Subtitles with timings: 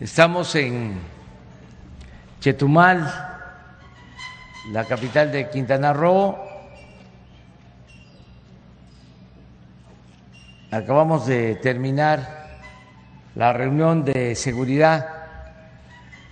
[0.00, 0.96] Estamos en
[2.38, 3.02] Chetumal,
[4.70, 6.38] la capital de Quintana Roo.
[10.70, 12.46] Acabamos de terminar
[13.34, 15.08] la reunión de seguridad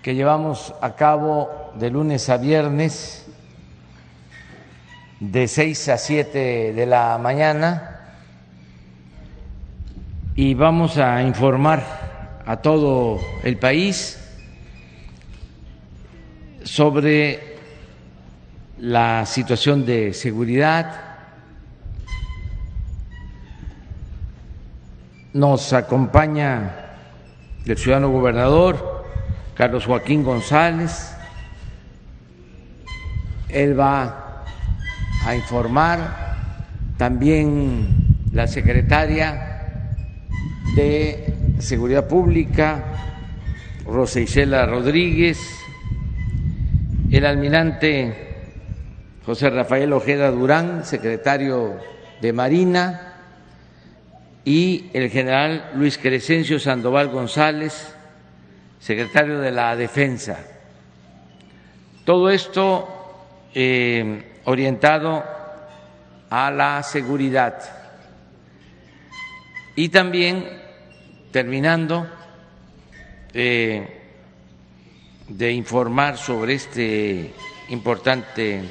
[0.01, 3.27] que llevamos a cabo de lunes a viernes
[5.19, 8.13] de 6 a 7 de la mañana
[10.37, 12.06] y vamos a informar
[12.47, 14.19] a todo el país
[16.63, 17.57] sobre
[18.79, 21.03] la situación de seguridad.
[25.33, 26.87] Nos acompaña
[27.67, 29.05] el ciudadano gobernador
[29.55, 31.13] Carlos Joaquín González.
[33.49, 34.45] Él va
[35.25, 36.37] a informar
[36.97, 37.89] también
[38.33, 39.73] la secretaria
[40.77, 42.85] de Seguridad Pública,
[43.87, 45.39] Rosa Isela Rodríguez,
[47.11, 48.15] el almirante
[49.25, 51.79] José Rafael Ojeda Durán, secretario
[52.21, 53.15] de Marina,
[54.45, 57.95] y el general Luis Crescencio Sandoval González,
[58.79, 60.39] secretario de la Defensa.
[62.05, 62.87] Todo esto
[63.55, 65.25] eh, orientado
[66.29, 67.59] a la seguridad
[69.75, 70.66] y también
[71.37, 72.07] terminando
[73.35, 73.87] eh,
[75.29, 77.31] de informar sobre este
[77.69, 78.63] importante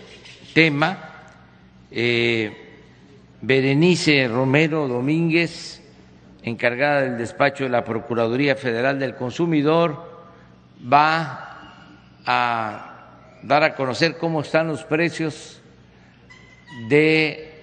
[0.51, 0.97] tema,
[1.91, 2.51] eh,
[3.39, 5.79] Berenice Romero Domínguez,
[6.41, 10.25] encargada del despacho de la Procuraduría Federal del Consumidor,
[10.91, 11.83] va
[12.25, 15.61] a dar a conocer cómo están los precios
[16.89, 17.61] de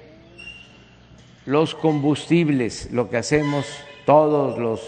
[1.44, 3.66] los combustibles, lo que hacemos
[4.04, 4.80] todos los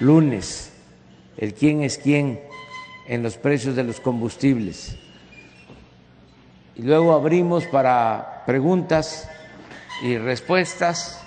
[0.00, 0.70] lunes
[1.36, 2.40] el quién es quién
[3.06, 4.96] en los precios de los combustibles.
[6.76, 9.28] Y luego abrimos para preguntas
[10.02, 11.20] y respuestas.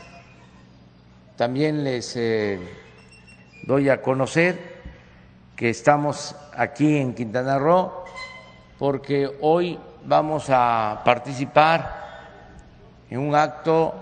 [1.35, 2.59] También les eh,
[3.63, 4.81] doy a conocer
[5.55, 8.03] que estamos aquí en Quintana Roo
[8.77, 12.03] porque hoy vamos a participar
[13.09, 13.93] en un acto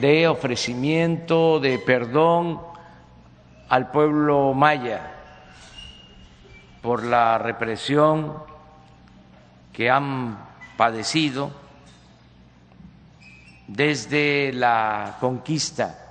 [0.00, 2.60] de ofrecimiento de perdón
[3.68, 5.14] al pueblo maya
[6.82, 8.34] por la represión
[9.72, 10.38] que han
[10.76, 11.50] padecido
[13.66, 16.06] desde la conquista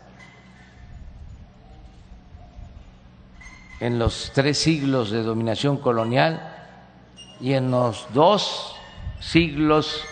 [3.80, 6.56] en los tres siglos de dominación colonial
[7.40, 8.76] y en los dos
[9.20, 10.06] siglos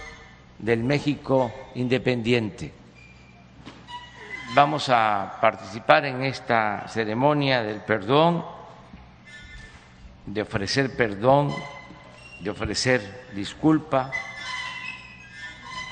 [0.60, 2.85] del México independiente
[4.56, 8.46] vamos a participar en esta ceremonia del perdón,
[10.26, 11.54] de ofrecer perdón,
[12.40, 14.12] de ofrecer disculpa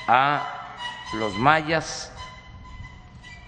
[0.07, 0.77] a
[1.15, 2.13] los mayas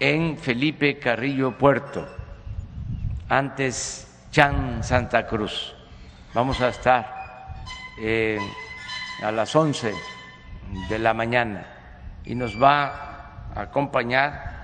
[0.00, 2.06] en Felipe Carrillo Puerto,
[3.30, 5.74] antes Chan Santa Cruz.
[6.34, 7.64] Vamos a estar
[7.98, 8.38] eh,
[9.22, 9.94] a las 11
[10.90, 11.66] de la mañana
[12.26, 14.55] y nos va a acompañar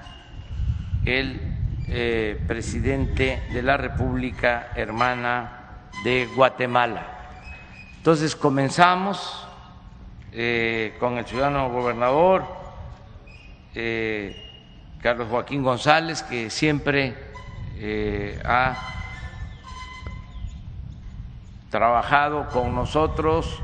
[1.04, 1.40] el
[1.88, 7.06] eh, presidente de la República Hermana de Guatemala.
[7.96, 9.46] Entonces comenzamos
[10.32, 12.44] eh, con el ciudadano gobernador
[13.74, 14.50] eh,
[15.00, 17.14] Carlos Joaquín González, que siempre
[18.44, 18.76] ha
[21.68, 23.60] trabajado con nosotros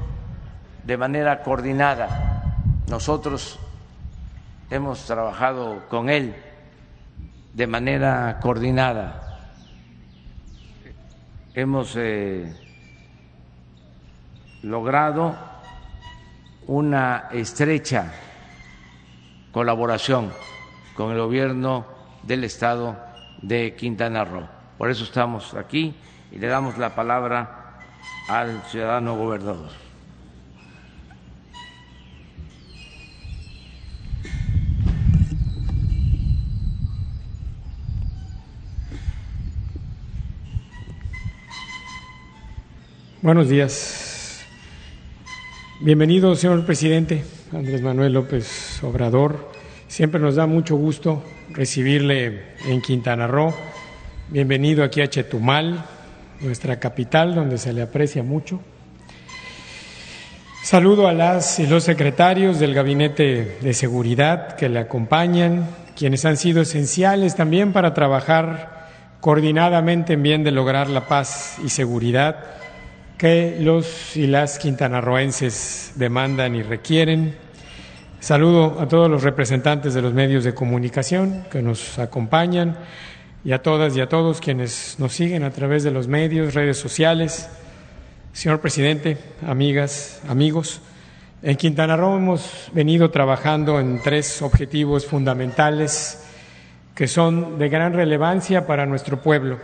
[0.83, 2.43] de manera coordinada.
[2.89, 3.61] Nosotros
[4.71, 6.35] hemos trabajado con él
[7.59, 9.21] de manera coordinada.
[11.55, 12.55] Hemos eh,
[14.63, 15.35] logrado
[16.69, 18.13] una estrecha
[19.51, 20.33] colaboración
[20.95, 21.85] con el gobierno
[22.23, 22.97] del estado
[23.43, 24.49] de Quintana Roo.
[24.79, 25.97] Por eso estamos aquí
[26.31, 27.81] y le damos la palabra
[28.29, 29.88] al ciudadano gobernador.
[43.21, 44.45] Buenos días.
[45.81, 49.51] Bienvenido, señor presidente Andrés Manuel López Obrador.
[49.89, 53.53] Siempre nos da mucho gusto recibirle en Quintana Roo.
[54.29, 55.85] Bienvenido aquí a Chetumal,
[56.43, 58.61] nuestra capital, donde se le aprecia mucho.
[60.63, 65.67] Saludo a las y los secretarios del Gabinete de Seguridad que le acompañan,
[65.97, 68.87] quienes han sido esenciales también para trabajar
[69.21, 72.59] coordinadamente en bien de lograr la paz y seguridad
[73.19, 77.37] que los y las quintanarroenses demandan y requieren.
[78.21, 82.79] Saludo a todos los representantes de los medios de comunicación que nos acompañan
[83.45, 86.79] y a todas y a todos quienes nos siguen a través de los medios, redes
[86.79, 87.49] sociales.
[88.33, 90.81] Señor presidente, amigas, amigos,
[91.43, 96.25] en Quintana Roo hemos venido trabajando en tres objetivos fundamentales
[96.95, 99.59] que son de gran relevancia para nuestro pueblo.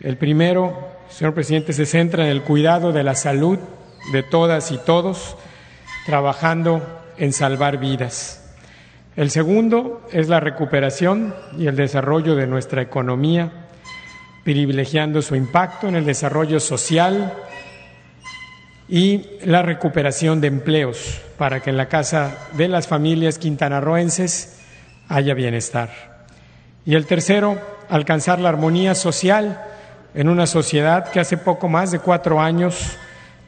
[0.00, 3.58] El primero, señor presidente, se centra en el cuidado de la salud
[4.12, 5.36] de todas y todos,
[6.06, 6.82] trabajando
[7.18, 8.36] en salvar vidas.
[9.16, 13.66] El segundo es la recuperación y el desarrollo de nuestra economía,
[14.44, 17.34] privilegiando su impacto en el desarrollo social
[18.88, 24.58] y la recuperación de empleos para que en la casa de las familias quintanarroenses
[25.08, 26.24] haya bienestar.
[26.86, 29.60] Y el tercero, alcanzar la armonía social
[30.14, 32.96] en una sociedad que hace poco más de cuatro años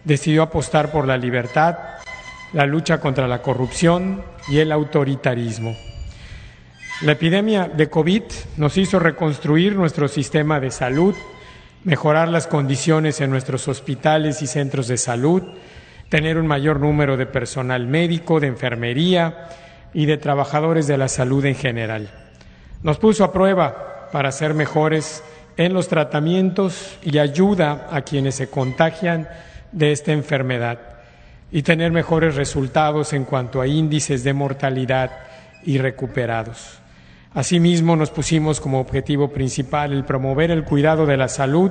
[0.04, 1.76] decidió apostar por la libertad,
[2.52, 5.76] la lucha contra la corrupción y el autoritarismo.
[7.02, 8.22] La epidemia de COVID
[8.58, 11.14] nos hizo reconstruir nuestro sistema de salud,
[11.84, 15.42] mejorar las condiciones en nuestros hospitales y centros de salud,
[16.08, 19.48] tener un mayor número de personal médico, de enfermería
[19.92, 22.10] y de trabajadores de la salud en general.
[22.82, 25.24] Nos puso a prueba para ser mejores
[25.56, 29.28] en los tratamientos y ayuda a quienes se contagian
[29.72, 30.78] de esta enfermedad
[31.50, 35.10] y tener mejores resultados en cuanto a índices de mortalidad
[35.64, 36.78] y recuperados.
[37.34, 41.70] Asimismo, nos pusimos como objetivo principal el promover el cuidado de la salud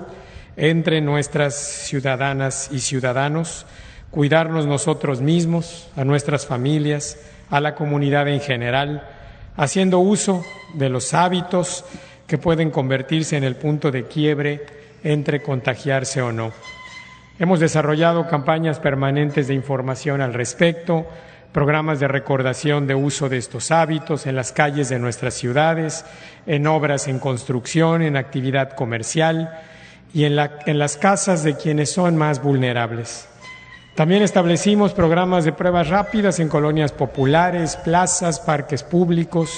[0.56, 3.66] entre nuestras ciudadanas y ciudadanos,
[4.10, 7.18] cuidarnos nosotros mismos, a nuestras familias,
[7.50, 9.07] a la comunidad en general,
[9.56, 10.44] haciendo uso
[10.74, 11.86] de los hábitos
[12.31, 14.66] que pueden convertirse en el punto de quiebre
[15.04, 16.54] entre contagiarse o no.
[17.38, 21.06] Hemos desarrollado campañas permanentes de información al respecto,
[21.51, 26.06] programas de recordación de uso de estos hábitos en las calles de nuestras ciudades,
[26.45, 29.60] en obras en construcción, en actividad comercial
[30.13, 33.28] y en, en las casas de quienes son más vulnerables.
[33.94, 39.51] También establecimos programas de pruebas rápidas en colonias populares, plazas, parques públicos.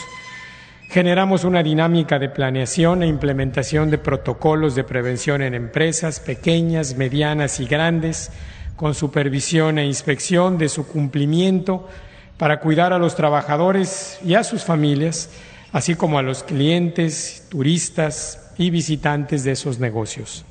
[0.94, 7.60] Generamos una dinámica de planeación e implementación de protocolos de prevención en empresas pequeñas, medianas
[7.60, 8.30] y grandes,
[8.76, 11.90] con supervisión e inspección de su cumplimiento
[12.38, 15.32] para cuidar a los trabajadores y a sus familias,
[15.72, 20.46] así como a los clientes, turistas y visitantes de esos negocios.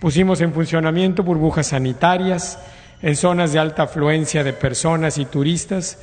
[0.00, 2.58] Pusimos en funcionamiento burbujas sanitarias,
[3.00, 5.98] en zonas de alta afluencia de personas y turistas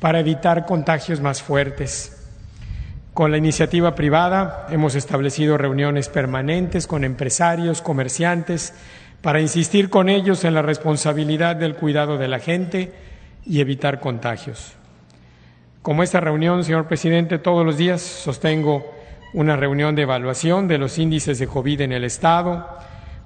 [0.00, 2.21] para evitar contagios más fuertes.
[3.14, 8.72] Con la iniciativa privada hemos establecido reuniones permanentes con empresarios, comerciantes,
[9.20, 12.90] para insistir con ellos en la responsabilidad del cuidado de la gente
[13.44, 14.72] y evitar contagios.
[15.82, 18.90] Como esta reunión, señor presidente, todos los días sostengo
[19.34, 22.66] una reunión de evaluación de los índices de COVID en el Estado,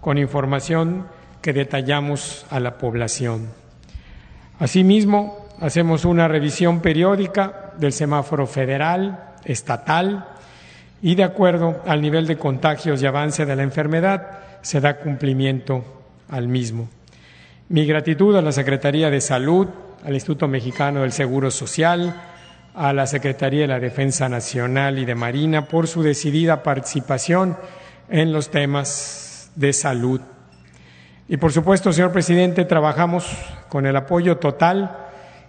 [0.01, 1.07] con información
[1.41, 3.51] que detallamos a la población.
[4.59, 10.29] Asimismo, hacemos una revisión periódica del semáforo federal, estatal,
[11.03, 15.85] y de acuerdo al nivel de contagios y avance de la enfermedad, se da cumplimiento
[16.29, 16.89] al mismo.
[17.69, 19.69] Mi gratitud a la Secretaría de Salud,
[20.05, 22.15] al Instituto Mexicano del Seguro Social,
[22.75, 27.57] a la Secretaría de la Defensa Nacional y de Marina por su decidida participación
[28.09, 30.21] en los temas de salud
[31.29, 33.27] y por supuesto, señor presidente, trabajamos
[33.69, 35.06] con el apoyo total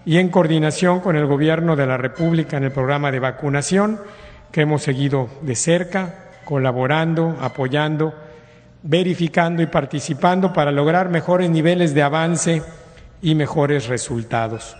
[0.07, 3.99] y en coordinación con el Gobierno de la República en el programa de vacunación
[4.53, 8.13] que hemos seguido de cerca, colaborando, apoyando,
[8.83, 12.63] verificando y participando para lograr mejores niveles de avance
[13.21, 14.77] y mejores resultados.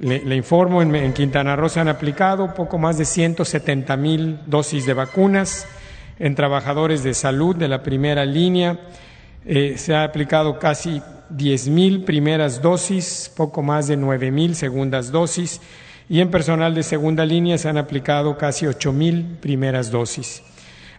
[0.00, 4.94] Le, informo, en, Quintana Roo se han aplicado poco más de 170 mil dosis de
[4.94, 5.64] vacunas
[6.18, 8.80] en trabajadores de salud de la primera línea
[9.44, 15.60] eh, se ha aplicado casi 10.000 primeras dosis, poco más de 9.000 segundas dosis
[16.08, 20.42] y en personal de segunda línea se han aplicado casi 8.000 primeras dosis.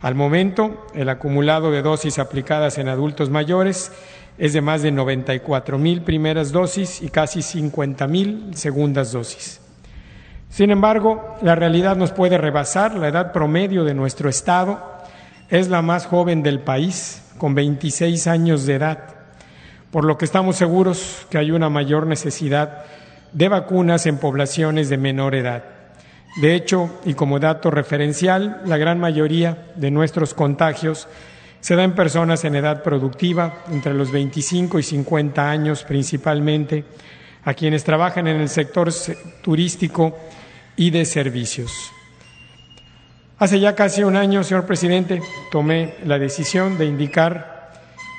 [0.01, 3.91] Al momento, el acumulado de dosis aplicadas en adultos mayores
[4.37, 9.61] es de más de 94.000 primeras dosis y casi 50.000 segundas dosis.
[10.49, 12.95] Sin embargo, la realidad nos puede rebasar.
[12.95, 14.79] La edad promedio de nuestro Estado
[15.49, 19.16] es la más joven del país, con 26 años de edad,
[19.97, 22.85] por lo que estamos seguros que hay una mayor necesidad
[23.33, 25.63] de vacunas en poblaciones de menor edad.
[26.39, 31.07] De hecho, y como dato referencial, la gran mayoría de nuestros contagios
[31.61, 36.85] se da en personas en edad productiva, entre los 25 y 50 años principalmente,
[37.43, 38.93] a quienes trabajan en el sector
[39.41, 40.15] turístico
[40.75, 41.71] y de servicios.
[43.39, 47.56] Hace ya casi un año, señor presidente, tomé la decisión de indicar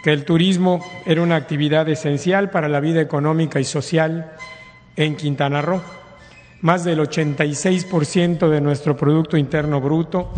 [0.03, 4.33] que el turismo era una actividad esencial para la vida económica y social
[4.97, 5.83] en Quintana Roo.
[6.61, 10.33] Más del 86% de nuestro Producto Interno Bruto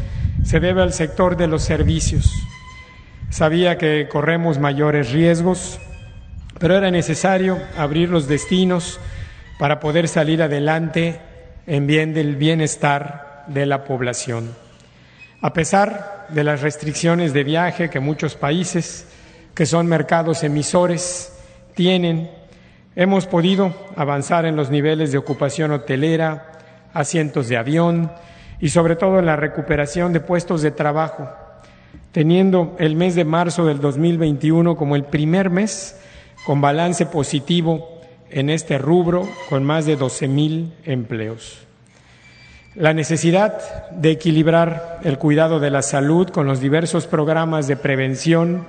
[0.45, 2.33] se debe al sector de los servicios.
[3.31, 5.79] Sabía que corremos mayores riesgos,
[6.59, 9.01] pero era necesario abrir los destinos
[9.59, 11.21] para poder salir adelante
[11.67, 14.51] en bien del bienestar de la población.
[15.41, 19.07] A pesar de las restricciones de viaje que muchos países,
[19.55, 21.33] que son mercados emisores,
[21.75, 22.31] tienen,
[22.97, 26.53] hemos podido avanzar en los niveles de ocupación hotelera,
[26.93, 28.11] asientos de avión
[28.61, 31.29] y sobre todo en la recuperación de puestos de trabajo,
[32.13, 35.99] teniendo el mes de marzo del 2021 como el primer mes
[36.45, 41.59] con balance positivo en este rubro con más de 12 mil empleos.
[42.77, 48.67] La necesidad de equilibrar el cuidado de la salud con los diversos programas de prevención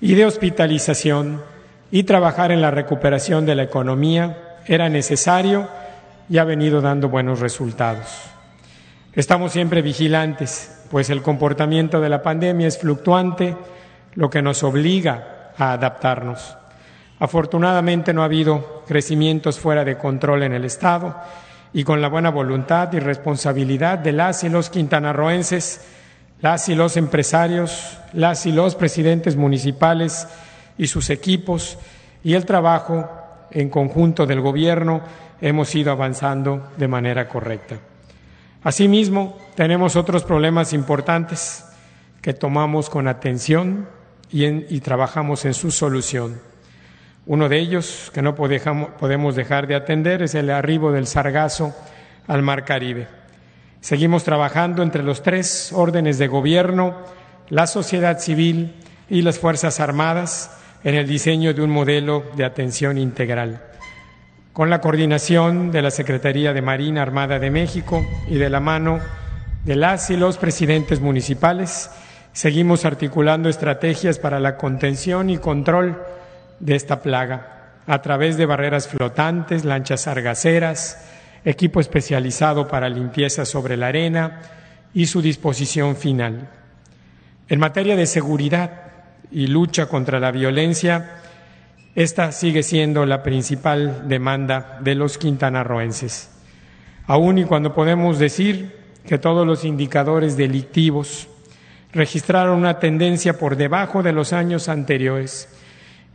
[0.00, 1.42] y de hospitalización
[1.90, 5.68] y trabajar en la recuperación de la economía era necesario
[6.28, 8.06] y ha venido dando buenos resultados.
[9.12, 13.56] Estamos siempre vigilantes, pues el comportamiento de la pandemia es fluctuante,
[14.14, 16.56] lo que nos obliga a adaptarnos.
[17.18, 21.16] Afortunadamente no ha habido crecimientos fuera de control en el Estado
[21.72, 25.80] y con la buena voluntad y responsabilidad de las y los quintanarroenses,
[26.40, 30.28] las y los empresarios, las y los presidentes municipales
[30.76, 31.78] y sus equipos
[32.22, 33.08] y el trabajo
[33.50, 35.00] en conjunto del Gobierno,
[35.40, 37.76] hemos ido avanzando de manera correcta.
[38.62, 41.64] Asimismo, tenemos otros problemas importantes
[42.20, 43.88] que tomamos con atención
[44.30, 46.40] y, trabajamos en su solución.
[47.26, 51.74] Uno de ellos que no podemos dejar de atender es el arribo del sargazo
[52.26, 53.06] al Mar Caribe.
[53.80, 56.96] Seguimos trabajando entre los tres órdenes de gobierno,
[57.48, 58.74] la sociedad civil
[59.08, 60.50] y las Fuerzas Armadas
[60.84, 63.62] en el diseño de un modelo de atención integral.
[64.52, 68.98] Con la coordinación de la Secretaría de Marina Armada de México y de la mano
[69.64, 71.90] de las y los presidentes municipales,
[72.32, 76.02] seguimos articulando estrategias para la contención y control
[76.58, 80.98] de esta plaga a través de barreras flotantes, lanchas argaceras,
[81.44, 84.40] equipo especializado para limpieza sobre la arena
[84.94, 86.48] y su disposición final.
[87.48, 88.82] En materia de seguridad
[89.30, 91.20] y lucha contra la violencia,
[91.94, 96.30] esta sigue siendo la principal demanda de los quintanarroenses.
[97.06, 98.76] Aún y cuando podemos decir
[99.06, 101.28] que todos los indicadores delictivos
[101.92, 105.48] registraron una tendencia por debajo de los años anteriores,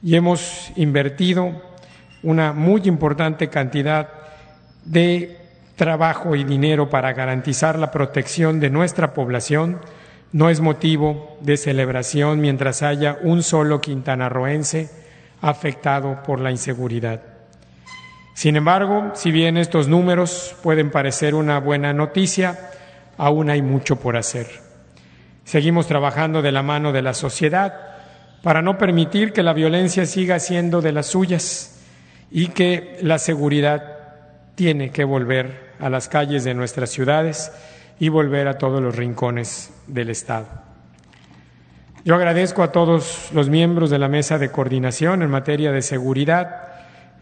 [0.03, 1.61] y hemos invertido
[2.21, 4.09] una muy importante cantidad
[4.85, 5.37] de
[5.75, 9.79] trabajo y dinero para garantizar la protección de nuestra población,
[10.31, 14.89] no es motivo de celebración mientras haya un solo quintanarroense
[15.41, 17.21] afectado por la inseguridad.
[18.33, 22.71] Sin embargo, si bien estos números pueden parecer una buena noticia,
[23.17, 24.47] aún hay mucho por hacer.
[25.43, 27.73] Seguimos trabajando de la mano de la sociedad
[28.41, 31.79] para no permitir que la violencia siga siendo de las suyas
[32.31, 33.92] y que la seguridad
[34.55, 37.51] tiene que volver a las calles de nuestras ciudades
[37.99, 40.47] y volver a todos los rincones del Estado.
[42.05, 46.63] Yo agradezco a todos los miembros de la mesa de coordinación en materia de seguridad,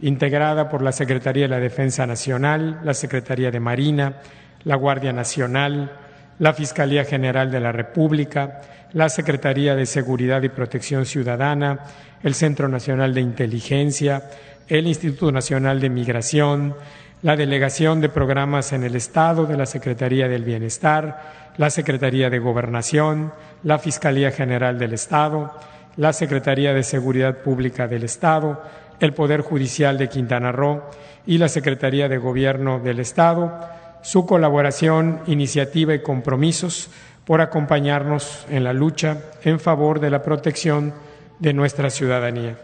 [0.01, 4.15] integrada por la Secretaría de la Defensa Nacional, la Secretaría de Marina,
[4.63, 5.91] la Guardia Nacional,
[6.39, 8.61] la Fiscalía General de la República,
[8.93, 11.81] la Secretaría de Seguridad y Protección Ciudadana,
[12.23, 14.29] el Centro Nacional de Inteligencia,
[14.67, 16.75] el Instituto Nacional de Migración,
[17.23, 22.39] la Delegación de Programas en el Estado de la Secretaría del Bienestar, la Secretaría de
[22.39, 23.31] Gobernación,
[23.63, 25.53] la Fiscalía General del Estado,
[25.97, 28.63] la Secretaría de Seguridad Pública del Estado,
[28.99, 30.81] el Poder Judicial de Quintana Roo
[31.27, 33.69] y la Secretaría de Gobierno del Estado,
[34.01, 36.89] su colaboración, iniciativa y compromisos
[37.25, 40.91] por acompañarnos en la lucha en favor de la protección
[41.37, 42.57] de nuestra ciudadanía.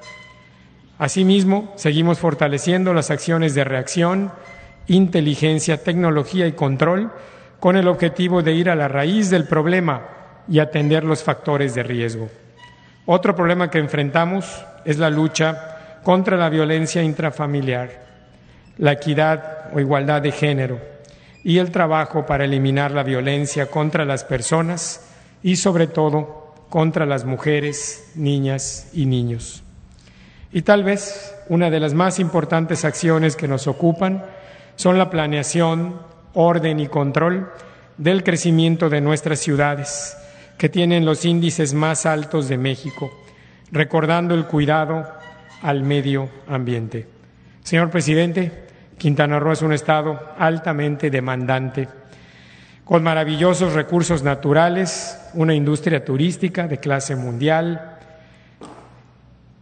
[0.97, 4.31] Asimismo, seguimos fortaleciendo las acciones de reacción,
[4.88, 7.12] inteligencia, tecnología y control
[7.60, 10.01] con el objetivo de ir a la raíz del problema
[10.48, 12.29] y atender los factores de riesgo.
[13.06, 17.89] Otro problema que enfrentamos es la lucha contra la violencia intrafamiliar,
[18.77, 20.79] la equidad o igualdad de género
[21.44, 25.01] y el trabajo para eliminar la violencia contra las personas
[25.44, 29.63] y sobre todo contra las mujeres, niñas y niños.
[30.51, 34.25] Y tal vez una de las más importantes acciones que nos ocupan
[34.77, 36.00] son la planeación,
[36.34, 37.51] orden y control
[37.98, 40.15] del crecimiento de nuestras ciudades,
[40.57, 43.12] que tienen los índices más altos de México,
[43.72, 45.05] recordando el cuidado
[45.63, 47.07] al medio ambiente.
[47.63, 48.67] Señor presidente,
[49.00, 51.88] Quintana Roo es un estado altamente demandante,
[52.86, 57.98] con maravillosos recursos naturales, una industria turística de clase mundial,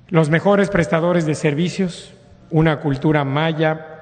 [0.09, 2.13] los mejores prestadores de servicios,
[2.51, 3.94] una cultura maya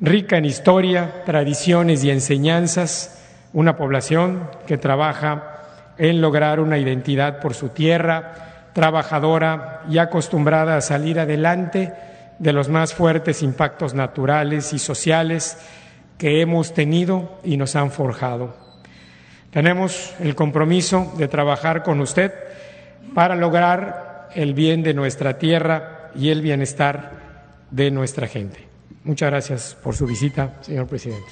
[0.00, 3.22] rica en historia, tradiciones y enseñanzas,
[3.52, 5.62] una población que trabaja
[5.98, 11.94] en lograr una identidad por su tierra, trabajadora y acostumbrada a salir adelante
[12.38, 15.56] de los más fuertes impactos naturales y sociales
[16.18, 18.54] que hemos tenido y nos han forjado.
[19.50, 22.34] Tenemos el compromiso de trabajar con usted
[23.14, 27.12] para lograr el bien de nuestra tierra y el bienestar
[27.70, 28.65] de nuestra gente.
[29.06, 31.28] Muchas gracias por su visita, señor presidente.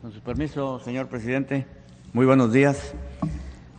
[0.00, 1.64] Con su permiso, señor presidente,
[2.12, 2.92] muy buenos días.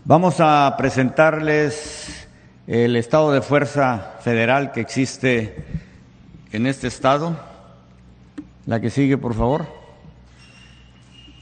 [0.05, 2.29] Vamos a presentarles
[2.65, 5.65] el estado de fuerza federal que existe
[6.53, 7.37] en este estado.
[8.67, 9.82] La que sigue, por favor.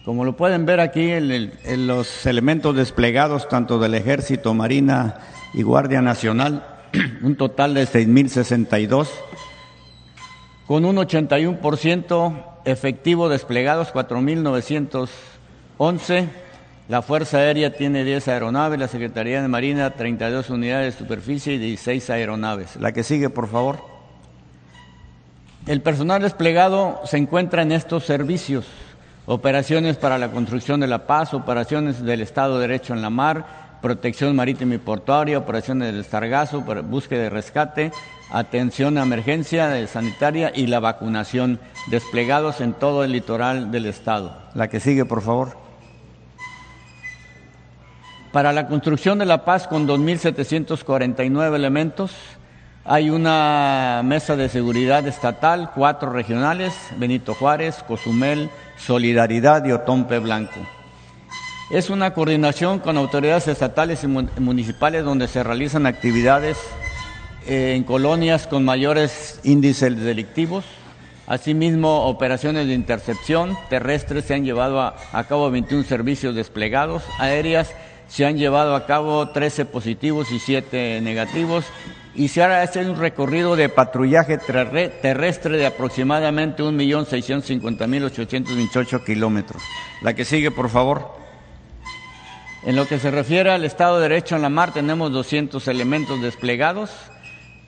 [0.06, 5.20] Como lo pueden ver aquí en, los elementos desplegados tanto del Ejército, Marina
[5.54, 6.66] y Guardia Nacional,
[7.22, 9.10] un total de 6.062,
[10.66, 16.30] con un 81% efectivo desplegados 4.911.
[16.90, 21.60] La Fuerza Aérea tiene 10 aeronaves, la Secretaría de Marina 32 unidades de superficie y
[21.60, 22.76] 16 aeronaves.
[22.78, 23.86] La que sigue, por favor.
[25.68, 28.66] El personal desplegado se encuentra en estos servicios.
[29.28, 33.78] Operaciones para la construcción de la paz, operaciones del Estado de Derecho en la mar,
[33.80, 37.92] protección marítima y portuaria, operaciones del Sargazo, búsqueda de rescate,
[38.32, 44.36] atención a emergencia sanitaria y la vacunación desplegados en todo el litoral del estado.
[44.56, 45.56] La que sigue, por favor.
[48.32, 52.16] Para la construcción de la paz con 2.749 elementos,
[52.84, 60.60] hay una mesa de seguridad estatal, cuatro regionales, Benito Juárez, Cozumel, Solidaridad y Otompe Blanco.
[61.70, 66.58] Es una coordinación con autoridades estatales y municipales donde se realizan actividades
[67.48, 70.66] eh, en colonias con mayores índices delictivos.
[71.28, 77.74] Asimismo, operaciones de intercepción terrestres se han llevado a, cabo 21 servicios desplegados, aéreas
[78.10, 81.64] se han llevado a cabo 13 positivos y 7 negativos
[82.14, 89.64] y se hará un recorrido de patrullaje terrestre de aproximadamente 1.650.828 kilómetros.
[90.02, 91.22] La que sigue, por favor.
[92.64, 96.22] En lo que se refiere al Estado de Derecho en la mar, tenemos 200 elementos
[96.22, 96.92] desplegados.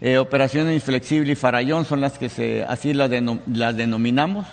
[0.01, 4.45] Eh, operaciones Inflexible y Farallón son las que se, así las, denominamos.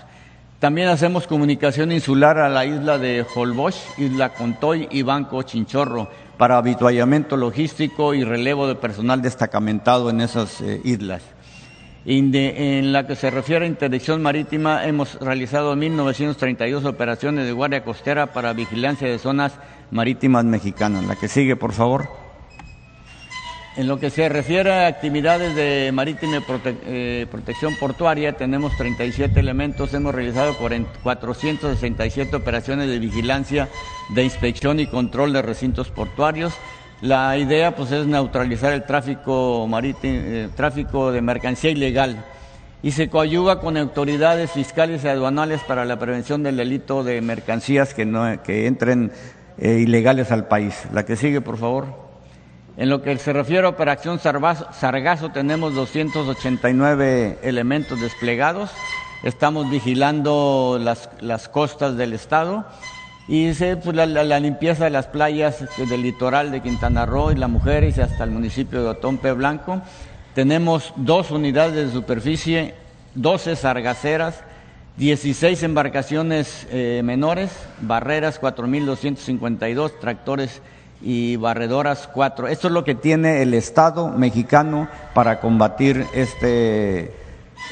[0.61, 6.09] También hacemos comunicación insular a la isla de Holbox, Isla Contoy y Banco Chinchorro
[6.40, 11.20] para habituallamiento logístico y relevo de personal destacamentado en esas eh, islas.
[12.07, 18.33] en la que se refiere a interdicción marítima, hemos realizado 1.932 operaciones de guardia costera
[18.33, 19.53] para vigilancia de zonas
[19.90, 21.05] marítimas mexicanas.
[21.05, 22.09] La que sigue, por favor.
[23.81, 26.45] En lo que se refiere a actividades de marítima
[26.85, 33.71] eh, protección portuaria, tenemos 37 elementos, hemos realizado 467 operaciones de vigilancia,
[34.11, 36.53] de inspección y control de recintos portuarios.
[37.01, 42.23] La idea pues, es neutralizar el tráfico, marítimo, eh, tráfico de mercancía ilegal
[42.83, 47.95] y se coayuva con autoridades fiscales y aduanales para la prevención del delito de mercancías
[47.95, 49.11] que, no, que entren
[49.57, 50.75] eh, ilegales al país.
[50.93, 52.10] La que sigue, por favor.
[52.76, 58.70] En lo que se refiere a Operación Sargazo, tenemos 289 elementos desplegados.
[59.22, 62.64] Estamos vigilando las, las costas del Estado
[63.28, 67.35] y se, pues, la, la, limpieza de las playas del litoral de Quintana Roo y
[67.35, 69.83] la Mujeres hasta el municipio de Otompe Blanco.
[70.35, 72.74] Tenemos dos unidades de superficie,
[73.14, 74.42] 12 sargaceras,
[74.96, 80.62] 16 embarcaciones eh, menores, barreras 4.252, tractores
[81.03, 82.49] y barredoras 4.
[82.49, 87.15] Esto es lo que tiene el Estado mexicano para combatir este...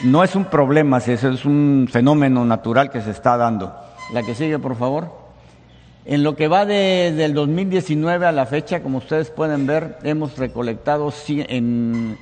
[0.05, 3.75] No es un problema, es un fenómeno natural que se está dando.
[4.13, 5.11] La que sigue, por favor.
[6.05, 10.39] En lo que va desde el 2019 a la fecha, como ustedes pueden ver, hemos
[10.39, 12.17] recolectado en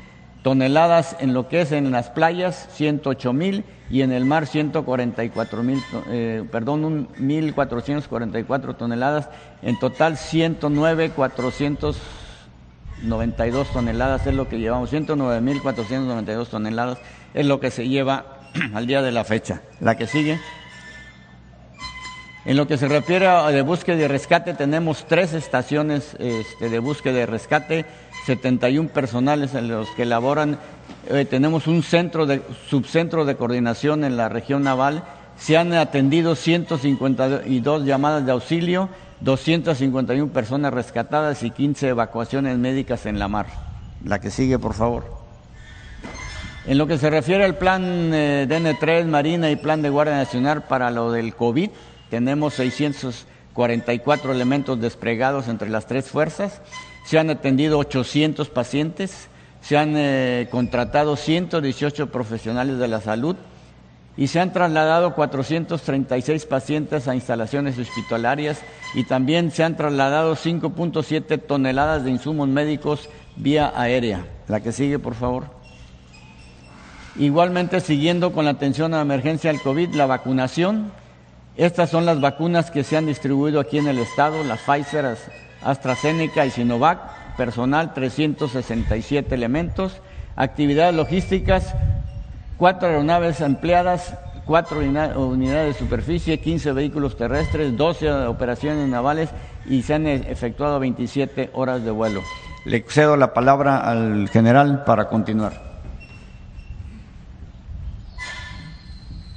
[0.47, 5.65] toneladas en lo que es en las playas, 108 mil, y en el mar 144
[5.65, 9.29] mil, eh, perdón, 1.444 toneladas,
[9.63, 16.99] en total 109, 492 toneladas es lo que llevamos, 109.492 toneladas
[17.35, 18.39] es lo que se lleva
[18.73, 19.63] al día de la fecha.
[19.81, 20.39] La que sigue.
[22.45, 26.79] En lo que se refiere a de búsqueda y rescate, tenemos tres estaciones este, de
[26.79, 27.85] búsqueda y rescate,
[28.27, 30.59] 71 personales en los que elaboran,
[31.09, 35.05] eh, tenemos un centro de, subcentro de coordinación en la región naval,
[35.39, 38.89] se han atendido 152 llamadas de auxilio,
[39.21, 43.47] 251 personas rescatadas y 15 evacuaciones médicas en la mar.
[44.05, 45.05] La que sigue, por favor.
[46.67, 50.65] En lo que se refiere al plan eh, DN3, Marina y plan de Guardia Nacional
[50.65, 51.71] para lo del COVID,
[52.11, 56.61] tenemos 644 elementos desplegados entre las tres fuerzas.
[57.07, 59.29] Se han atendido 800 pacientes,
[59.63, 63.37] se han eh, contratado 118 profesionales de la salud
[64.17, 68.61] y se han trasladado 436 pacientes a instalaciones hospitalarias
[68.95, 74.27] y también se han trasladado 5.7 toneladas de insumos médicos vía aérea.
[74.49, 75.45] La que sigue, por favor.
[77.17, 80.91] Igualmente, siguiendo con la atención a la emergencia del COVID, la vacunación
[81.57, 85.17] estas son las vacunas que se han distribuido aquí en el estado, las Pfizer,
[85.67, 90.01] AstraZeneca y Sinovac, personal 367 elementos,
[90.37, 91.75] actividades logísticas,
[92.57, 99.31] cuatro aeronaves empleadas, cuatro unidades de superficie, 15 vehículos terrestres, 12 operaciones navales
[99.67, 102.23] y se han efectuado 27 horas de vuelo.
[102.65, 105.67] Le cedo la palabra al general para continuar.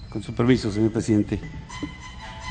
[0.09, 1.39] Con su permiso, señor presidente.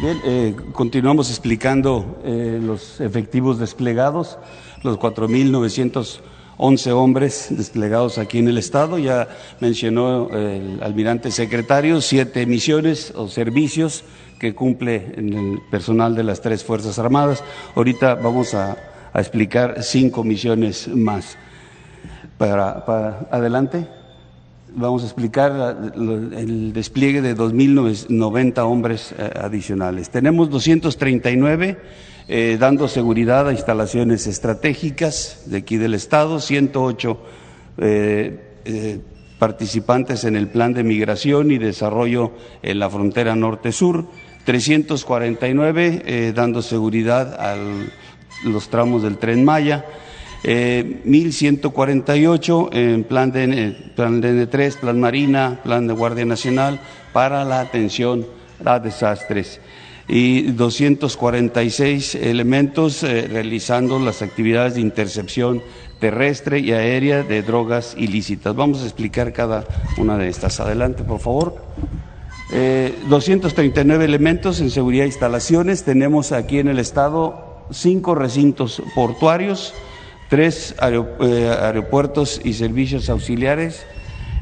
[0.01, 4.39] Bien, eh, continuamos explicando eh, los efectivos desplegados,
[4.85, 8.99] los 4.911 hombres desplegados aquí en el Estado.
[8.99, 9.27] Ya
[9.59, 14.05] mencionó el almirante secretario siete misiones o servicios
[14.39, 17.43] que cumple en el personal de las tres Fuerzas Armadas.
[17.75, 18.77] Ahorita vamos a,
[19.15, 21.37] explicar cinco misiones más.
[22.37, 23.89] Para, para adelante
[24.79, 30.11] vamos a explicar el despliegue de 2.090 hombres eh, adicionales.
[30.11, 31.79] Tenemos 239
[32.29, 37.19] eh, dando seguridad a instalaciones estratégicas de aquí del Estado, 108
[37.79, 39.01] eh,
[39.39, 44.07] participantes en el plan de migración y desarrollo en la frontera norte-sur,
[44.45, 47.57] 349 dando seguridad a
[48.45, 49.85] los tramos del tren Maya,
[50.45, 56.81] eh, 1148 en plan, de, plan DN3, plan Marina, plan de Guardia Nacional
[57.13, 58.27] para la atención
[58.65, 59.61] a desastres
[60.09, 65.63] y 246 elementos eh, realizando las actividades de intercepción
[66.01, 68.55] terrestre y aérea de drogas ilícitas.
[68.55, 69.65] Vamos a explicar cada
[69.99, 70.61] una de estas.
[70.61, 71.57] Adelante, por favor.
[72.53, 75.85] Eh, 239 elementos en seguridad de instalaciones.
[75.85, 79.75] Tenemos aquí en el Estado cinco recintos portuarios
[80.29, 83.87] tres eh, aeropuertos y servicios auxiliares,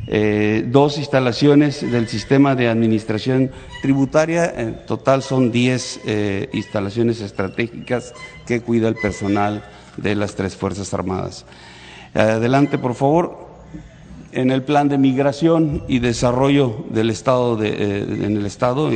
[0.09, 3.51] eh, dos instalaciones del sistema de administración
[3.83, 8.15] tributaria, en total son diez eh, instalaciones estratégicas
[8.47, 9.65] que cuida el personal
[9.97, 11.45] de las tres Fuerzas Armadas.
[12.15, 13.47] Adelante, por favor.
[14.33, 18.91] En el plan de migración y desarrollo del Estado, en el Estado,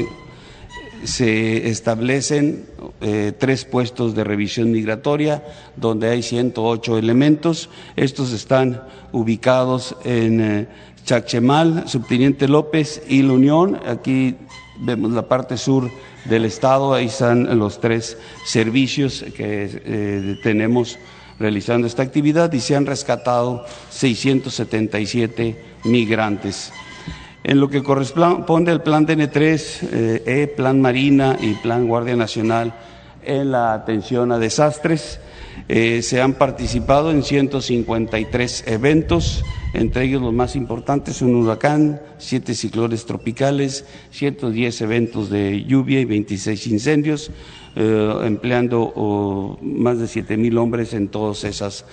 [1.04, 2.66] se establecen
[3.00, 5.42] eh, tres puestos de revisión migratoria
[5.76, 7.70] donde hay 108 elementos.
[7.96, 8.82] Estos están
[9.12, 10.68] ubicados en eh,
[11.04, 13.80] Chacchemal, Subteniente López y La Unión.
[13.86, 14.36] Aquí
[14.78, 15.90] vemos la parte sur
[16.24, 20.98] del estado, ahí están los tres servicios que eh, tenemos
[21.38, 26.70] realizando esta actividad y se han rescatado 677 migrantes.
[27.42, 32.74] En lo que corresponde al plan DN3, eh, E, Plan Marina y Plan Guardia Nacional
[33.24, 35.20] en la atención a desastres,
[35.68, 42.55] eh, se han participado en 153 eventos, entre ellos los más importantes, un huracán, siete
[42.55, 47.31] ciclones tropicales, 110 eventos de lluvia y 26 incendios,
[47.74, 51.87] eh, empleando más de 7 mil hombres en todas esas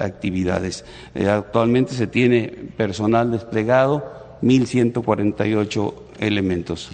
[0.00, 0.86] actividades.
[1.14, 6.90] actualmente se tiene personal desplegado 1.148 elementos.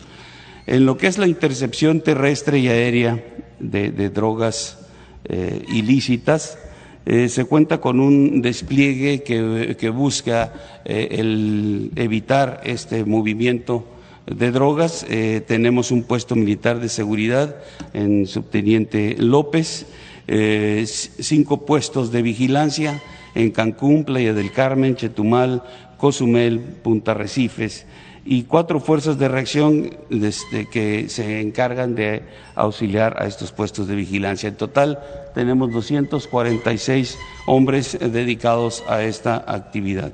[0.67, 3.23] En lo que es la intercepción terrestre y aérea
[3.59, 4.79] de, drogas
[5.25, 6.59] eh, ilícitas,
[7.07, 10.55] eh, se cuenta con un despliegue que, busca
[10.87, 13.87] eh, evitar este movimiento
[14.27, 15.07] de drogas.
[15.47, 17.57] Tenemos un puesto militar de seguridad
[17.93, 19.85] en Subteniente López,
[20.27, 23.03] cinco puestos de vigilancia
[23.35, 25.63] en Cancún, Playa del Carmen, Chetumal,
[26.05, 27.87] Cozumel, Punta Recifes
[28.27, 33.95] y cuatro fuerzas de reacción desde que se encargan de auxiliar a estos puestos de
[33.97, 34.51] vigilancia.
[34.51, 34.99] En total
[35.35, 40.13] tenemos 246 hombres dedicados a esta actividad.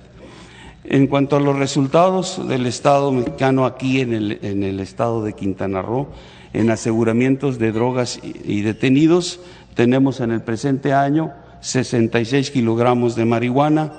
[0.85, 5.33] En cuanto a los resultados del Estado mexicano aquí en el, en el estado de
[5.33, 6.07] Quintana Roo,
[6.53, 9.41] en aseguramientos de drogas y detenidos,
[9.75, 13.93] tenemos en el presente año 66 kilogramos de marihuana,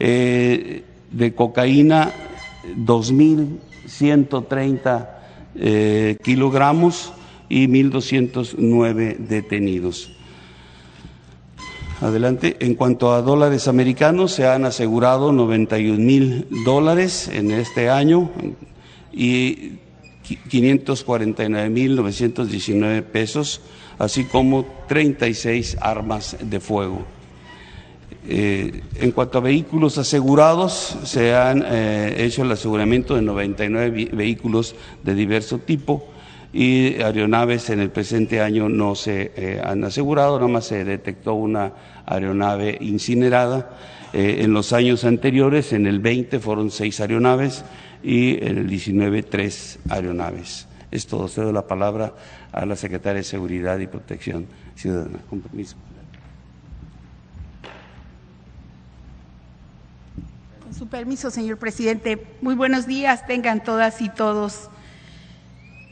[0.00, 2.12] eh, de cocaína
[2.76, 5.08] 2.130
[5.54, 7.14] eh, kilogramos
[7.48, 10.10] y 1.209 detenidos.
[12.00, 12.56] Adelante.
[12.60, 18.30] En cuanto a dólares americanos, se han asegurado 91 mil dólares en este año
[19.12, 19.78] y
[20.50, 23.62] 549 mil 919 pesos,
[23.98, 27.15] así como 36 armas de fuego.
[28.28, 34.74] Eh, en cuanto a vehículos asegurados, se han eh, hecho el aseguramiento de 99 vehículos
[35.04, 36.08] de diverso tipo
[36.52, 41.34] y aeronaves en el presente año no se eh, han asegurado, nada más se detectó
[41.34, 41.72] una
[42.04, 43.70] aeronave incinerada.
[44.12, 47.64] En los años anteriores, en el 20 fueron seis aeronaves
[48.02, 50.68] y en el 19 tres aeronaves.
[50.90, 51.28] Es todo.
[51.28, 52.14] Cedo la palabra
[52.50, 55.18] a la Secretaria de Seguridad y Protección Ciudadana.
[55.28, 55.76] Con permiso.
[60.72, 62.26] Su permiso, señor presidente.
[62.40, 64.68] Muy buenos días, tengan todas y todos.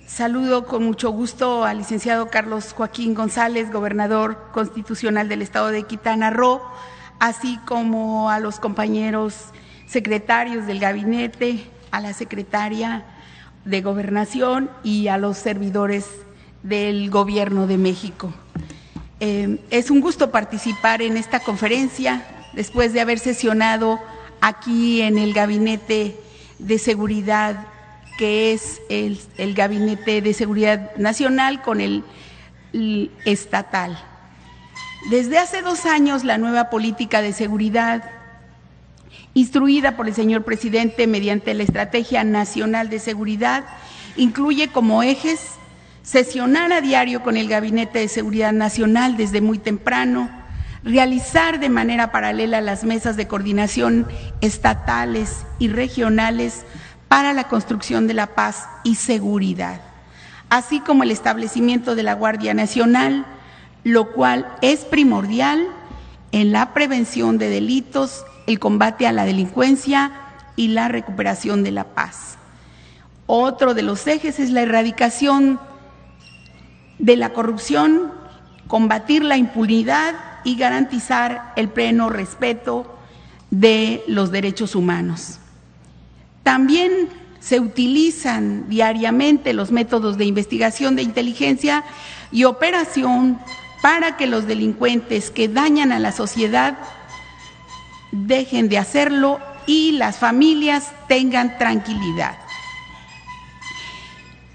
[0.06, 6.30] Saludo con mucho gusto al licenciado Carlos Joaquín González, gobernador constitucional del estado de Quintana
[6.30, 6.60] Roo,
[7.20, 9.36] así como a los compañeros
[9.86, 13.04] secretarios del gabinete, a la secretaria
[13.64, 16.06] de gobernación y a los servidores
[16.64, 18.34] del gobierno de México.
[19.20, 24.00] Eh, es un gusto participar en esta conferencia después de haber sesionado
[24.44, 26.20] aquí en el gabinete
[26.58, 27.66] de seguridad
[28.18, 32.04] que es el, Gabinete de Seguridad Nacional con el,
[33.24, 33.98] estatal.
[35.10, 38.10] Desde hace dos años, la nueva política de seguridad,
[39.32, 43.64] instruida por el señor presidente mediante la Estrategia Nacional de Seguridad,
[44.16, 45.40] incluye como ejes
[46.02, 50.43] sesionar a diario con el Gabinete de Seguridad Nacional desde muy temprano,
[50.84, 54.06] realizar de manera paralela las mesas de coordinación
[54.40, 56.64] estatales y regionales
[57.08, 59.80] para la construcción de la paz y seguridad,
[60.50, 63.24] así como el establecimiento de la Guardia Nacional,
[63.82, 65.66] lo cual es primordial
[66.32, 70.12] en la prevención de delitos, el combate a la delincuencia
[70.56, 72.36] y la recuperación de la paz.
[73.26, 75.58] Otro de los ejes es la erradicación
[76.98, 78.12] de la corrupción,
[78.66, 82.98] combatir la impunidad y garantizar el pleno respeto
[83.50, 85.38] de los derechos humanos.
[86.42, 87.08] También
[87.40, 91.84] se utilizan diariamente los métodos de investigación de inteligencia
[92.30, 93.38] y operación
[93.82, 96.78] para que los delincuentes que dañan a la sociedad
[98.12, 102.36] dejen de hacerlo y las familias tengan tranquilidad.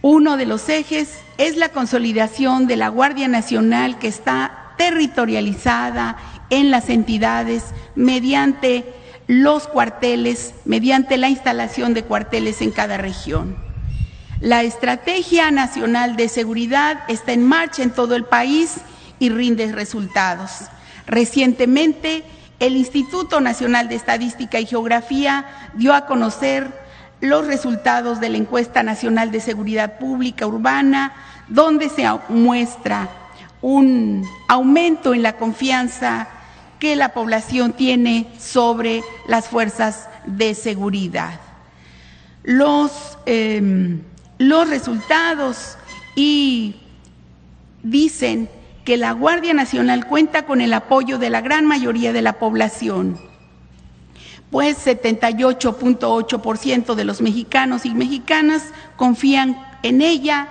[0.02, 6.15] Uno de los ejes es la consolidación de la Guardia Nacional que está territorializada
[6.50, 7.65] en las entidades
[7.96, 8.86] mediante
[9.28, 13.58] los cuarteles mediante la instalación de cuarteles en cada región.
[14.39, 18.78] La Estrategia Nacional de Seguridad está en marcha en todo el país
[19.20, 20.52] y rinde resultados.
[21.06, 22.24] Recientemente,
[22.62, 26.72] el Instituto Nacional de Estadística y Geografía dio a conocer
[27.20, 31.12] los resultados de la encuesta nacional de seguridad pública urbana,
[31.50, 33.10] donde se muestra
[33.62, 36.28] un aumento en la confianza
[36.80, 41.41] que la población tiene sobre las fuerzas de seguridad.
[42.43, 44.02] Los, em,
[44.38, 45.78] los resultados
[46.15, 46.78] y
[47.84, 48.50] dicen
[48.86, 53.19] que la Guardia Nacional cuenta con el apoyo de la gran mayoría de la población,
[54.50, 58.63] pues 78.8% de los mexicanos y mexicanas
[58.95, 60.48] confían en ella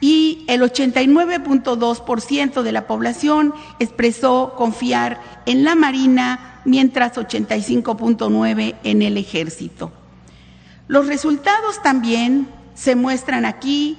[0.00, 9.18] y el 89.2% de la población expresó confiar en la Marina, mientras 85.9% en el
[9.18, 9.92] Ejército.
[10.88, 13.98] Los resultados también se muestran aquí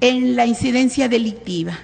[0.00, 1.78] en la incidencia delictiva.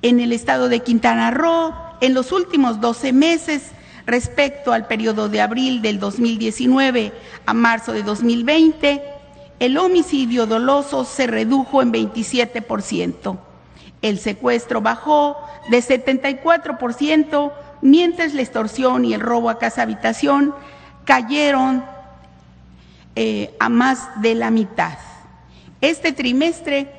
[0.00, 3.62] En el estado de Quintana Roo, en los últimos 12 meses,
[4.06, 7.12] respecto al periodo de abril del 2019
[7.46, 9.02] a marzo de 2020,
[9.62, 13.38] el homicidio doloso se redujo en 27%.
[14.02, 15.36] El secuestro bajó
[15.70, 20.52] de 74%, mientras la extorsión y el robo a casa habitación
[21.04, 21.84] cayeron
[23.14, 24.98] eh, a más de la mitad.
[25.80, 26.92] Este trimestre,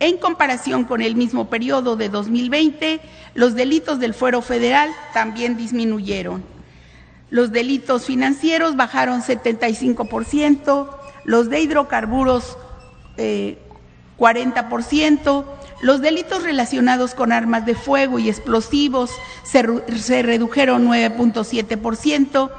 [0.00, 2.98] en comparación con el mismo periodo de 2020,
[3.34, 6.42] los delitos del fuero federal también disminuyeron.
[7.28, 12.56] Los delitos financieros bajaron 75%, los de hidrocarburos
[13.16, 13.58] 40%, eh,
[15.82, 19.10] los delitos relacionados con armas de fuego y explosivos
[19.42, 19.66] se,
[19.98, 22.50] se redujeron 9.7%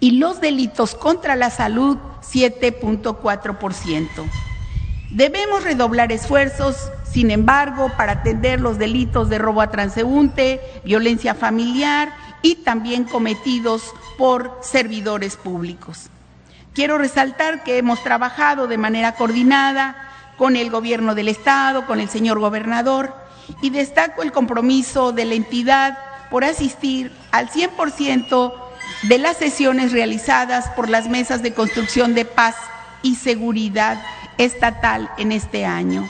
[0.00, 4.08] y los delitos contra la salud 7.4%.
[5.10, 12.12] Debemos redoblar esfuerzos, sin embargo, para atender los delitos de robo a transeúnte, violencia familiar
[12.42, 16.10] y también cometidos por servidores públicos.
[16.74, 19.96] Quiero resaltar que hemos trabajado de manera coordinada
[20.36, 23.14] con el gobierno del Estado, con el señor gobernador,
[23.62, 25.96] y destaco el compromiso de la entidad
[26.30, 28.52] por asistir al 100%
[29.04, 32.56] de las sesiones realizadas por las mesas de construcción de paz
[33.02, 34.02] y seguridad
[34.36, 36.08] estatal en este año.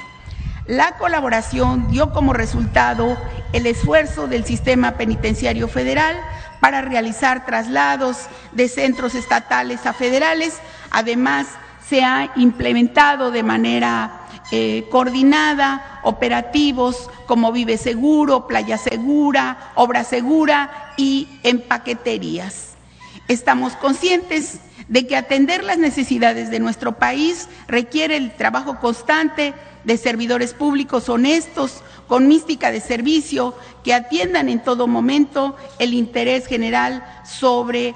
[0.66, 3.18] La colaboración dio como resultado
[3.55, 6.17] el esfuerzo del sistema penitenciario federal
[6.61, 10.59] para realizar traslados de centros estatales a federales.
[10.90, 11.47] Además,
[11.88, 20.93] se ha implementado de manera eh, coordinada operativos como Vive Seguro, Playa Segura, Obra Segura
[20.97, 22.71] y empaqueterías.
[23.29, 29.97] Estamos conscientes de que atender las necesidades de nuestro país requiere el trabajo constante de
[29.97, 37.05] servidores públicos honestos, con mística de servicio, que atiendan en todo momento el interés general
[37.25, 37.94] sobre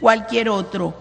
[0.00, 0.94] cualquier otro.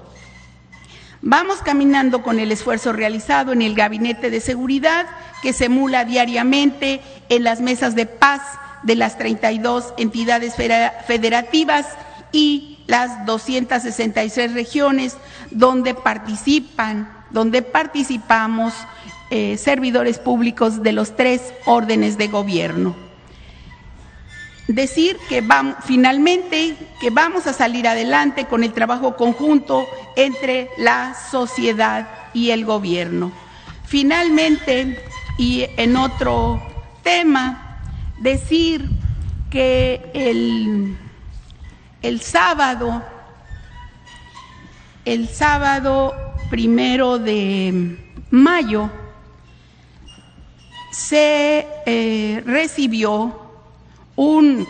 [1.22, 5.08] Vamos caminando con el esfuerzo realizado en el Gabinete de Seguridad
[5.42, 8.42] que se emula diariamente en las mesas de paz
[8.84, 11.88] de las 32 entidades federativas
[12.32, 15.18] y las 266 regiones
[15.52, 18.74] donde participan, donde participamos
[19.30, 22.96] eh, servidores públicos de los tres órdenes de gobierno.
[24.68, 31.14] Decir que vamos, finalmente que vamos a salir adelante con el trabajo conjunto entre la
[31.14, 33.32] sociedad y el gobierno.
[33.86, 34.98] Finalmente,
[35.38, 36.62] y en otro
[37.04, 37.80] tema,
[38.20, 38.90] decir
[39.50, 40.98] que el,
[42.02, 43.04] el sábado,
[45.06, 46.14] el sábado
[46.50, 47.98] primero de
[48.30, 48.90] mayo,
[50.98, 53.40] se eh, recibió
[54.16, 54.68] un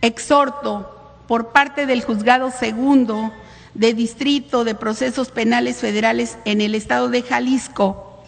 [0.00, 0.90] exhorto
[1.28, 3.30] por parte del juzgado segundo
[3.74, 8.24] de distrito de procesos penales federales en el estado de Jalisco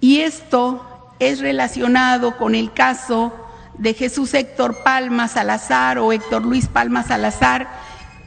[0.00, 0.86] y esto
[1.18, 3.32] es relacionado con el caso
[3.76, 7.68] de Jesús Héctor Palma Salazar o Héctor Luis Palma Salazar,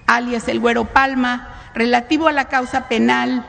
[0.07, 3.45] alias el Güero Palma, relativo a la causa penal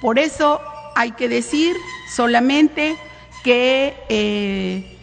[0.01, 0.61] Por eso
[0.95, 1.75] hay que decir
[2.13, 2.97] solamente
[3.43, 4.94] que eh,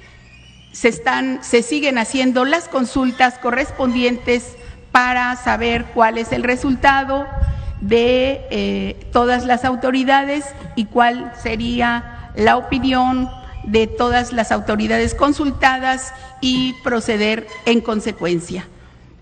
[0.72, 4.56] se, están, se siguen haciendo las consultas correspondientes
[4.90, 7.26] para saber cuál es el resultado
[7.80, 10.44] de eh, todas las autoridades
[10.76, 13.30] y cuál sería la opinión
[13.64, 18.66] de todas las autoridades consultadas y proceder en consecuencia.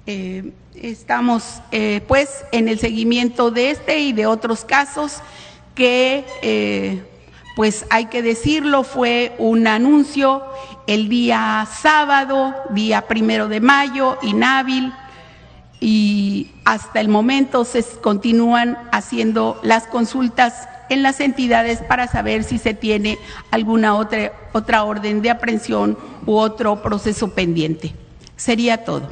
[0.06, 5.18] Eh, estamos eh, pues en el seguimiento de este y de otros casos
[5.74, 6.24] que
[7.56, 10.42] pues hay que decirlo, fue un anuncio
[10.86, 14.92] el día sábado, día primero de mayo, inhábil,
[15.80, 22.58] y hasta el momento se continúan haciendo las consultas en las entidades para saber si
[22.58, 23.18] se tiene
[23.50, 25.96] alguna otra, otra orden de aprehensión
[26.26, 27.94] u otro proceso pendiente.
[28.36, 29.08] Sería todo.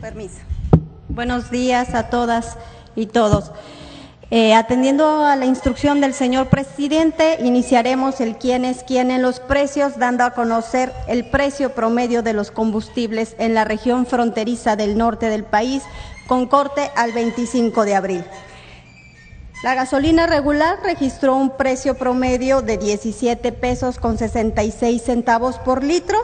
[0.00, 0.38] Permiso.
[1.08, 2.56] Buenos días a todas
[2.96, 3.52] y todos.
[4.32, 9.40] Eh, atendiendo a la instrucción del señor presidente, iniciaremos el quién es quién en los
[9.40, 14.96] precios, dando a conocer el precio promedio de los combustibles en la región fronteriza del
[14.96, 15.82] norte del país,
[16.28, 18.24] con corte al 25 de abril.
[19.64, 26.18] La gasolina regular registró un precio promedio de 17 pesos con 66 centavos por litro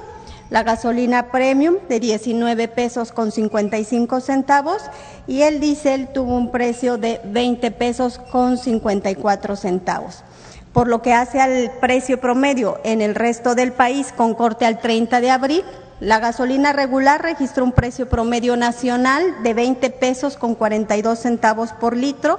[0.50, 4.82] la gasolina premium de 19 pesos con 55 centavos
[5.26, 10.22] y el diésel tuvo un precio de 20 pesos con 54 centavos.
[10.72, 14.78] Por lo que hace al precio promedio en el resto del país con corte al
[14.78, 15.64] 30 de abril,
[15.98, 21.96] la gasolina regular registró un precio promedio nacional de 20 pesos con 42 centavos por
[21.96, 22.38] litro,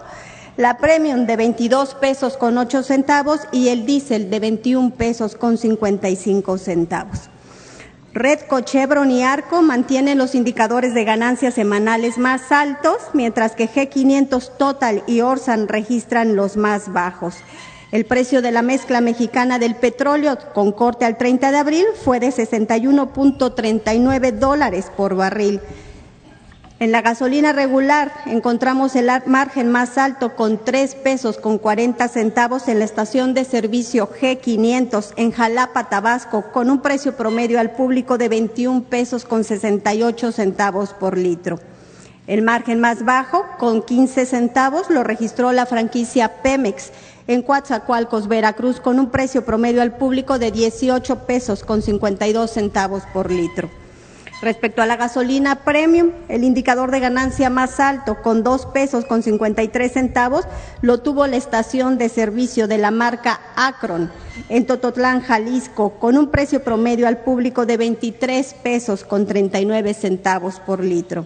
[0.56, 5.58] la premium de 22 pesos con 8 centavos y el diésel de 21 pesos con
[5.58, 7.30] 55 centavos.
[8.18, 14.58] Redco, Chevron y Arco mantienen los indicadores de ganancias semanales más altos, mientras que G500
[14.58, 17.36] Total y Orsan registran los más bajos.
[17.92, 22.20] El precio de la mezcla mexicana del petróleo con corte al 30 de abril fue
[22.20, 25.62] de 61.39 dólares por barril.
[26.80, 32.68] En la gasolina regular encontramos el margen más alto con 3 pesos con 40 centavos
[32.68, 38.20] en la estación de servicio G500 en Jalapa, Tabasco, con un precio promedio al público
[38.20, 41.60] de 21 pesos con 68 centavos por litro.
[42.28, 46.92] El margen más bajo, con 15 centavos, lo registró la franquicia Pemex
[47.26, 53.02] en Coatzacoalcos, Veracruz, con un precio promedio al público de 18 pesos con 52 centavos
[53.14, 53.68] por litro.
[54.42, 59.24] Respecto a la gasolina premium, el indicador de ganancia más alto, con dos pesos con
[59.24, 60.46] 53 centavos,
[60.82, 64.12] lo tuvo la estación de servicio de la marca Acron
[64.50, 70.60] en Tototlán, Jalisco, con un precio promedio al público de 23 pesos con 39 centavos
[70.60, 71.26] por litro.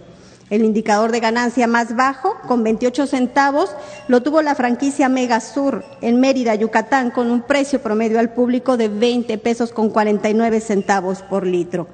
[0.49, 3.75] El indicador de ganancia más bajo, con 28 centavos,
[4.07, 8.87] lo tuvo la franquicia Megasur en Mérida, Yucatán, con un precio promedio al público de
[8.87, 11.87] 20 pesos con 49 centavos por litro.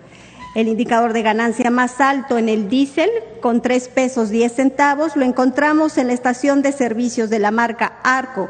[0.57, 5.23] El indicador de ganancia más alto en el diésel, con tres pesos diez centavos, lo
[5.23, 8.49] encontramos en la estación de servicios de la marca Arco,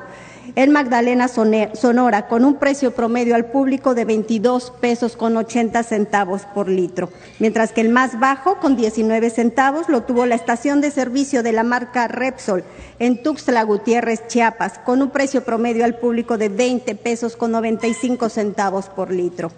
[0.55, 6.43] en Magdalena Sonora, con un precio promedio al público de 22 pesos con 80 centavos
[6.55, 10.91] por litro, mientras que el más bajo, con 19 centavos, lo tuvo la estación de
[10.91, 12.63] servicio de la marca Repsol
[12.99, 18.29] en Tuxtla Gutiérrez, Chiapas, con un precio promedio al público de 20 pesos con 95
[18.29, 19.51] centavos por litro.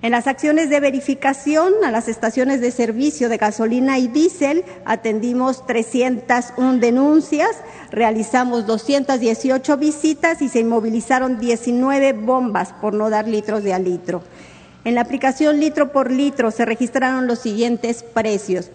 [0.00, 5.66] En las acciones de verificación a las estaciones de servicio de gasolina y diésel atendimos
[5.66, 7.50] 301 denuncias,
[7.90, 14.22] realizamos 218 visitas y se inmovilizaron 19 bombas por no dar litros de a litro.
[14.84, 18.70] En la aplicación litro por litro se registraron los siguientes precios.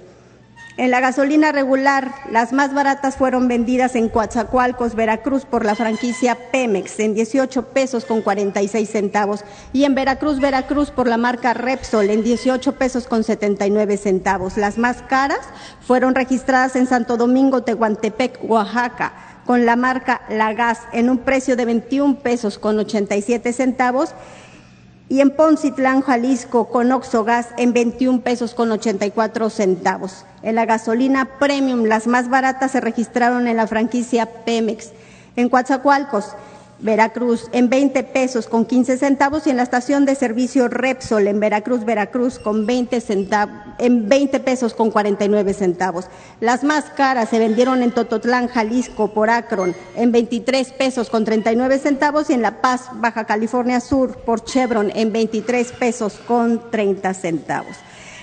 [0.75, 6.35] En la gasolina regular, las más baratas fueron vendidas en Coatzacoalcos, Veracruz, por la franquicia
[6.51, 12.09] Pemex en 18 pesos con 46 centavos y en Veracruz, Veracruz, por la marca Repsol
[12.09, 14.57] en 18 pesos con 79 centavos.
[14.57, 15.41] Las más caras
[15.79, 19.13] fueron registradas en Santo Domingo, Tehuantepec, Oaxaca,
[19.45, 24.15] con la marca Lagas en un precio de 21 pesos con 87 centavos
[25.09, 30.25] y en Poncitlán, Jalisco, con Oxogas en 21 pesos con 84 centavos.
[30.41, 34.91] En la gasolina premium, las más baratas se registraron en la franquicia Pemex.
[35.35, 36.35] En Coatzacoalcos,
[36.83, 41.39] Veracruz, en 20 pesos con 15 centavos y en la estación de servicio Repsol en
[41.39, 46.07] Veracruz, Veracruz, con 20 centavos, en 20 pesos con 49 centavos.
[46.41, 51.79] Las más caras se vendieron en Tototlán, Jalisco, por Akron, en 23 pesos con 39
[51.79, 57.13] centavos y en La Paz, Baja California Sur, por Chevron, en 23 pesos con 30
[57.13, 57.77] centavos.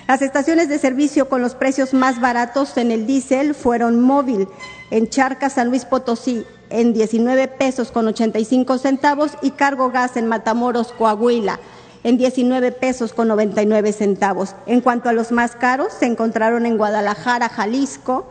[0.07, 4.47] Las estaciones de servicio con los precios más baratos en el diésel fueron Móvil,
[4.91, 10.27] en Charca, San Luis Potosí, en 19 pesos con 85 centavos y Cargo Gas en
[10.27, 11.59] Matamoros, Coahuila,
[12.03, 14.55] en 19 pesos con 99 centavos.
[14.65, 18.27] En cuanto a los más caros, se encontraron en Guadalajara, Jalisco,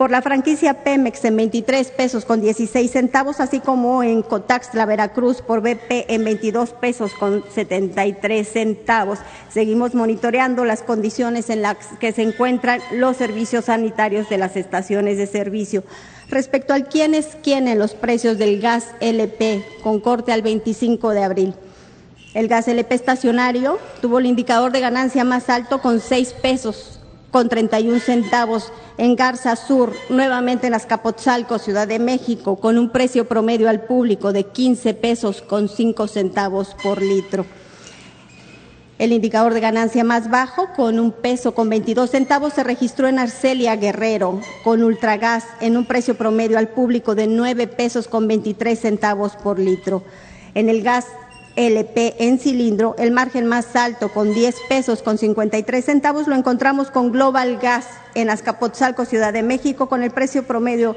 [0.00, 4.86] por la franquicia Pemex en 23 pesos con 16 centavos, así como en Cotax La
[4.86, 9.18] Veracruz por BP en 22 pesos con 73 centavos.
[9.50, 15.18] Seguimos monitoreando las condiciones en las que se encuentran los servicios sanitarios de las estaciones
[15.18, 15.84] de servicio.
[16.30, 21.10] Respecto al quién es quién en los precios del gas LP con corte al 25
[21.10, 21.54] de abril.
[22.32, 26.99] El gas LP estacionario tuvo el indicador de ganancia más alto con 6 pesos
[27.30, 33.26] con 31 centavos en Garza Sur, nuevamente en Azcapotzalco, Ciudad de México, con un precio
[33.26, 37.46] promedio al público de 15 pesos con 5 centavos por litro.
[38.98, 43.18] El indicador de ganancia más bajo, con un peso con 22 centavos, se registró en
[43.18, 48.78] Arcelia Guerrero, con Ultragas, en un precio promedio al público de 9 pesos con 23
[48.78, 50.02] centavos por litro.
[50.52, 51.06] En el gas
[51.66, 56.90] LP en cilindro, el margen más alto con 10 pesos con 53 centavos lo encontramos
[56.90, 60.96] con Global Gas en Azcapotzalco, Ciudad de México, con el precio promedio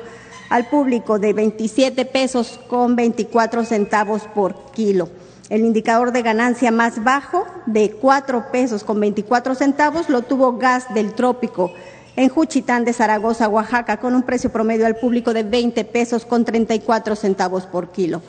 [0.49, 5.09] al público de 27 pesos con 24 centavos por kilo.
[5.49, 10.93] El indicador de ganancia más bajo de 4 pesos con 24 centavos lo tuvo Gas
[10.93, 11.73] del Trópico
[12.15, 16.45] en Juchitán de Zaragoza, Oaxaca, con un precio promedio al público de 20 pesos con
[16.45, 18.21] 34 centavos por kilo.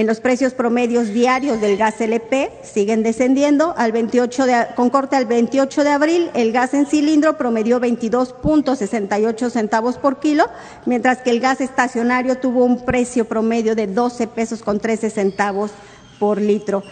[0.00, 3.74] En los precios promedios diarios del gas LP siguen descendiendo.
[3.76, 9.50] Al 28 de, con corte al 28 de abril, el gas en cilindro promedió 22.68
[9.50, 10.46] centavos por kilo,
[10.86, 15.70] mientras que el gas estacionario tuvo un precio promedio de 12 pesos con 13 centavos
[16.18, 16.82] por litro.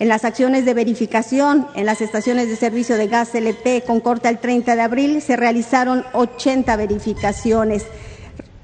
[0.00, 4.26] En las acciones de verificación en las estaciones de servicio de gas LP con corte
[4.26, 7.86] al 30 de abril se realizaron 80 verificaciones.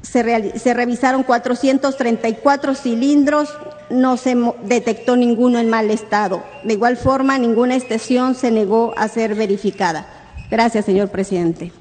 [0.04, 3.52] Se, se, revisaron 434 cilindros,
[3.90, 6.44] no se detectó ninguno en mal estado.
[6.62, 10.06] De igual forma, ninguna estación se negó a ser verificada.
[10.50, 11.72] Gracias, señor presidente.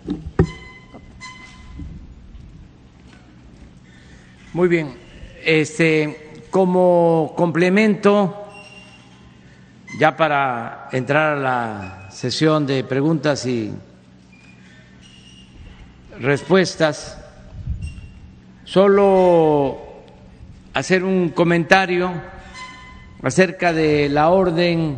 [4.54, 4.96] Muy bien.
[5.44, 8.48] Este, como complemento,
[9.98, 13.74] ya para entrar a la sesión de preguntas y
[16.20, 17.23] respuestas,
[18.74, 19.78] solo
[20.74, 22.12] hacer un comentario
[23.22, 24.98] acerca de la orden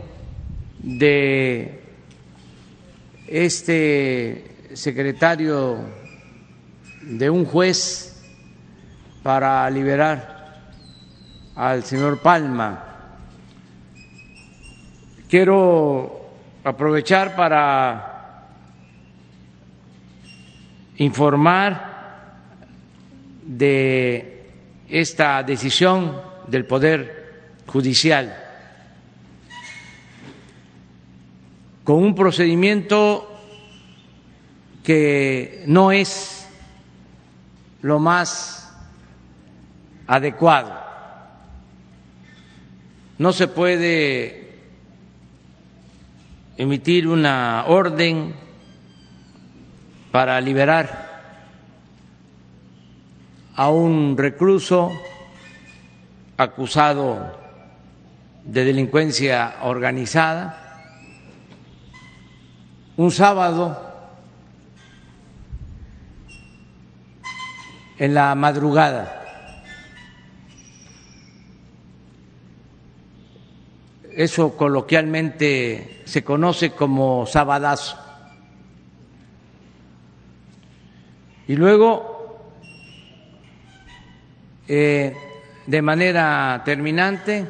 [0.82, 1.82] de
[3.28, 5.80] este secretario
[7.02, 8.24] de un juez
[9.22, 10.72] para liberar
[11.58, 12.82] al señor Palma.
[15.28, 16.30] Quiero
[16.64, 18.48] aprovechar para
[20.96, 21.95] informar
[23.58, 24.44] de
[24.90, 27.26] esta decisión del Poder
[27.66, 28.46] Judicial
[31.86, 33.32] con un procedimiento
[34.84, 36.48] que no es
[37.84, 38.76] lo más
[40.08, 40.74] adecuado.
[43.20, 44.58] No se puede
[46.58, 48.34] emitir una orden
[50.12, 51.15] para liberar
[53.56, 54.92] a un recluso
[56.38, 57.38] acusado
[58.44, 60.62] de delincuencia organizada
[62.98, 63.82] un sábado
[67.98, 69.22] en la madrugada.
[74.14, 77.98] Eso coloquialmente se conoce como sabadazo.
[81.48, 82.15] Y luego
[84.68, 85.16] eh,
[85.68, 87.46] de manera terminante,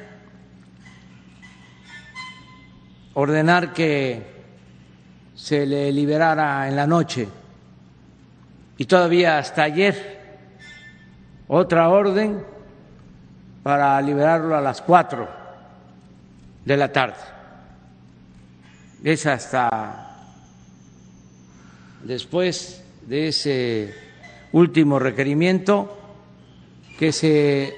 [3.13, 4.21] ordenar que
[5.33, 7.27] se le liberara en la noche
[8.77, 10.19] y todavía hasta ayer
[11.47, 12.43] otra orden
[13.63, 15.27] para liberarlo a las cuatro
[16.65, 17.15] de la tarde.
[19.03, 20.17] Es hasta
[22.03, 23.95] después de ese
[24.51, 26.04] último requerimiento
[26.97, 27.75] que se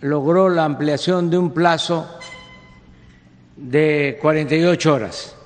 [0.00, 2.18] logró la ampliación de un plazo
[3.56, 5.36] de 48 horas.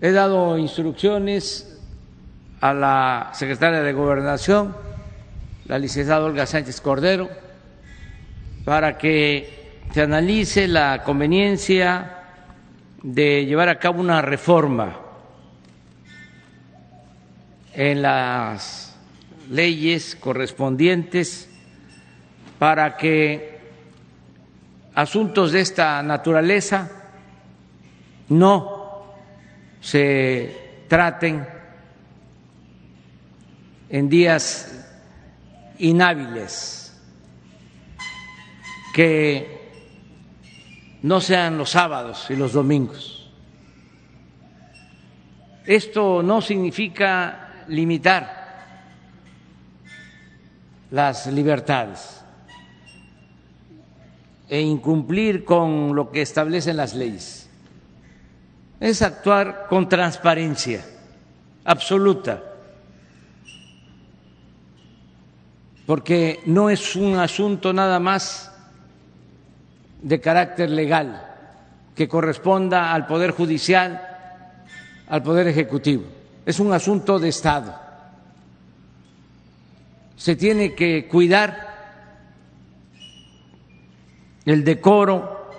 [0.00, 1.80] He dado instrucciones
[2.60, 4.76] a la secretaria de Gobernación,
[5.66, 7.28] la licenciada Olga Sánchez Cordero,
[8.64, 12.24] para que se analice la conveniencia
[13.02, 14.96] de llevar a cabo una reforma
[17.72, 18.87] en las
[19.50, 21.48] leyes correspondientes
[22.58, 23.58] para que
[24.94, 26.90] asuntos de esta naturaleza
[28.28, 29.04] no
[29.80, 31.46] se traten
[33.88, 34.86] en días
[35.78, 37.00] inhábiles,
[38.92, 39.70] que
[41.02, 43.30] no sean los sábados y los domingos.
[45.64, 48.37] Esto no significa limitar
[50.90, 52.22] las libertades
[54.48, 57.48] e incumplir con lo que establecen las leyes.
[58.80, 60.84] Es actuar con transparencia
[61.64, 62.42] absoluta
[65.88, 68.52] porque no es un asunto nada más
[70.02, 71.24] de carácter legal
[71.94, 73.98] que corresponda al Poder Judicial,
[75.08, 76.04] al Poder Ejecutivo.
[76.44, 77.87] Es un asunto de Estado.
[80.18, 81.66] Se tiene que cuidar
[84.44, 85.50] el decoro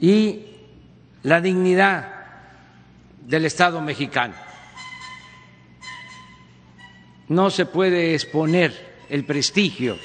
[0.00, 0.46] y
[1.24, 2.14] la dignidad
[3.26, 4.34] del Estado mexicano
[7.30, 9.96] no se puede exponer el prestigio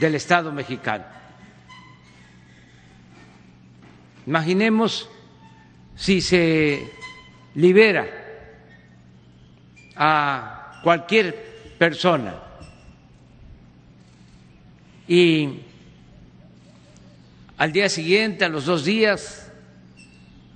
[0.00, 1.04] del Estado mexicano.
[4.26, 5.08] Imaginemos
[5.94, 6.92] si se
[7.54, 8.08] libera
[9.94, 12.34] a cualquier persona
[15.10, 15.60] y
[17.58, 19.50] al día siguiente, a los dos días,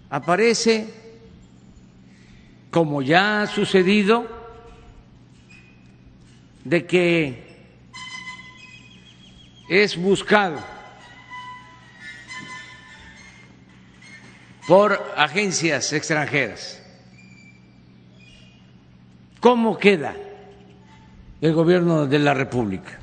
[0.08, 0.88] aparece,
[2.70, 4.26] como ya ha sucedido,
[6.64, 7.44] de que
[9.68, 10.58] es buscado
[14.68, 16.83] por agencias extranjeras.
[19.44, 20.16] ¿Cómo queda
[21.42, 22.98] el gobierno de la República?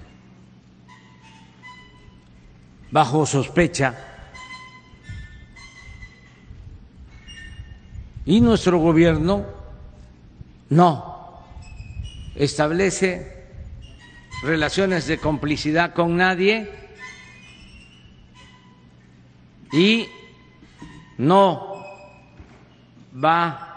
[2.89, 3.95] Bajo sospecha.
[8.25, 9.45] Y nuestro gobierno
[10.71, 11.43] no
[12.33, 13.45] establece
[14.41, 16.71] relaciones de complicidad con nadie
[19.71, 20.07] y
[21.19, 21.85] no
[23.23, 23.70] va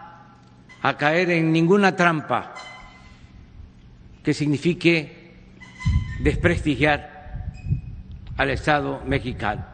[0.85, 2.53] a caer en ninguna trampa
[4.23, 5.33] que signifique
[6.21, 7.49] desprestigiar
[8.37, 9.65] al Estado mexicano.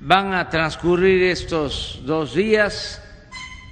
[0.00, 3.02] Van a transcurrir estos dos días,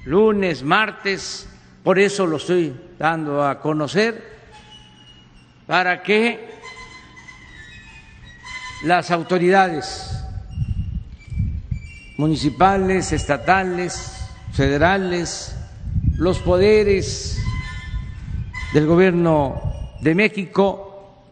[0.07, 1.47] lunes, martes,
[1.85, 4.39] por eso lo estoy dando a conocer,
[5.67, 6.49] para que
[8.85, 10.19] las autoridades
[12.17, 14.16] municipales, estatales,
[14.57, 15.55] federales,
[16.17, 17.39] los poderes
[18.73, 19.63] del gobierno
[20.01, 21.23] de México,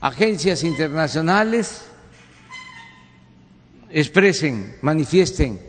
[0.00, 1.86] agencias internacionales,
[3.88, 5.60] expresen, manifiesten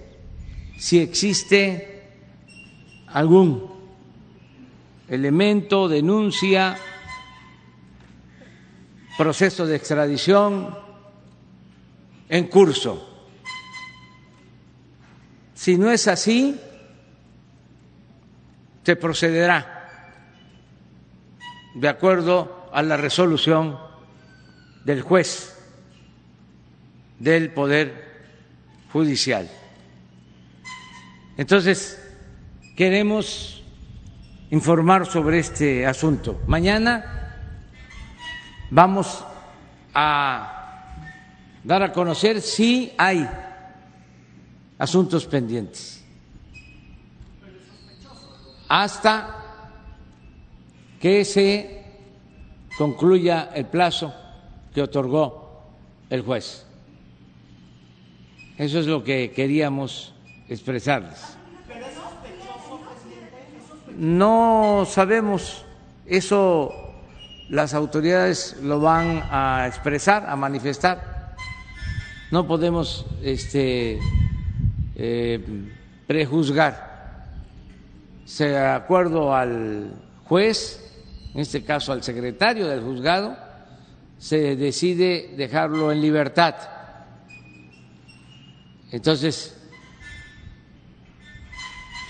[0.78, 2.02] si existe
[3.08, 3.70] algún
[5.08, 6.76] elemento, denuncia,
[9.18, 10.76] proceso de extradición
[12.30, 13.08] en curso.
[15.54, 16.60] Si no es así,
[18.84, 19.82] se procederá
[21.76, 23.78] de acuerdo a la resolución
[24.84, 25.58] del juez
[27.20, 28.10] del Poder
[28.92, 29.50] Judicial.
[31.38, 32.02] Entonces,
[32.76, 33.64] queremos
[34.50, 36.42] informar sobre este asunto.
[36.48, 37.38] Mañana
[38.70, 39.24] vamos
[39.94, 40.96] a
[41.64, 43.30] dar a conocer si hay
[44.78, 46.01] asuntos pendientes.
[48.74, 49.36] Hasta
[51.02, 51.84] que se
[52.78, 54.14] concluya el plazo
[54.74, 55.62] que otorgó
[56.10, 56.66] el juez.
[58.58, 60.14] Eso es lo que queríamos
[60.48, 61.36] expresarles.
[63.98, 65.66] No sabemos,
[66.06, 66.72] eso
[67.50, 71.36] las autoridades lo van a expresar, a manifestar.
[72.32, 74.00] No podemos este,
[74.96, 75.46] eh,
[76.08, 76.91] prejuzgar.
[78.38, 79.94] De acuerdo al
[80.26, 80.80] juez,
[81.34, 83.38] en este caso al secretario del juzgado,
[84.18, 86.56] se decide dejarlo en libertad.
[88.92, 89.56] Entonces,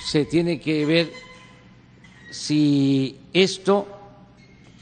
[0.06, 1.12] se tiene que ver
[2.32, 3.88] si esto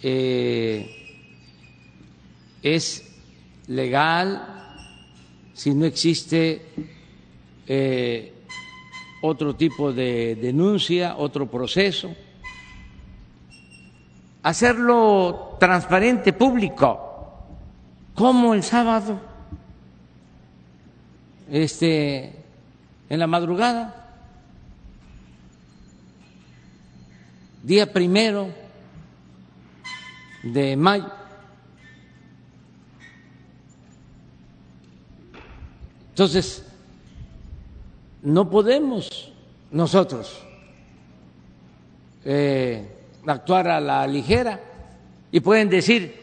[0.01, 0.89] eh,
[2.61, 3.03] es
[3.67, 4.75] legal,
[5.53, 6.61] si no existe
[7.67, 8.33] eh,
[9.21, 12.15] otro tipo de denuncia, otro proceso.
[14.43, 17.45] Hacerlo transparente, público.
[18.15, 19.19] ¿Cómo el sábado?
[21.51, 22.33] Este,
[23.09, 23.99] en la madrugada,
[27.63, 28.49] día primero
[30.43, 31.11] de mayo.
[36.09, 36.68] Entonces,
[38.23, 39.31] no podemos
[39.71, 40.41] nosotros
[42.25, 42.85] eh,
[43.25, 44.59] actuar a la ligera
[45.31, 46.15] y pueden decir,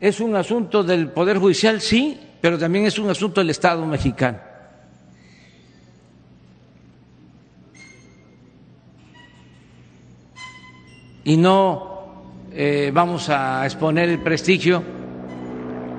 [0.00, 4.38] es un asunto del Poder Judicial, sí, pero también es un asunto del Estado mexicano.
[11.22, 11.90] Y no
[12.50, 14.82] eh, vamos a exponer el prestigio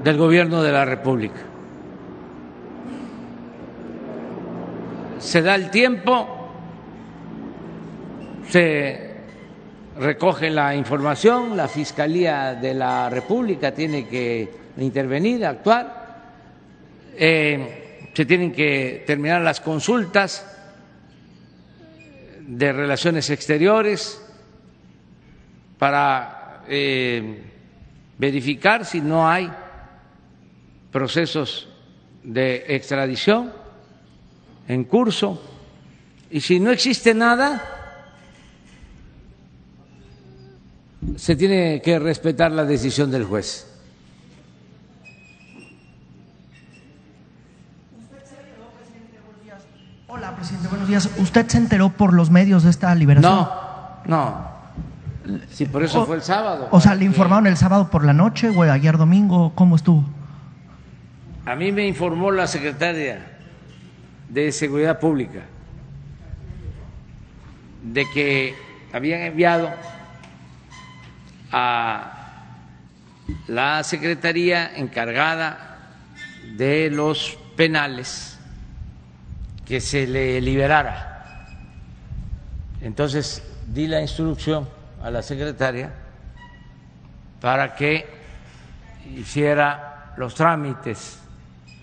[0.04, 1.51] del gobierno de la República.
[5.22, 6.50] Se da el tiempo,
[8.50, 9.12] se
[10.00, 16.24] recoge la información, la Fiscalía de la República tiene que intervenir, actuar,
[17.16, 20.46] eh, se tienen que terminar las consultas
[22.40, 24.22] de relaciones exteriores
[25.78, 27.44] para eh,
[28.18, 29.52] verificar si no hay
[30.92, 31.70] procesos
[32.24, 33.61] de extradición
[34.72, 35.42] en curso.
[36.30, 37.62] Y si no existe nada,
[41.18, 43.68] se tiene que respetar la decisión del juez.
[50.08, 51.10] Hola, presidente, buenos días.
[51.18, 53.34] ¿Usted se enteró por los medios de esta liberación?
[53.34, 53.52] No,
[54.06, 54.52] no.
[55.50, 56.70] Sí, por eso fue el sábado.
[56.72, 59.52] O sea, ¿le informaron el sábado por la noche o ayer domingo?
[59.54, 60.06] ¿Cómo estuvo?
[61.46, 63.31] A mí me informó la secretaria
[64.32, 65.42] de Seguridad Pública
[67.84, 68.56] de que
[68.94, 69.72] habían enviado
[71.52, 72.48] a
[73.48, 75.80] la Secretaría encargada
[76.56, 78.38] de los penales
[79.66, 81.48] que se le liberara.
[82.82, 84.68] Entonces di la instrucción
[85.04, 85.92] a la secretaria
[87.40, 88.06] para que
[89.16, 91.20] hiciera los trámites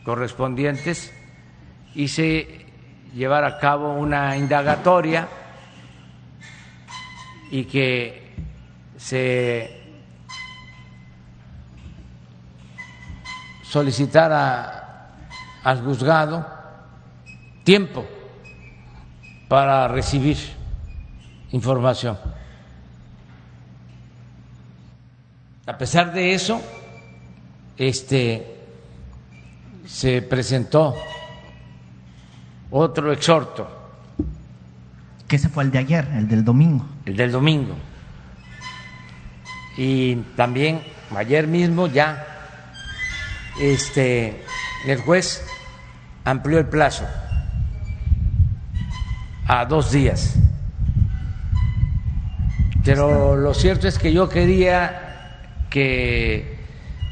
[0.05, 1.13] correspondientes
[2.07, 2.67] se
[3.15, 5.27] llevar a cabo una indagatoria
[7.51, 8.37] y que
[8.97, 9.81] se
[13.63, 15.11] solicitara
[15.65, 16.47] al juzgado
[17.65, 18.07] tiempo
[19.49, 20.39] para recibir
[21.51, 22.19] información.
[25.67, 26.63] A pesar de eso,
[27.77, 28.57] este
[29.87, 30.95] se presentó
[32.71, 33.69] otro exhorto.
[35.27, 36.87] Que ese fue el de ayer, el del domingo.
[37.05, 37.77] El del domingo.
[39.77, 40.83] Y también
[41.15, 42.27] ayer mismo ya
[43.61, 44.45] este
[44.87, 45.45] el juez
[46.25, 47.05] amplió el plazo
[49.47, 50.35] a dos días.
[52.85, 56.59] Pero lo cierto es que yo quería que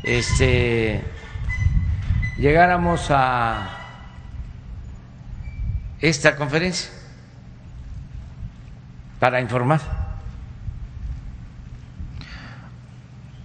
[0.05, 1.03] este
[2.39, 3.76] llegáramos a
[6.01, 6.91] esta conferencia
[9.19, 9.81] para informar.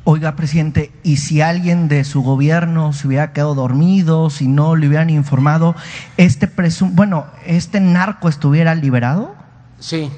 [0.04, 4.88] Oiga, presidente, ¿y si alguien de su gobierno se hubiera quedado dormido, si no le
[4.88, 5.76] hubieran informado,
[6.18, 9.36] este presum bueno, este narco estuviera liberado?
[9.80, 10.12] Sí,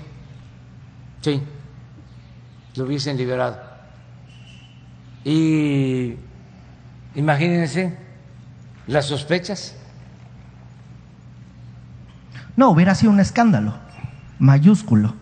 [1.22, 1.44] sí,
[2.76, 3.60] lo hubiesen liberado.
[5.26, 6.16] Y
[7.14, 7.98] imagínense
[8.88, 9.76] las sospechas
[12.56, 13.74] no, hubiera sido un escándalo
[14.40, 15.16] mayúsculo.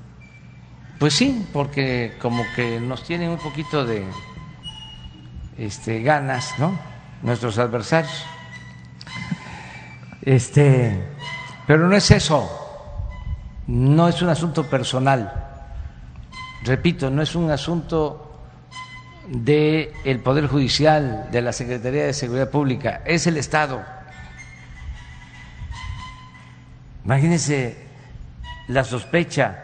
[1.00, 4.06] Pues sí, porque como que nos tienen un poquito de
[5.58, 6.78] este, ganas, ¿no?
[7.24, 8.26] Nuestros adversarios.
[10.22, 11.04] Este,
[11.66, 12.50] pero no es eso,
[13.68, 15.34] no es un asunto personal.
[16.64, 18.32] Repito, no es un asunto
[19.28, 23.84] del el Poder Judicial, de la Secretaría de Seguridad Pública, es el Estado
[27.04, 27.88] Imagínense
[28.68, 29.58] la sospecha,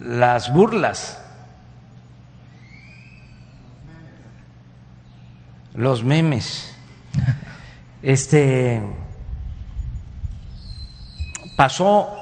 [0.00, 1.18] las burlas,
[5.74, 6.76] los memes.
[8.02, 8.82] Este
[11.56, 12.14] pasó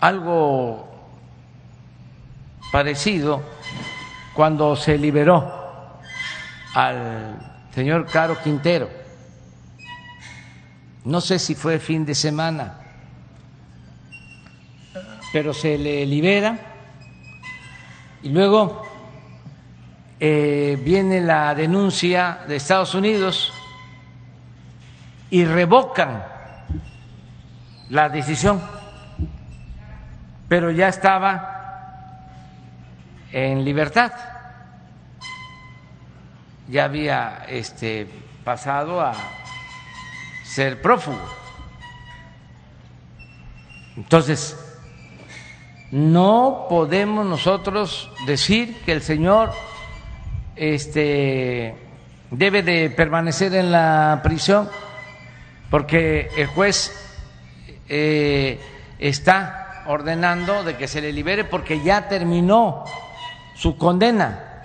[0.00, 0.92] algo
[2.70, 3.42] parecido
[4.34, 6.00] cuando se liberó
[6.74, 9.03] al señor Caro Quintero
[11.04, 12.78] no sé si fue fin de semana,
[15.32, 16.58] pero se le libera
[18.22, 18.82] y luego
[20.18, 23.52] eh, viene la denuncia de Estados Unidos
[25.28, 26.24] y revocan
[27.90, 28.62] la decisión,
[30.48, 32.24] pero ya estaba
[33.30, 34.12] en libertad,
[36.68, 38.08] ya había este,
[38.44, 39.12] pasado a
[40.54, 41.18] ser prófugo.
[43.96, 44.56] Entonces,
[45.90, 49.50] no podemos nosotros decir que el señor
[50.54, 51.74] este,
[52.30, 54.70] debe de permanecer en la prisión
[55.70, 56.92] porque el juez
[57.88, 58.60] eh,
[59.00, 62.84] está ordenando de que se le libere porque ya terminó
[63.56, 64.62] su condena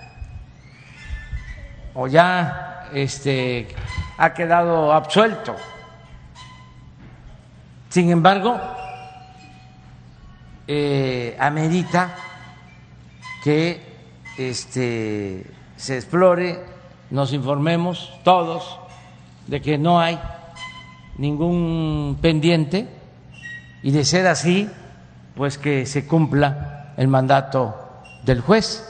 [1.94, 3.66] o ya este,
[4.18, 5.56] ha quedado absuelto.
[7.90, 8.58] Sin embargo,
[10.68, 12.14] eh, amerita
[13.42, 13.82] que
[14.38, 15.44] este,
[15.76, 16.64] se explore,
[17.10, 18.78] nos informemos todos
[19.48, 20.20] de que no hay
[21.18, 22.88] ningún pendiente
[23.82, 24.70] y de ser así,
[25.34, 27.74] pues que se cumpla el mandato
[28.22, 28.86] del juez.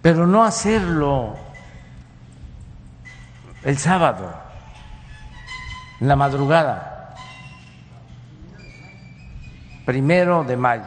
[0.00, 1.34] Pero no hacerlo
[3.64, 4.49] el sábado,
[6.00, 7.14] en la madrugada,
[9.84, 10.84] primero de mayo.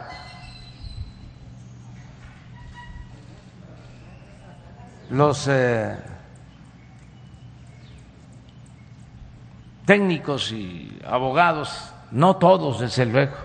[5.10, 5.96] Los eh,
[9.86, 13.36] técnicos y abogados, no todos desde luego,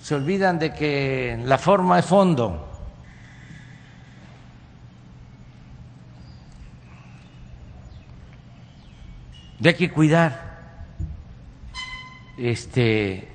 [0.00, 2.71] se olvidan de que la forma es fondo.
[9.62, 10.58] De hay que cuidar
[12.36, 13.28] este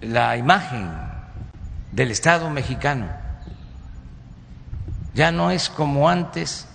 [0.00, 0.90] la imagen
[1.92, 3.06] del Estado mexicano.
[5.14, 6.66] Ya no es como antes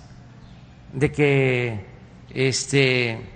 [0.93, 1.85] de que
[2.29, 3.29] este,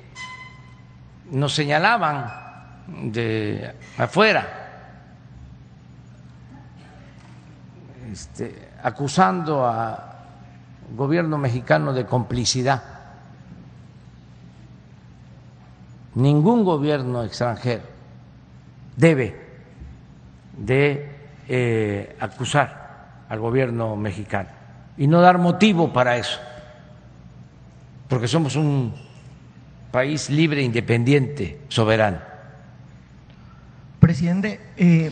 [1.31, 2.31] nos señalaban
[3.11, 4.47] de afuera,
[8.09, 9.97] este, acusando al
[10.95, 12.94] gobierno mexicano de complicidad.
[16.15, 17.83] Ningún gobierno extranjero
[18.95, 19.35] debe
[20.57, 21.09] de
[21.47, 24.49] eh, acusar al gobierno mexicano
[24.97, 26.39] y no dar motivo para eso
[28.07, 28.93] porque somos un
[29.91, 32.19] país libre, independiente, soberano.
[33.99, 35.11] Presidente, eh,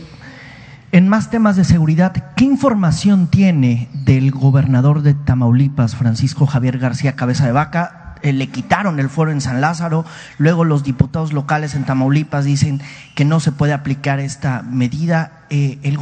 [0.91, 7.16] en más temas de seguridad, ¿qué información tiene del gobernador de Tamaulipas, Francisco Javier García
[7.16, 8.03] Cabeza de Vaca?
[8.24, 10.05] Eh, le quitaron el fuero en San Lázaro,
[10.38, 12.82] luego los diputados locales en Tamaulipas dicen
[13.15, 15.45] que no se puede aplicar esta medida.
[15.49, 15.99] Eh, el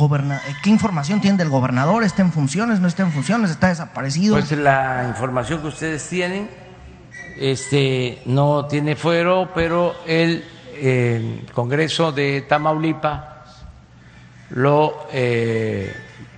[0.63, 2.03] ¿Qué información tiene del gobernador?
[2.03, 2.79] ¿Está en funciones?
[2.79, 3.51] ¿No está en funciones?
[3.51, 4.35] ¿Está desaparecido?
[4.35, 6.47] Pues la información que ustedes tienen
[7.39, 10.45] este, no tiene fuero, pero el
[11.53, 13.31] Congreso de Tamaulipas
[14.51, 15.93] lo eh,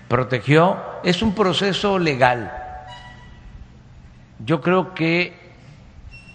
[0.08, 0.78] protegió.
[1.04, 2.52] Es un proceso legal.
[4.46, 5.43] Yo creo que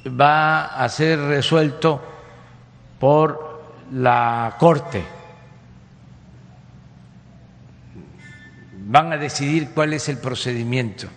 [0.09, 2.01] va a ser resuelto
[2.99, 5.05] por la Corte.
[8.87, 11.09] Van a decidir cuál es el procedimiento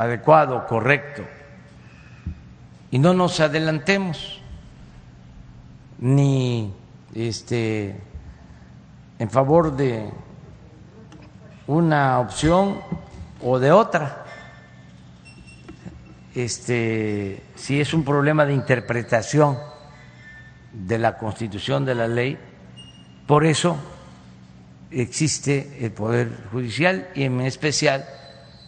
[0.00, 1.22] adecuado, correcto.
[2.90, 4.40] Y no nos adelantemos
[5.98, 6.72] ni
[7.14, 8.00] este
[9.18, 10.10] en favor de
[11.66, 12.80] una opción
[13.44, 14.24] o de otra.
[16.44, 19.58] Este, si es un problema de interpretación
[20.72, 22.38] de la Constitución de la ley,
[23.26, 23.76] por eso
[24.90, 28.06] existe el Poder Judicial y en especial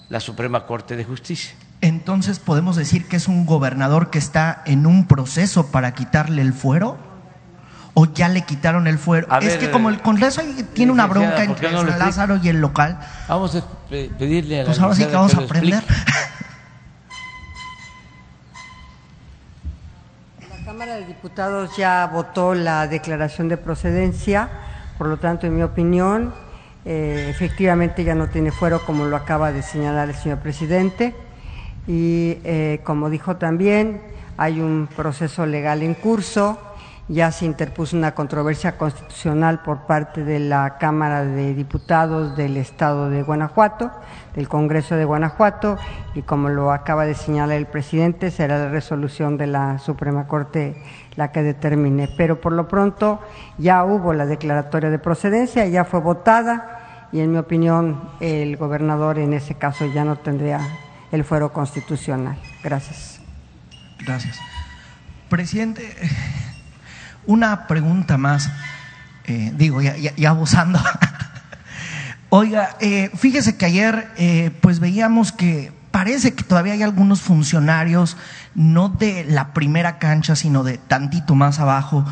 [0.08, 1.54] la Suprema Corte de Justicia.
[1.80, 6.52] Entonces, ¿podemos decir que es un gobernador que está en un proceso para quitarle el
[6.52, 6.96] fuero?
[7.94, 9.26] ¿O ya le quitaron el fuero?
[9.40, 10.42] es que como el Congreso
[10.74, 12.98] tiene una bronca entre San Lázaro y el local.
[13.28, 15.82] Vamos a pedirle a la Pues ahora sí que vamos a aprender.
[20.82, 24.48] Cámara de Diputados ya votó la declaración de procedencia,
[24.98, 26.34] por lo tanto, en mi opinión,
[26.84, 31.14] eh, efectivamente ya no tiene fuero, como lo acaba de señalar el señor presidente.
[31.86, 34.00] Y eh, como dijo también,
[34.36, 36.58] hay un proceso legal en curso
[37.12, 43.10] ya se interpuso una controversia constitucional por parte de la Cámara de Diputados del Estado
[43.10, 43.90] de Guanajuato,
[44.34, 45.76] del Congreso de Guanajuato,
[46.14, 50.82] y como lo acaba de señalar el presidente, será la resolución de la Suprema Corte
[51.16, 52.08] la que determine.
[52.16, 53.20] Pero por lo pronto
[53.58, 59.18] ya hubo la declaratoria de procedencia, ya fue votada y en mi opinión el gobernador
[59.18, 60.60] en ese caso ya no tendría
[61.10, 62.38] el fuero constitucional.
[62.64, 63.20] Gracias.
[63.98, 64.38] Gracias.
[65.28, 65.94] Presidente,
[67.26, 68.50] una pregunta más,
[69.24, 70.80] eh, digo, ya, ya, abusando.
[72.30, 78.16] Oiga, eh, fíjese que ayer eh, pues veíamos que parece que todavía hay algunos funcionarios,
[78.54, 82.04] no de la primera cancha, sino de tantito más abajo,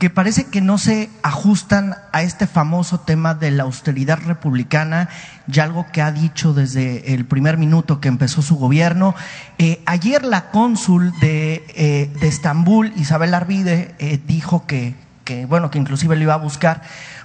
[0.00, 5.10] que parece que no se ajustan a este famoso tema de la austeridad republicana
[5.46, 9.14] y algo que ha dicho desde el primer minuto que empezó su gobierno.
[9.58, 14.94] Eh, ayer la cónsul de, eh, de Estambul, Isabel Arvide, eh, dijo que,
[15.24, 16.80] que, bueno, que inclusive lo iba a buscar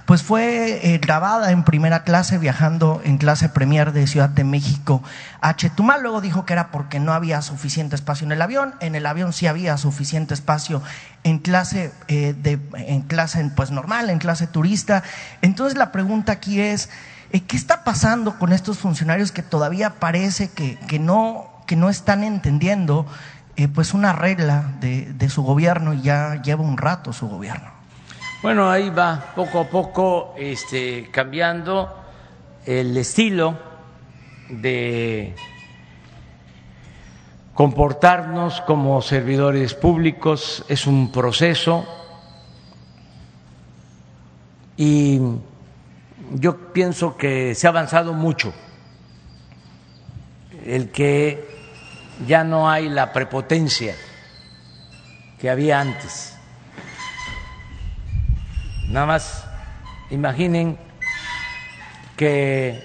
[0.06, 5.02] pues fue eh, grabada en primera clase viajando en clase premier de Ciudad de México
[5.40, 6.00] a Chetumal.
[6.00, 8.76] Luego dijo que era porque no había suficiente espacio en el avión.
[8.78, 10.80] En el avión sí había suficiente espacio
[11.24, 15.02] en clase, eh, de, en clase pues normal, en clase turista.
[15.42, 16.88] Entonces la pregunta aquí es,
[17.32, 21.90] eh, ¿qué está pasando con estos funcionarios que todavía parece que, que, no, que no
[21.90, 23.06] están entendiendo
[23.74, 27.75] pues una regla de, de su gobierno y ya lleva un rato su gobierno?
[28.46, 31.92] Bueno, ahí va poco a poco este, cambiando
[32.64, 33.58] el estilo
[34.48, 35.34] de
[37.54, 40.64] comportarnos como servidores públicos.
[40.68, 41.84] Es un proceso
[44.76, 45.20] y
[46.30, 48.54] yo pienso que se ha avanzado mucho.
[50.64, 51.44] El que
[52.28, 53.96] ya no hay la prepotencia
[55.40, 56.35] que había antes
[58.88, 59.44] Nada más
[60.10, 60.78] imaginen
[62.16, 62.84] que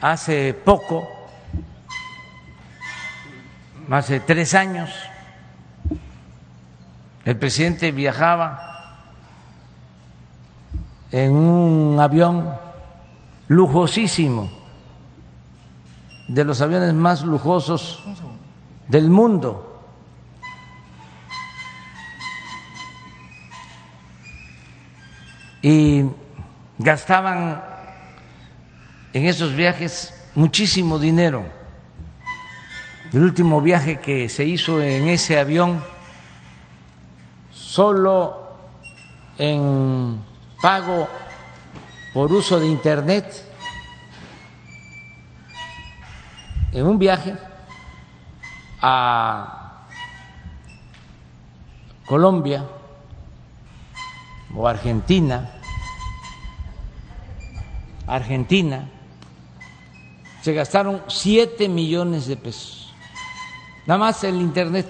[0.00, 1.08] hace poco,
[3.90, 4.90] hace tres años,
[7.24, 8.98] el presidente viajaba
[11.10, 12.54] en un avión
[13.48, 14.50] lujosísimo,
[16.28, 18.02] de los aviones más lujosos
[18.88, 19.73] del mundo
[25.64, 26.04] y
[26.76, 27.64] gastaban
[29.14, 31.46] en esos viajes muchísimo dinero.
[33.14, 35.82] El último viaje que se hizo en ese avión,
[37.50, 38.58] solo
[39.38, 40.22] en
[40.60, 41.08] pago
[42.12, 43.24] por uso de Internet,
[46.72, 47.34] en un viaje
[48.82, 49.86] a
[52.04, 52.66] Colombia
[54.54, 55.53] o Argentina,
[58.06, 58.88] Argentina,
[60.42, 62.92] se gastaron 7 millones de pesos,
[63.86, 64.86] nada más el Internet.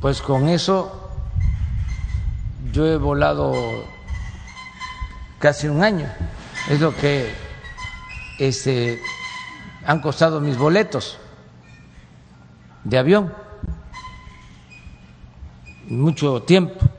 [0.00, 1.10] Pues con eso
[2.72, 3.84] yo he volado
[5.38, 6.06] casi un año,
[6.68, 7.32] es lo que
[8.38, 9.00] este,
[9.86, 11.18] han costado mis boletos
[12.84, 13.32] de avión,
[15.88, 16.93] mucho tiempo.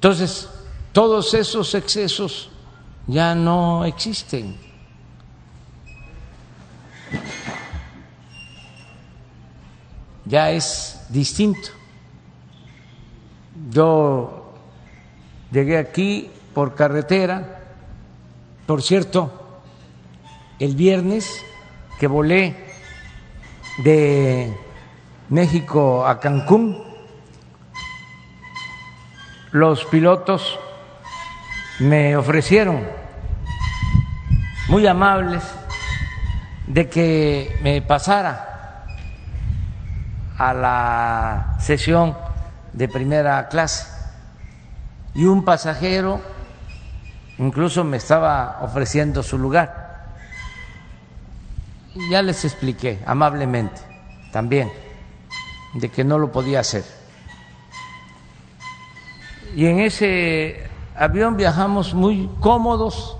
[0.00, 0.48] Entonces,
[0.94, 2.48] todos esos excesos
[3.06, 4.56] ya no existen.
[10.24, 11.68] Ya es distinto.
[13.70, 14.54] Yo
[15.52, 17.60] llegué aquí por carretera,
[18.66, 19.60] por cierto,
[20.58, 21.44] el viernes
[21.98, 22.56] que volé
[23.84, 24.56] de
[25.28, 26.89] México a Cancún,
[29.52, 30.58] los pilotos
[31.80, 32.86] me ofrecieron,
[34.68, 35.42] muy amables,
[36.66, 38.86] de que me pasara
[40.38, 42.16] a la sesión
[42.72, 43.88] de primera clase
[45.14, 46.20] y un pasajero
[47.38, 50.14] incluso me estaba ofreciendo su lugar.
[52.10, 53.80] ya les expliqué amablemente
[54.32, 54.70] también
[55.74, 56.99] de que no lo podía hacer
[59.54, 60.64] y en ese
[60.96, 63.16] avión viajamos muy cómodos,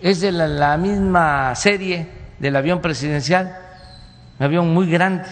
[0.00, 2.08] es de la, misma serie
[2.38, 3.56] del avión presidencial,
[4.38, 5.28] un avión muy grande,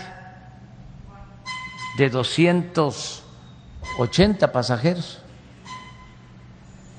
[1.99, 5.21] de 280 pasajeros.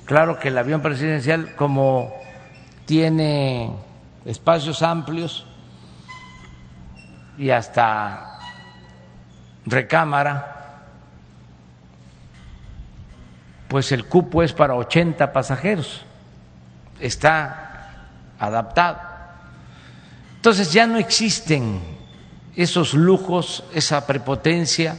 [0.04, 2.12] Claro que el avión presidencial, como
[2.84, 3.70] tiene
[4.24, 5.46] espacios amplios,
[7.36, 8.38] y hasta
[9.66, 10.53] recámara,
[13.74, 16.02] pues el cupo es para 80 pasajeros,
[17.00, 18.06] está
[18.38, 19.00] adaptado.
[20.36, 21.80] Entonces ya no existen
[22.54, 24.96] esos lujos, esa prepotencia,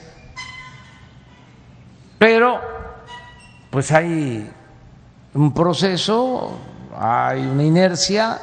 [2.20, 2.60] pero
[3.70, 4.52] pues hay
[5.34, 6.60] un proceso,
[7.00, 8.42] hay una inercia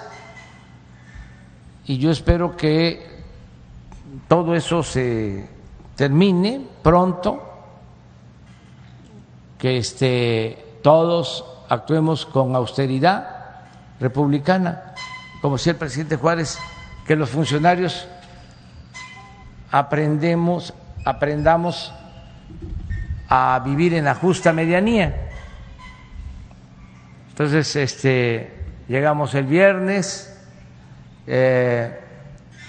[1.85, 3.21] y yo espero que
[4.29, 5.47] todo eso se
[5.95, 7.52] termine pronto,
[9.63, 13.61] que este, todos actuemos con austeridad
[14.01, 14.95] republicana,
[15.41, 16.59] como decía el presidente Juárez,
[17.07, 18.09] que los funcionarios
[19.71, 21.93] aprendemos, aprendamos
[23.29, 25.31] a vivir en la justa medianía.
[27.29, 30.45] Entonces, este, llegamos el viernes,
[31.29, 32.01] eh,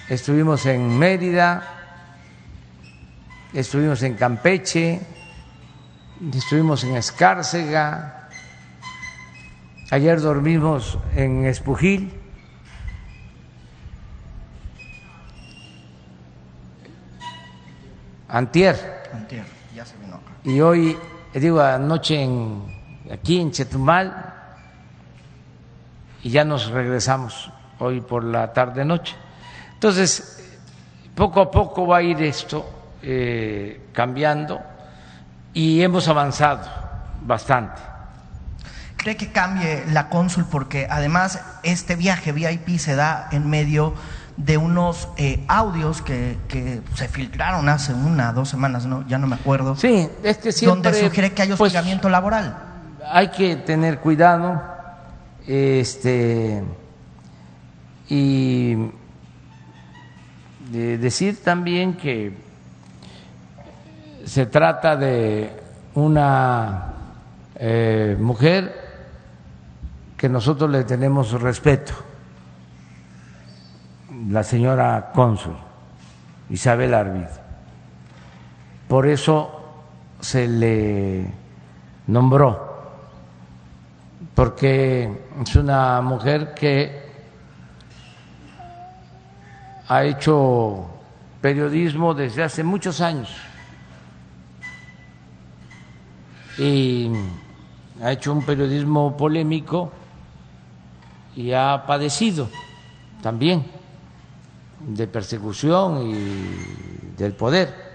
[0.10, 1.64] estuvimos en Mérida,
[3.52, 5.02] estuvimos en Campeche,
[6.34, 8.30] estuvimos en Escárcega,
[9.92, 12.12] ayer dormimos en Espujil.
[18.28, 19.04] Antier.
[19.14, 19.46] Antier,
[19.76, 20.32] ya se vino acá.
[20.44, 20.98] Y hoy,
[21.34, 22.64] digo, anoche en,
[23.12, 24.34] aquí en Chetumal,
[26.24, 29.16] y ya nos regresamos hoy por la tarde-noche.
[29.74, 30.42] Entonces,
[31.14, 32.66] poco a poco va a ir esto
[33.02, 34.73] eh, cambiando
[35.54, 36.62] y hemos avanzado
[37.26, 37.82] bastante.
[38.98, 40.46] ¿Cree que cambie la cónsul?
[40.46, 43.94] Porque además este viaje VIP se da en medio
[44.38, 49.06] de unos eh, audios que, que, se filtraron hace una, dos semanas, ¿no?
[49.08, 49.76] ya no me acuerdo.
[49.76, 50.92] Sí, es que siempre...
[50.92, 52.58] Donde sugiere que hay pues, hostigamiento pues, laboral.
[53.12, 54.62] Hay que tener cuidado
[55.46, 56.64] este,
[58.10, 58.76] y
[60.72, 62.36] de decir también que
[64.26, 65.52] se trata de
[65.96, 66.94] una
[67.56, 68.82] eh, mujer
[70.18, 71.94] que nosotros le tenemos respeto,
[74.30, 75.56] la señora cónsul
[76.50, 77.28] Isabel Arvid.
[78.88, 79.62] Por eso
[80.20, 81.26] se le
[82.08, 82.72] nombró
[84.34, 87.04] porque es una mujer que
[89.90, 90.86] ha hecho
[91.42, 93.30] periodismo desde hace muchos años
[96.58, 97.10] y
[98.02, 99.92] ha hecho un periodismo polémico
[101.36, 102.50] y ha padecido
[103.22, 103.66] también
[104.80, 107.94] de persecución y del poder.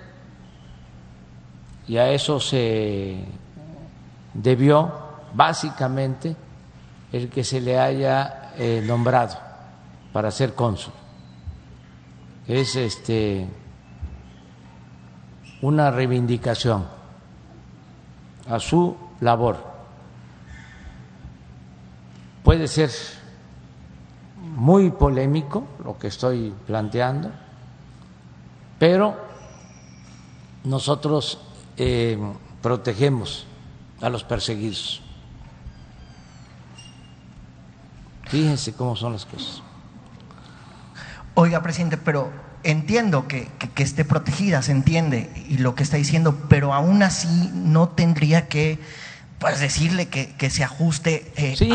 [1.87, 3.25] Y a eso se
[4.35, 4.93] debió
[5.35, 6.35] básicamente
[7.13, 9.37] el que se le haya eh, nombrado
[10.13, 10.93] para ser cónsul.
[12.47, 13.47] Es este
[15.61, 16.98] una reivindicación
[18.49, 19.57] a su labor.
[22.43, 22.91] Puede ser
[24.57, 27.31] muy polémico lo que estoy planteando,
[28.79, 29.17] pero
[30.65, 31.41] nosotros
[31.77, 32.19] eh,
[32.63, 33.47] protegemos
[34.01, 35.03] a los perseguidos.
[38.29, 39.63] Fíjense cómo son las cosas.
[41.35, 42.31] Oiga, presidente, pero
[42.71, 47.89] entiendo que, esté protegida, se entiende, y lo que está diciendo, pero aún así no
[47.89, 48.79] tendría que
[49.39, 51.33] pues decirle que, se ajuste.
[51.37, 51.71] Eh, sí,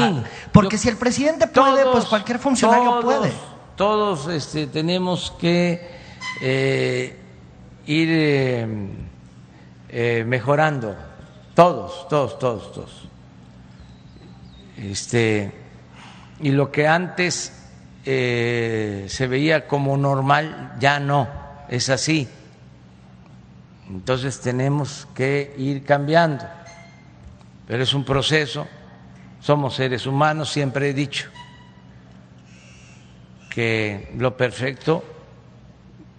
[0.51, 3.31] porque si el presidente puede, pues cualquier funcionario puede.
[3.75, 5.89] Todos este, tenemos que
[6.41, 7.17] eh,
[7.87, 8.09] ir
[9.89, 10.95] eh, mejorando,
[11.55, 13.07] todos, todos, todos, todos.
[14.77, 15.63] Este
[16.43, 17.62] y lo que antes
[18.05, 21.27] eh, se veía como normal ya no
[21.69, 22.27] es así.
[23.89, 26.45] Entonces tenemos que ir cambiando,
[27.67, 28.67] pero es un proceso,
[29.39, 31.29] somos seres humanos, siempre he dicho
[33.49, 35.03] que lo perfecto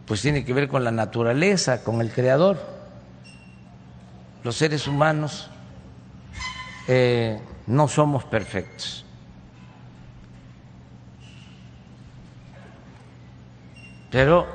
[0.06, 2.61] pues tiene que ver con la naturaleza, con el creador.
[4.44, 5.51] Los seres humanos
[6.86, 9.04] eh, no somos perfectos
[14.15, 14.47] pero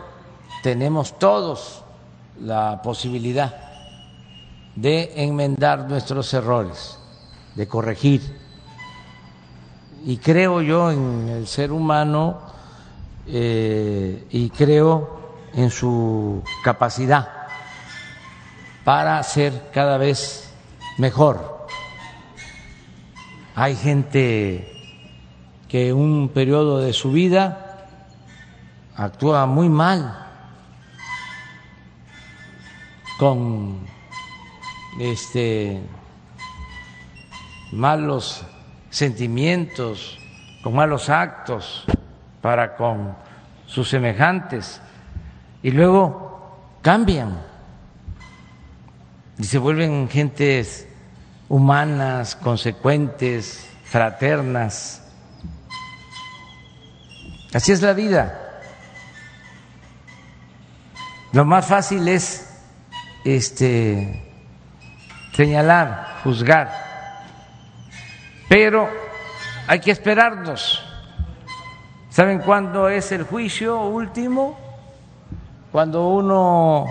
[0.64, 1.84] tenemos todos
[2.40, 3.54] la posibilidad
[4.74, 6.98] de enmendar nuestros errores,
[7.56, 8.22] de corregir.
[10.06, 12.40] Y creo yo en el ser humano
[13.28, 15.20] eh, y creo
[15.54, 17.28] en su capacidad
[18.86, 20.54] para ser cada vez
[20.98, 21.68] mejor.
[23.56, 24.72] Hay gente
[25.68, 27.69] que un periodo de su vida
[29.00, 30.28] actúa muy mal
[33.18, 33.80] con
[35.00, 35.82] este
[37.72, 38.44] malos
[38.90, 40.20] sentimientos,
[40.62, 41.86] con malos actos
[42.42, 43.16] para con
[43.68, 44.82] sus semejantes
[45.64, 47.40] y luego cambian
[49.38, 50.90] y se vuelven gentes
[51.48, 55.04] humanas, consecuentes, fraternas.
[57.54, 58.49] Así es la vida.
[61.32, 62.50] Lo más fácil es
[63.24, 64.26] este
[65.34, 66.70] señalar, juzgar.
[68.50, 68.90] Pero
[69.68, 70.84] hay que esperarnos.
[72.10, 74.58] ¿Saben cuándo es el juicio último?
[75.72, 76.88] Cuando uno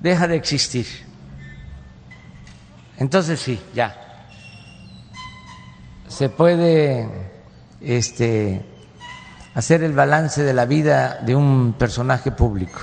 [0.00, 0.86] deja de existir.
[2.96, 3.94] Entonces sí, ya.
[6.08, 7.08] Se puede
[7.80, 8.64] este,
[9.56, 12.78] hacer el balance de la vida de un personaje público.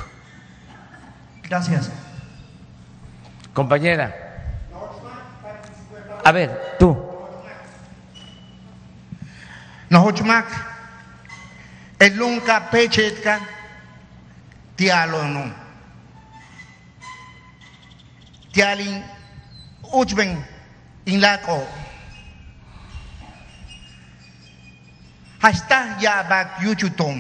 [1.44, 1.92] Gracias.
[3.54, 4.12] Compañera.
[6.26, 6.98] A ver, tú.
[9.90, 10.48] Nohochmak,
[12.00, 13.40] el nunca pechetka,
[14.76, 15.54] tialo no.
[18.52, 19.04] Tialin,
[19.92, 20.44] uchben,
[21.06, 21.83] inlako.
[25.44, 27.20] Hasta ya bak yuchutom.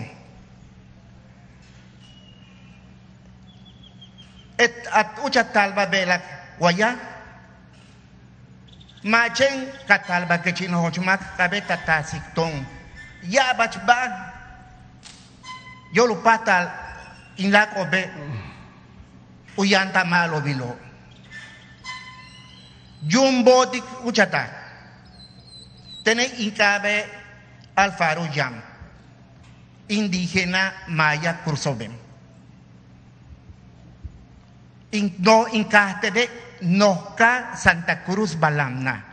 [4.57, 6.23] Et at uchatalba belak
[6.59, 6.95] waya.
[9.03, 12.63] Machen katalba ke chino hochmak kabeta tasikton.
[13.27, 14.31] Ya bachba.
[15.91, 16.71] Yo lo patal
[17.35, 18.07] inlako be.
[19.57, 20.79] Uyanta malo bilo.
[23.03, 24.47] Jumbo dik uchata.
[26.05, 27.22] Tene incabe
[27.75, 28.61] Alfaro Yam,
[29.87, 31.91] indígena maya Curzobem.
[34.91, 36.29] In, no incastere
[36.61, 39.05] Nosca Santa Cruz Balamna.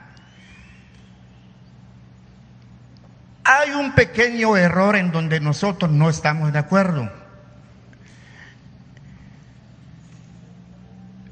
[3.44, 7.10] Hay un pequeño error en donde nosotros no estamos de acuerdo.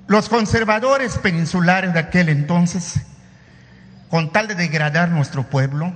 [0.09, 3.03] Los conservadores peninsulares de aquel entonces,
[4.09, 5.93] con tal de degradar nuestro pueblo,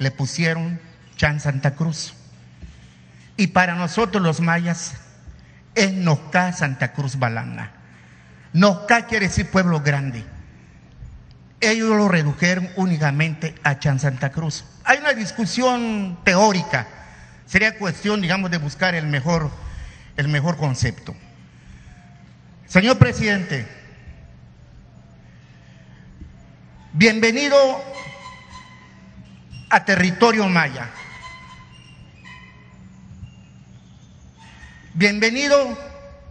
[0.00, 0.80] le pusieron
[1.16, 2.14] Chan Santa Cruz.
[3.36, 4.94] Y para nosotros los mayas
[5.74, 7.70] es Nosca Santa Cruz Balana.
[8.54, 10.24] Nosca quiere decir pueblo grande.
[11.60, 14.64] Ellos lo redujeron únicamente a Chan Santa Cruz.
[14.84, 16.88] Hay una discusión teórica.
[17.44, 19.50] Sería cuestión, digamos, de buscar el mejor,
[20.16, 21.14] el mejor concepto.
[22.66, 23.68] Señor presidente,
[26.94, 27.56] bienvenido
[29.70, 30.90] a territorio maya.
[34.94, 35.78] Bienvenido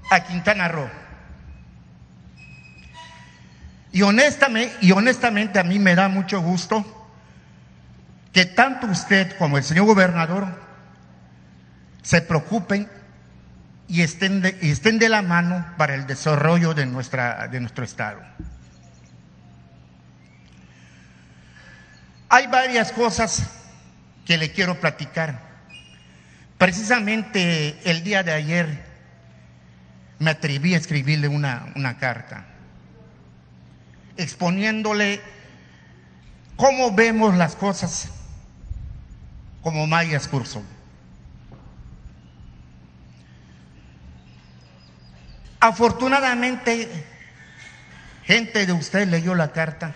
[0.09, 0.89] a Quintana Roo.
[3.91, 6.85] Y honestamente, y honestamente a mí me da mucho gusto
[8.33, 10.47] que tanto usted como el señor gobernador
[12.03, 12.87] se preocupen
[13.87, 17.83] y estén de, y estén de la mano para el desarrollo de, nuestra, de nuestro
[17.83, 18.19] Estado.
[22.29, 23.43] Hay varias cosas
[24.25, 25.39] que le quiero platicar.
[26.59, 28.85] Precisamente el día de ayer
[30.19, 32.45] me atreví a escribirle una, una carta
[34.19, 35.21] exponiéndole
[36.57, 38.09] cómo vemos las cosas
[39.61, 40.61] como mayas curso.
[45.61, 47.05] Afortunadamente,
[48.23, 49.95] gente de usted leyó la carta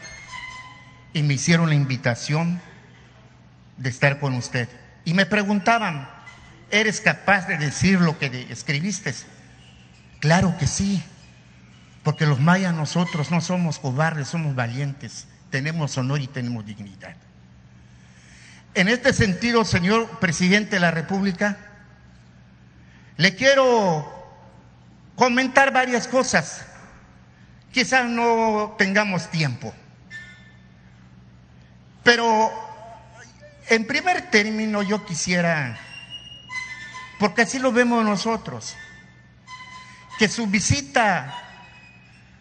[1.13, 2.59] y me hicieron la invitación
[3.77, 4.67] de estar con usted.
[5.05, 6.09] Y me preguntaban,
[6.71, 9.13] ¿eres capaz de decir lo que escribiste?
[10.19, 11.03] Claro que sí,
[12.03, 17.15] porque los mayas nosotros no somos cobardes, somos valientes, tenemos honor y tenemos dignidad.
[18.73, 21.57] En este sentido, señor presidente de la República,
[23.17, 24.11] le quiero
[25.15, 26.65] comentar varias cosas.
[27.71, 29.73] Quizás no tengamos tiempo.
[32.03, 32.51] Pero
[33.69, 35.77] en primer término yo quisiera,
[37.17, 38.75] porque así lo vemos nosotros,
[40.19, 41.33] que su visita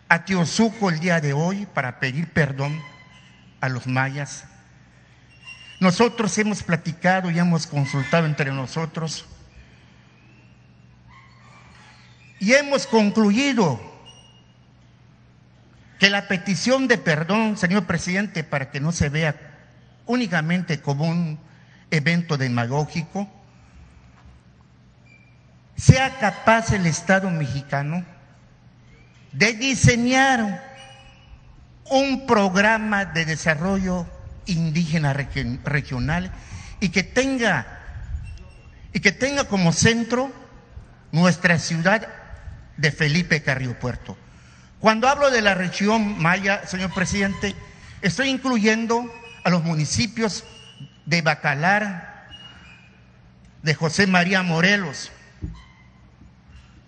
[0.08, 2.82] a Tiosuco el día de hoy para pedir perdón
[3.60, 4.44] a los mayas,
[5.80, 9.26] nosotros hemos platicado y hemos consultado entre nosotros
[12.38, 13.80] y hemos concluido
[16.00, 19.51] que la petición de perdón, señor presidente, para que no se vea
[20.06, 21.38] únicamente como un
[21.90, 23.28] evento demagógico,
[25.76, 28.04] sea capaz el Estado mexicano
[29.32, 30.72] de diseñar
[31.90, 34.06] un programa de desarrollo
[34.46, 36.32] indígena regional
[36.80, 37.78] y que tenga
[38.92, 40.30] y que tenga como centro
[41.12, 42.08] nuestra ciudad
[42.76, 44.16] de Felipe Carrillo Puerto.
[44.80, 47.54] Cuando hablo de la región maya, señor presidente,
[48.02, 49.10] estoy incluyendo
[49.44, 50.44] a los municipios
[51.06, 52.28] de Bacalar,
[53.62, 55.10] de José María Morelos,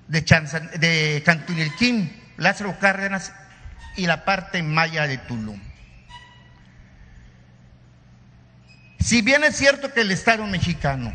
[0.08, 3.32] de, Cantunilquín, Lázaro Cárdenas
[3.96, 5.60] y la parte maya de Tulum.
[9.00, 11.12] Si bien es cierto que el Estado mexicano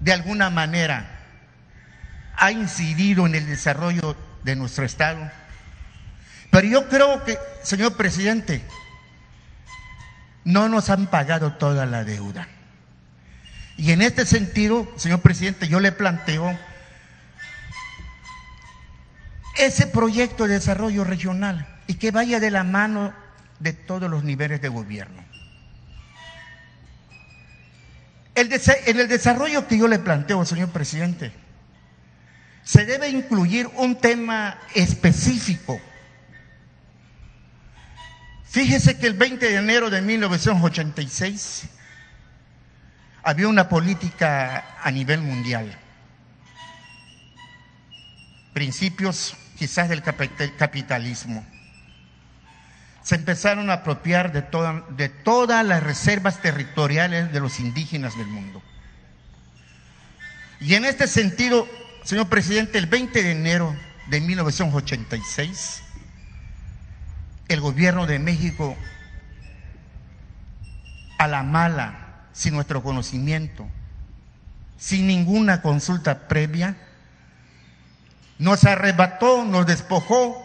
[0.00, 1.06] de alguna manera
[2.36, 5.30] ha incidido en el desarrollo de nuestro Estado,
[6.50, 8.62] pero yo creo que, señor presidente,
[10.48, 12.48] no nos han pagado toda la deuda.
[13.76, 16.58] Y en este sentido, señor presidente, yo le planteo
[19.58, 23.12] ese proyecto de desarrollo regional y que vaya de la mano
[23.60, 25.22] de todos los niveles de gobierno.
[28.34, 31.32] en el desarrollo que yo le planteo, señor presidente,
[32.62, 35.78] se debe incluir un tema específico.
[38.48, 41.68] Fíjese que el 20 de enero de 1986
[43.22, 45.78] había una política a nivel mundial.
[48.54, 51.46] Principios quizás del capitalismo.
[53.02, 54.42] Se empezaron a apropiar de,
[54.96, 58.62] de todas las reservas territoriales de los indígenas del mundo.
[60.60, 61.68] Y en este sentido,
[62.02, 63.76] señor presidente, el 20 de enero
[64.06, 65.82] de 1986,
[67.48, 68.76] el gobierno de México,
[71.18, 73.66] a la mala, sin nuestro conocimiento,
[74.76, 76.76] sin ninguna consulta previa,
[78.38, 80.44] nos arrebató, nos despojó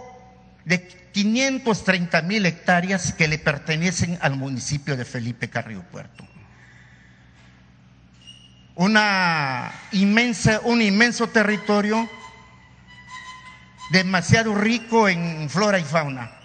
[0.66, 6.26] de 530 mil hectáreas que le pertenecen al municipio de Felipe Carrillo Puerto.
[8.76, 12.10] Una inmensa, un inmenso territorio
[13.92, 16.43] demasiado rico en flora y fauna.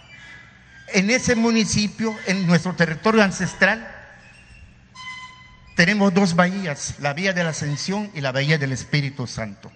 [0.93, 3.87] En ese municipio, en nuestro territorio ancestral,
[5.77, 9.71] tenemos dos bahías, la Vía de la Ascensión y la Bahía del Espíritu Santo.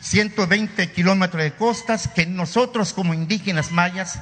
[0.00, 4.20] 120 kilómetros de costas que nosotros como indígenas mayas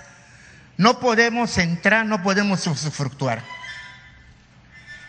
[0.77, 3.43] no podemos entrar, no podemos usufructuar.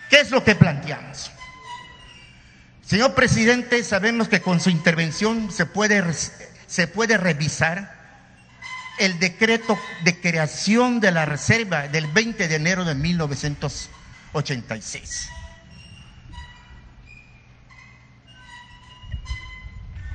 [0.10, 1.32] ¿Qué es lo que planteamos?
[2.86, 6.04] Señor presidente, sabemos que con su intervención se puede,
[6.66, 7.99] se puede revisar
[9.00, 15.30] el decreto de creación de la reserva del 20 de enero de 1986.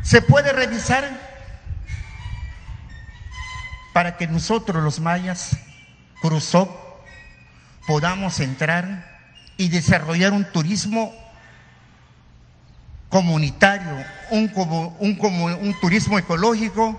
[0.05, 1.19] se puede revisar
[3.93, 5.56] para que nosotros los mayas,
[6.20, 7.02] Cruzó,
[7.86, 9.19] podamos entrar
[9.56, 11.12] y desarrollar un turismo
[13.09, 14.51] comunitario, un,
[15.01, 16.98] un, un turismo ecológico,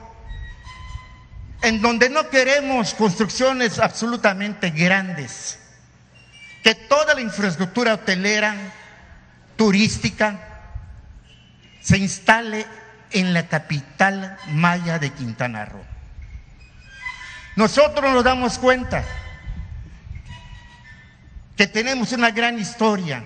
[1.65, 5.57] en donde no queremos construcciones absolutamente grandes,
[6.63, 8.55] que toda la infraestructura hotelera,
[9.55, 10.39] turística,
[11.81, 12.67] se instale
[13.09, 15.83] en la capital maya de Quintana Roo.
[17.55, 19.03] Nosotros nos damos cuenta
[21.57, 23.23] que tenemos una gran historia,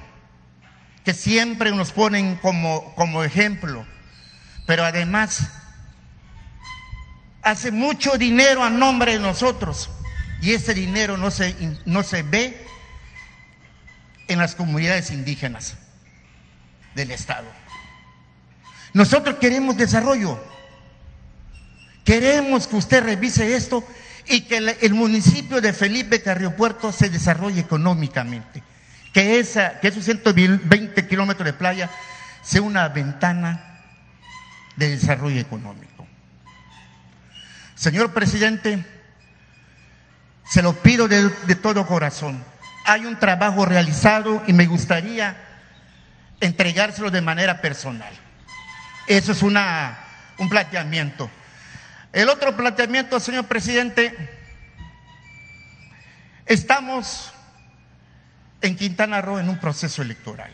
[1.04, 3.86] que siempre nos ponen como, como ejemplo,
[4.66, 5.59] pero además
[7.42, 9.90] hace mucho dinero a nombre de nosotros
[10.42, 11.56] y ese dinero no se,
[11.86, 12.66] no se ve
[14.28, 15.78] en las comunidades indígenas
[16.96, 17.48] del Estado.
[18.94, 20.40] Nosotros queremos desarrollo.
[22.04, 23.86] Queremos que usted revise esto
[24.28, 28.64] y que el, municipio de Felipe Carrillo Puerto se desarrolle económicamente.
[29.14, 31.90] Que, esa, que esos 120 kilómetros de playa
[32.42, 33.82] sea una ventana
[34.76, 35.89] de desarrollo económico.
[37.80, 38.86] Señor presidente,
[40.44, 42.44] se lo pido de, todo corazón.
[42.84, 45.38] Hay un trabajo realizado y me gustaría
[46.42, 48.12] entregárselo de manera personal.
[49.08, 49.98] Eso es una,
[50.40, 51.32] un planteamiento.
[52.12, 54.14] El otro planteamiento, señor presidente,
[56.48, 57.32] estamos
[58.60, 60.52] en Quintana Roo en un proceso electoral.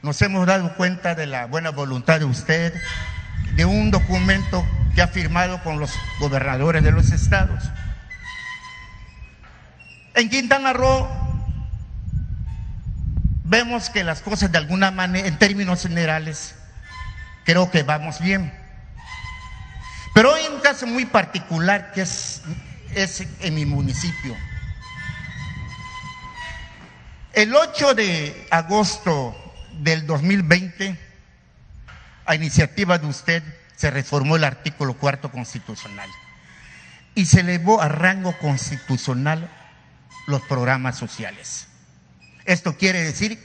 [0.00, 2.72] Nos hemos dado cuenta de la buena voluntad de usted,
[3.54, 7.64] de un documento que ha firmado con los gobernadores de los estados.
[10.14, 11.06] En Quintana Roo
[13.44, 16.54] vemos que las cosas de alguna manera, en términos generales,
[17.44, 18.52] creo que vamos bien.
[20.14, 22.42] Pero hay un caso muy particular que es,
[22.94, 24.34] es en mi municipio.
[27.34, 29.36] El 8 de agosto
[29.80, 30.98] del 2020,
[32.26, 33.42] a iniciativa de usted,
[33.76, 36.08] se reformó el artículo cuarto constitucional
[37.14, 39.50] y se elevó a rango constitucional
[40.26, 41.68] los programas sociales.
[42.44, 43.42] Esto quiere decir,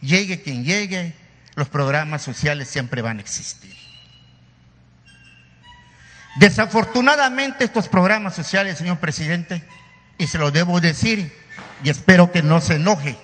[0.00, 1.14] llegue quien llegue,
[1.54, 3.74] los programas sociales siempre van a existir.
[6.36, 9.64] Desafortunadamente estos programas sociales, señor presidente,
[10.18, 11.32] y se lo debo decir,
[11.82, 13.18] y espero que no se enoje,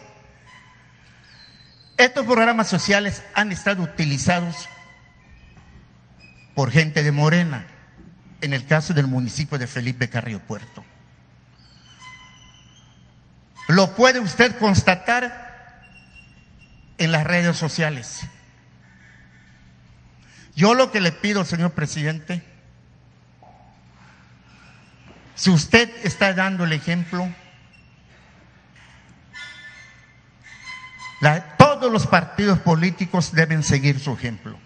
[1.96, 4.68] estos programas sociales han estado utilizados
[6.54, 7.66] por gente de Morena,
[8.40, 10.84] en el caso del municipio de Felipe Carrillo Puerto.
[13.68, 15.82] Lo puede usted constatar
[16.98, 18.20] en las redes sociales.
[20.54, 22.44] Yo lo que le pido, señor presidente,
[25.34, 27.28] si usted está dando el ejemplo,
[31.58, 34.58] todos los partidos políticos deben seguir su ejemplo.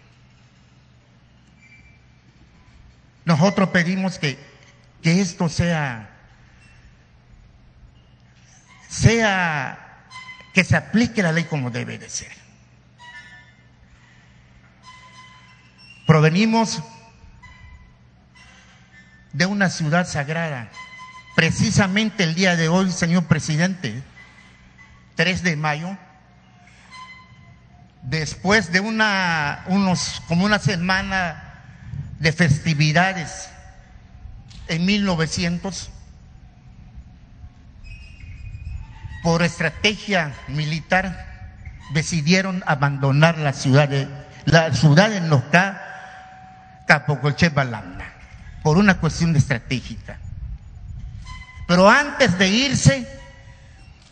[3.28, 4.38] Nosotros pedimos que,
[5.02, 6.08] que esto sea,
[8.88, 10.06] sea,
[10.54, 12.32] que se aplique la ley como debe de ser.
[16.06, 16.82] Provenimos
[19.34, 20.70] de una ciudad sagrada.
[21.36, 24.02] Precisamente el día de hoy, señor presidente,
[25.16, 25.98] 3 de mayo,
[28.04, 31.47] después de una, unos, como una semana
[32.18, 33.48] de festividades
[34.66, 35.90] en 1900,
[39.22, 41.26] por estrategia militar,
[41.92, 44.08] decidieron abandonar la ciudad de
[44.44, 48.06] la ciudad de Nocá, Capocolche Balanda,
[48.62, 50.18] por una cuestión estratégica.
[51.66, 53.06] Pero antes de irse,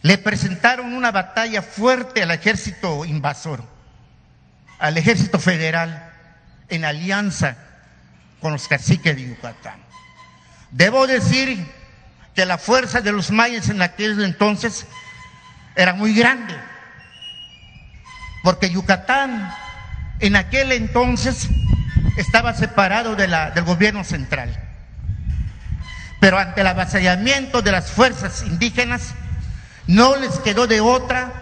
[0.02, 3.64] le presentaron una batalla fuerte al ejército invasor,
[4.78, 6.12] al ejército federal,
[6.68, 7.56] en alianza
[8.46, 9.80] con los caciques de Yucatán.
[10.70, 11.66] Debo decir
[12.32, 14.86] que la fuerza de los mayas en aquel entonces
[15.74, 16.54] era muy grande,
[18.44, 19.52] porque Yucatán
[20.20, 21.48] en aquel entonces
[22.16, 24.56] estaba separado de la, del gobierno central.
[26.20, 29.14] Pero ante el avasallamiento de las fuerzas indígenas,
[29.88, 31.32] no les quedó de otra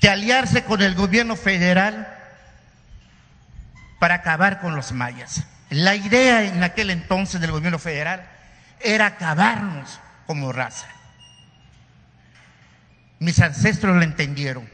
[0.00, 2.17] que aliarse con el gobierno federal
[3.98, 5.44] para acabar con los mayas.
[5.70, 8.26] La idea en aquel entonces del gobierno federal
[8.80, 10.86] era acabarnos como raza.
[13.18, 14.68] Mis ancestros lo entendieron.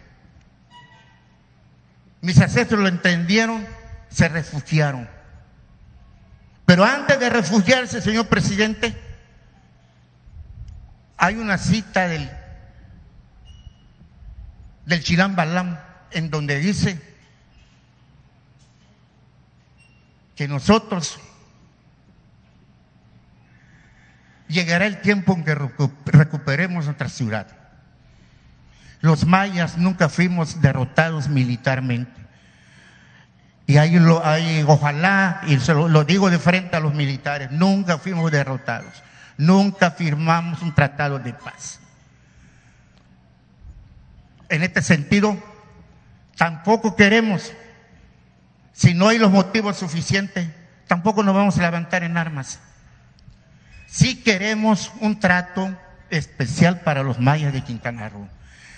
[2.20, 3.66] Mis ancestros lo entendieron,
[4.08, 5.08] se refugiaron.
[6.66, 8.94] Pero antes de refugiarse, señor presidente,
[11.16, 12.30] hay una cita del,
[14.86, 15.78] del Chilán Balam
[16.10, 17.13] en donde dice
[20.36, 21.18] que nosotros
[24.48, 25.54] llegará el tiempo en que
[26.06, 27.46] recuperemos nuestra ciudad.
[29.00, 32.24] Los mayas nunca fuimos derrotados militarmente.
[33.66, 34.22] Y ahí, lo,
[34.66, 39.02] ojalá, y se lo digo de frente a los militares, nunca fuimos derrotados.
[39.36, 41.80] Nunca firmamos un tratado de paz.
[44.48, 45.36] En este sentido,
[46.36, 47.52] tampoco queremos
[48.74, 50.48] si no hay los motivos suficientes,
[50.88, 52.58] tampoco nos vamos a levantar en armas.
[53.86, 55.74] Si queremos un trato
[56.10, 58.28] especial para los mayas de Quintana Roo.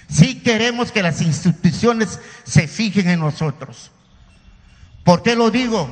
[0.09, 3.90] Si queremos que las instituciones se fijen en nosotros.
[5.02, 5.89] ¿Por qué lo digo?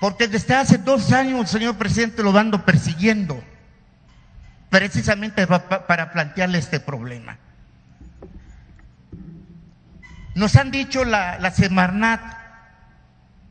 [0.00, 3.42] Porque desde hace dos años, señor presidente, lo ando persiguiendo,
[4.68, 7.38] precisamente para plantearle este problema.
[10.40, 12.22] Nos han dicho la, Semarnat,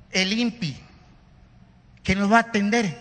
[0.10, 0.76] el INPI,
[2.02, 2.98] que nos va a atender.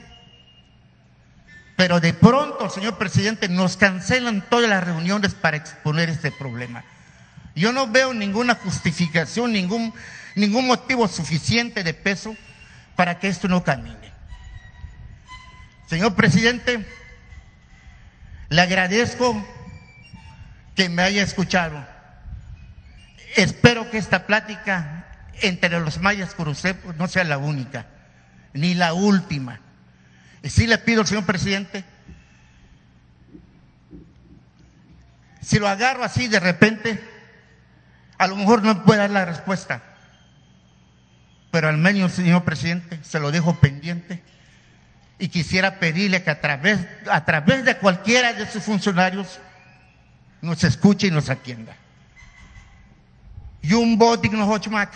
[1.74, 6.84] Pero de pronto, señor presidente, nos cancelan todas las reuniones para exponer este problema.
[7.54, 9.94] Yo no veo ninguna justificación, ningún,
[10.34, 12.36] ningún motivo suficiente de peso
[12.94, 14.12] para que esto no camine.
[15.86, 16.86] Señor presidente,
[18.50, 19.42] le agradezco
[20.76, 21.97] que me haya escuchado.
[23.38, 25.06] Espero que esta plática
[25.42, 27.86] entre los mayas usted no sea la única,
[28.52, 29.60] ni la última.
[30.42, 31.84] Y sí le pido, señor presidente,
[35.40, 37.00] si lo agarro así de repente,
[38.18, 39.82] A lo mejor no puede dar la respuesta,
[41.52, 44.20] pero al menos, señor presidente, se lo dejo pendiente
[45.20, 49.38] y quisiera pedirle que a través, a través de cualquiera de sus funcionarios
[50.42, 51.76] nos escuche y nos atienda.
[53.62, 54.92] Yung bodig no hochmak.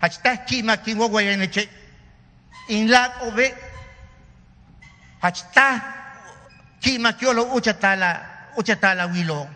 [0.00, 1.68] Hachta kima kingo guayaneche.
[2.68, 3.54] Inlat obe.
[5.22, 5.82] Hachta
[6.80, 9.48] kima kiolo uchatala, uchatala wilo.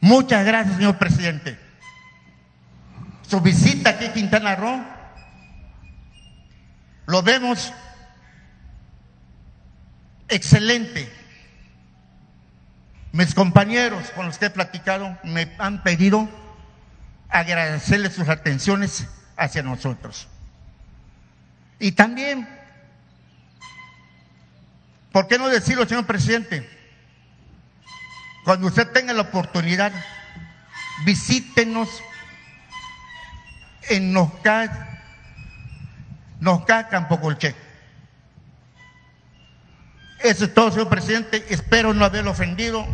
[0.00, 1.58] Muchas gracias, señor presidente.
[3.22, 4.84] Su visita aquí a Quintana Roo
[7.06, 7.72] lo vemos
[10.28, 11.21] excelente.
[13.12, 16.28] Mis compañeros con los que he platicado me han pedido
[17.28, 19.06] agradecerles sus atenciones
[19.36, 20.28] hacia nosotros.
[21.78, 22.48] Y también,
[25.12, 26.68] ¿por qué no decirlo, señor presidente?
[28.44, 29.92] Cuando usted tenga la oportunidad,
[31.04, 31.88] visítenos
[33.90, 35.02] en Nosca,
[36.40, 37.54] Nosca Campo Colche.
[40.20, 41.44] Eso es todo, señor presidente.
[41.50, 42.86] Espero no haberlo ofendido.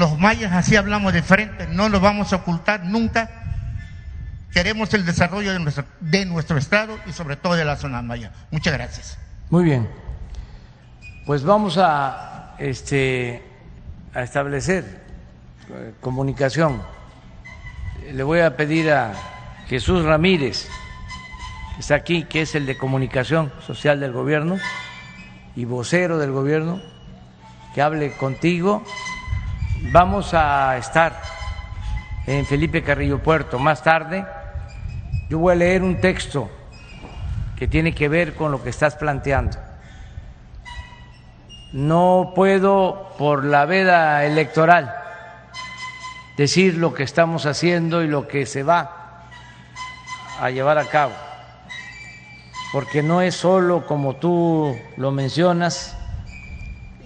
[0.00, 3.28] Los mayas así hablamos de frente, no lo vamos a ocultar nunca.
[4.50, 8.32] Queremos el desarrollo de nuestro, estado y sobre todo de la zona maya.
[8.50, 9.18] Muchas gracias.
[9.50, 9.86] Muy bien.
[11.26, 13.42] Pues vamos a, este,
[14.14, 15.02] establecer
[15.68, 16.80] eh, comunicación.
[18.10, 19.12] Le voy a pedir a
[19.68, 20.66] Jesús Ramírez,
[21.74, 24.56] que está aquí, que es el de comunicación social del gobierno
[25.54, 26.80] y vocero del gobierno,
[27.74, 28.82] que hable contigo.
[29.82, 31.20] Vamos a estar
[32.26, 34.24] en Felipe Carrillo Puerto más tarde.
[35.28, 36.50] Yo voy a leer un texto
[37.56, 39.56] que tiene que ver con lo que estás planteando.
[41.72, 44.94] No puedo, por la veda electoral,
[46.36, 49.28] decir lo que estamos haciendo y lo que se va
[50.40, 51.12] a llevar a cabo
[52.72, 55.96] porque no es solo, como tú lo mencionas,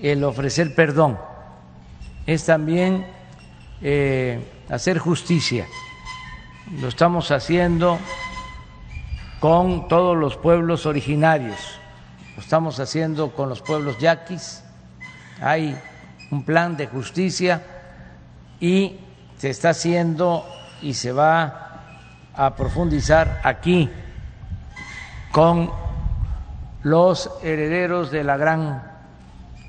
[0.03, 1.19] el ofrecer perdón,
[2.27, 3.07] es también
[3.83, 4.41] eh,
[4.71, 5.67] hacer justicia.
[6.81, 7.99] Lo estamos haciendo
[9.41, 11.79] con todos los pueblos originarios,
[12.35, 14.65] lo estamos haciendo con los pueblos yaquis,
[15.41, 15.79] hay
[16.31, 17.63] un plan de justicia
[18.59, 18.99] y
[19.37, 20.47] se está haciendo
[20.81, 21.83] y se va
[22.35, 23.91] a profundizar aquí
[25.31, 25.71] con
[26.83, 28.83] los herederos de la gran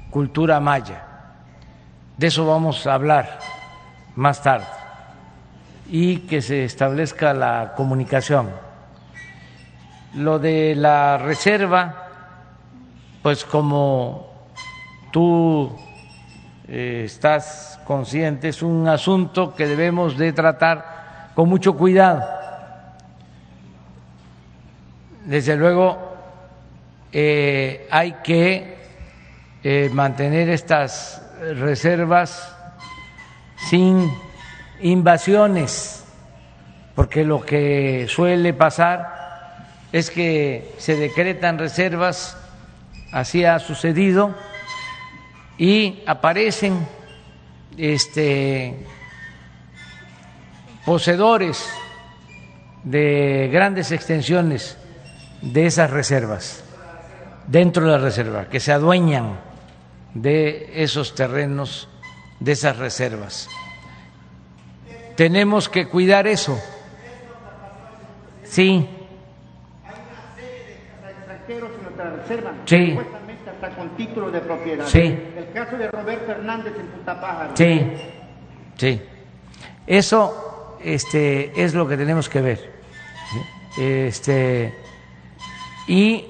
[0.09, 1.14] cultura maya.
[2.17, 3.39] De eso vamos a hablar
[4.15, 4.65] más tarde
[5.89, 8.49] y que se establezca la comunicación.
[10.15, 12.07] Lo de la reserva,
[13.21, 14.29] pues como
[15.11, 15.75] tú
[16.67, 22.35] eh, estás consciente, es un asunto que debemos de tratar con mucho cuidado
[25.25, 25.97] desde luego
[27.11, 28.75] eh, hay que
[29.63, 32.55] eh, mantener estas reservas
[33.69, 34.11] sin
[34.81, 36.03] invasiones,
[36.95, 42.37] porque lo que suele pasar es que se decretan reservas,
[43.11, 44.35] así ha sucedido,
[45.57, 46.87] y aparecen
[47.77, 48.75] este,
[50.85, 51.69] poseedores
[52.83, 54.77] de grandes extensiones
[55.41, 56.63] de esas reservas,
[57.47, 59.39] dentro de la reserva, que se adueñan
[60.15, 61.87] de esos terrenos,
[62.39, 63.47] de esas reservas.
[65.15, 66.59] Tenemos que cuidar eso.
[68.43, 68.89] Sí.
[72.65, 72.97] Sí.
[73.47, 74.87] hasta con título de propiedad.
[74.87, 75.17] Sí.
[75.37, 77.55] El caso de Roberto Hernández en Putapájaro.
[77.55, 77.91] Sí,
[78.77, 79.01] sí.
[79.85, 82.73] Eso este, es lo que tenemos que ver.
[83.77, 84.73] Este,
[85.87, 86.25] y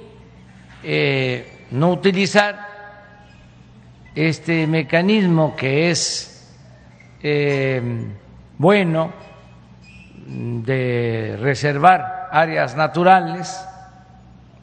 [0.83, 2.74] eh, no utilizar
[4.15, 6.53] este mecanismo que es
[7.21, 7.81] eh,
[8.57, 9.11] bueno
[10.25, 13.63] de reservar áreas naturales,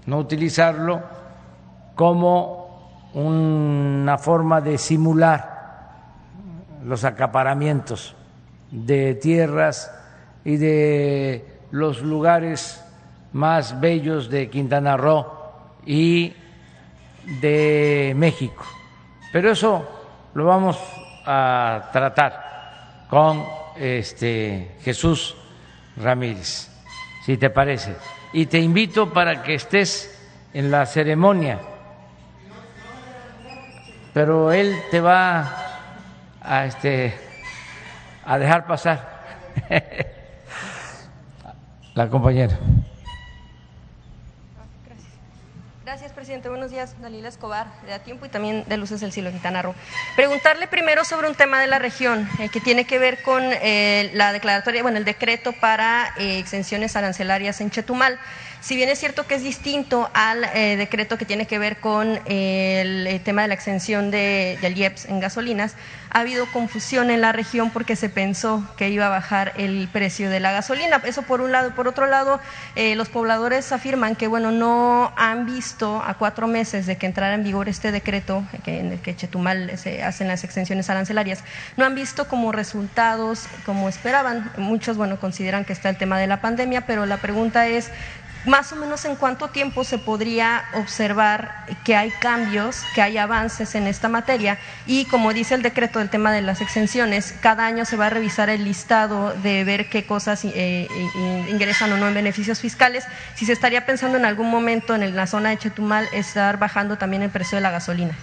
[0.07, 1.03] no utilizarlo
[1.95, 5.53] como una forma de simular
[6.85, 8.17] los acaparamientos
[8.71, 9.93] de tierras
[10.45, 12.83] y de los lugares
[13.33, 15.27] más bellos de Quintana Roo
[15.87, 16.33] y
[17.41, 18.65] de México.
[19.33, 20.79] Pero eso lo vamos
[21.25, 23.45] a tratar con
[23.77, 25.35] este Jesús
[25.97, 26.71] Ramírez,
[27.25, 27.97] si te parece.
[28.35, 30.19] Y te invito para que estés
[30.53, 31.59] en la ceremonia.
[34.13, 35.57] Pero él te va
[36.43, 37.15] a este
[38.25, 39.23] a dejar pasar.
[41.95, 42.59] La compañera.
[45.85, 46.49] Gracias, presidente.
[46.49, 49.75] Buenos días, Dalila Escobar, de A Tiempo y también de Luces del Cielo, Quintana Roo.
[50.15, 54.09] Preguntarle primero sobre un tema de la región eh, que tiene que ver con eh,
[54.15, 58.21] la declaratoria, bueno, el decreto para eh, exenciones arancelarias en Chetumal.
[58.61, 62.21] Si bien es cierto que es distinto al eh, decreto que tiene que ver con
[62.27, 65.75] el, tema de la exención de, del IEPS en gasolinas,
[66.11, 70.31] ha habido confusión en la región porque se pensó que iba a bajar el precio
[70.31, 71.03] de la gasolina.
[71.05, 71.75] Eso por un lado.
[71.75, 72.39] Por otro lado,
[72.77, 77.43] los pobladores afirman que, bueno, no han visto a cuatro meses de que entrara en
[77.43, 81.43] vigor este decreto que, en el que Chetumal se hacen las exenciones arancelarias,
[81.77, 84.53] no han visto como resultados como esperaban.
[84.57, 87.91] Muchos, bueno, consideran que está el tema de la pandemia, pero la pregunta es
[88.45, 93.75] más o menos en cuánto tiempo se podría observar que hay cambios, que hay avances
[93.75, 94.59] en esta materia.
[94.87, 98.11] Y como dice el decreto del tema de las exenciones, cada año se va a
[98.11, 103.05] revisar el listado de ver qué cosas eh, eh, ingresan o no en beneficios fiscales,
[103.35, 107.23] si se estaría pensando en algún momento en la zona de Chetumal estar bajando también
[107.23, 108.15] el precio de la gasolina.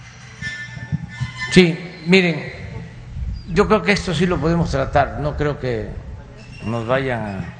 [1.50, 2.52] Sí, miren,
[3.52, 5.88] yo creo que esto sí lo podemos tratar, no creo que
[6.64, 7.59] nos vayan a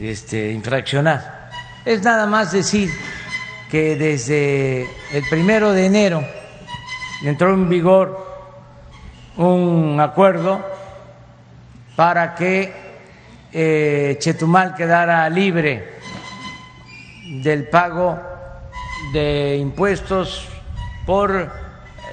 [0.00, 1.50] este, infraccionar.
[1.84, 2.90] Es nada más decir
[3.70, 4.82] que desde
[5.12, 6.24] el primero de enero
[7.22, 8.32] entró en vigor
[9.36, 10.64] un acuerdo
[11.96, 12.72] para que
[13.52, 15.98] eh, Chetumal quedara libre
[17.42, 18.20] del pago
[19.12, 20.48] de impuestos
[21.06, 21.50] por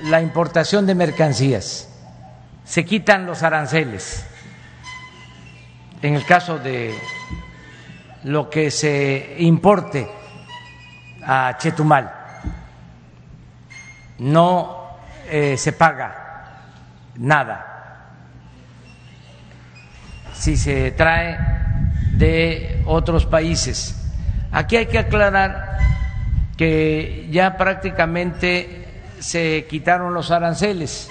[0.03, 1.89] la importación de mercancías.
[2.63, 4.25] Se quitan los aranceles.
[6.01, 6.95] En el caso de
[8.23, 10.07] lo que se importe
[11.25, 12.11] a Chetumal.
[14.19, 14.97] No
[15.29, 16.25] eh, se paga
[17.15, 17.65] nada
[20.33, 21.37] si se trae
[22.13, 23.95] de otros países.
[24.51, 25.77] Aquí hay que aclarar
[26.57, 31.09] que ya prácticamente se quitaron los aranceles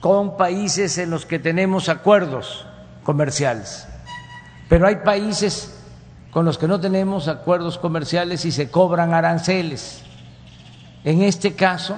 [0.00, 2.66] con países en los que tenemos acuerdos
[3.04, 3.88] comerciales
[4.68, 5.74] pero hay países
[6.30, 10.02] con los que no tenemos acuerdos comerciales y se cobran aranceles.
[11.04, 11.96] En este caso,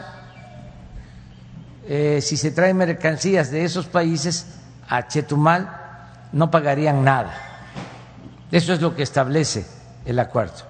[1.88, 5.70] eh, si se traen mercancías de esos países a Chetumal,
[6.32, 7.32] no pagarían nada.
[8.50, 9.66] Eso es lo que establece
[10.04, 10.64] el acuerdo.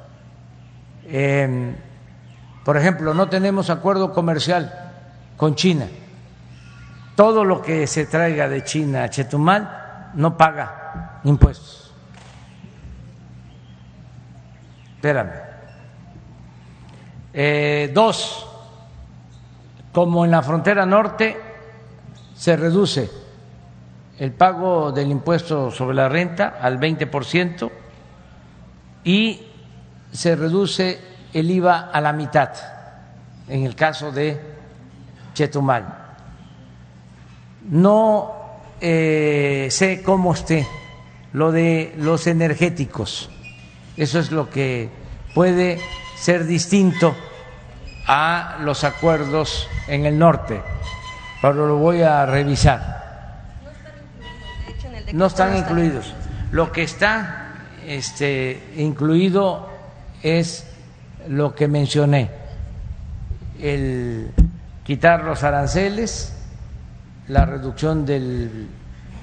[1.08, 1.74] Em,
[2.64, 4.92] por ejemplo, no tenemos acuerdo comercial
[5.36, 5.86] con China.
[7.14, 11.85] Todo lo que se traiga de China a Chetumal no paga impuestos.
[15.06, 15.34] Espérame.
[17.32, 18.44] Eh, dos,
[19.92, 21.36] como en la frontera norte
[22.34, 23.08] se reduce
[24.18, 27.70] el pago del impuesto sobre la renta al 20%
[29.04, 29.46] y
[30.10, 30.98] se reduce
[31.32, 32.50] el IVA a la mitad
[33.46, 34.40] en el caso de
[35.34, 35.84] Chetumal.
[37.70, 38.32] No
[38.80, 40.66] eh, sé cómo esté
[41.32, 43.30] lo de los energéticos
[43.96, 44.90] eso es lo que
[45.34, 45.80] puede
[46.16, 47.14] ser distinto
[48.06, 50.60] a los acuerdos en el norte,
[51.40, 52.96] pero lo voy a revisar.
[55.12, 56.14] No están incluidos.
[56.52, 57.54] Lo que está
[57.86, 59.68] este, incluido
[60.22, 60.66] es
[61.28, 62.30] lo que mencioné,
[63.60, 64.30] el
[64.84, 66.36] quitar los aranceles,
[67.28, 68.68] la reducción del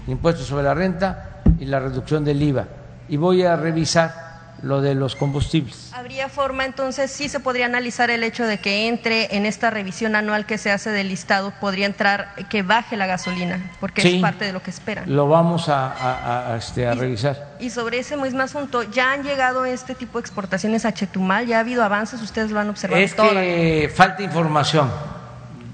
[0.07, 2.67] impuesto sobre la renta y la reducción del IVA.
[3.07, 4.32] Y voy a revisar
[4.63, 5.91] lo de los combustibles.
[5.93, 10.15] ¿Habría forma entonces, sí se podría analizar el hecho de que entre en esta revisión
[10.15, 14.45] anual que se hace del listado, podría entrar que baje la gasolina, porque es parte
[14.45, 15.13] de lo que esperan?
[15.13, 17.55] Lo vamos a, este, a revisar.
[17.59, 21.45] Y sobre ese mismo asunto, ¿ya han llegado este tipo de exportaciones a Chetumal?
[21.45, 22.21] ¿Ya ha habido avances?
[22.21, 23.03] ¿Ustedes lo han observado?
[23.03, 24.89] Es que falta información.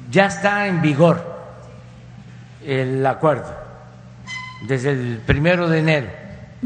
[0.09, 1.23] Ya está en vigor
[2.65, 3.55] el acuerdo.
[4.67, 6.07] Desde el primero de enero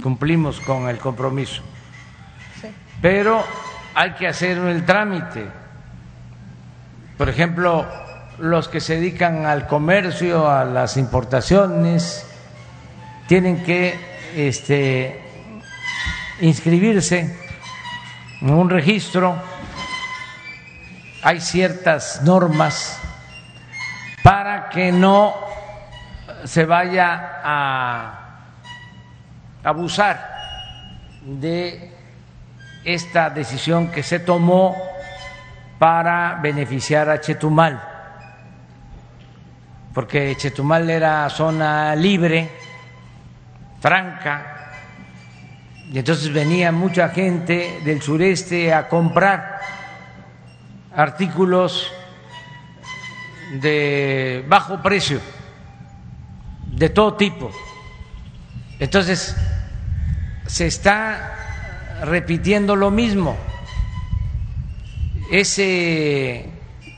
[0.02, 1.62] cumplimos con el compromiso
[3.04, 3.44] pero
[3.96, 5.46] hay que hacer el trámite.
[7.18, 7.86] Por ejemplo,
[8.40, 12.26] los que se dedican al comercio, a las importaciones,
[13.28, 14.00] tienen que
[14.38, 15.22] este,
[16.40, 17.38] inscribirse
[18.40, 19.36] en un registro.
[21.24, 23.02] Hay ciertas normas
[24.24, 25.36] para que no
[26.46, 28.40] se vaya a
[29.62, 30.38] abusar
[31.26, 31.93] de
[32.84, 34.76] esta decisión que se tomó
[35.80, 37.90] para beneficiar a Chetumal.
[39.94, 42.50] porque Chetumal era zona libre,
[43.80, 44.72] franca,
[45.92, 49.60] y entonces venía mucha gente del sureste a comprar
[50.96, 51.92] artículos
[53.62, 55.20] de bajo precio,
[56.68, 57.52] de todo tipo.
[58.80, 59.36] Entonces,
[60.48, 61.43] se está
[62.02, 63.36] repitiendo lo mismo.
[65.32, 66.50] Ese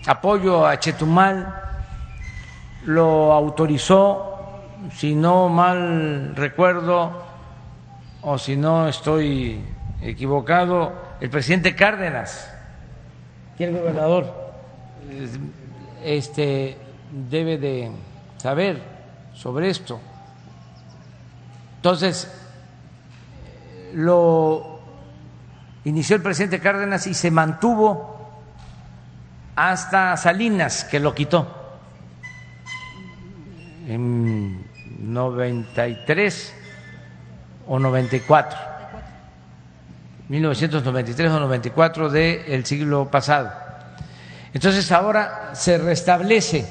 [0.07, 1.63] apoyo a Chetumal
[2.85, 4.61] lo autorizó,
[4.93, 7.23] si no mal recuerdo,
[8.21, 9.63] o si no estoy
[10.01, 12.51] equivocado, el presidente Cárdenas,
[13.57, 14.33] que el gobernador
[16.03, 16.77] este,
[17.29, 17.91] debe de
[18.37, 18.81] saber
[19.33, 19.99] sobre esto.
[21.77, 22.31] Entonces,
[23.93, 24.74] lo
[25.85, 28.15] inició el presidente Cárdenas y se mantuvo
[29.55, 31.47] hasta Salinas, que lo quitó
[33.87, 34.65] en
[34.99, 36.53] 93
[37.67, 38.59] o 94,
[40.29, 43.51] 1993 o 94 del siglo pasado.
[44.53, 46.65] Entonces ahora se restablece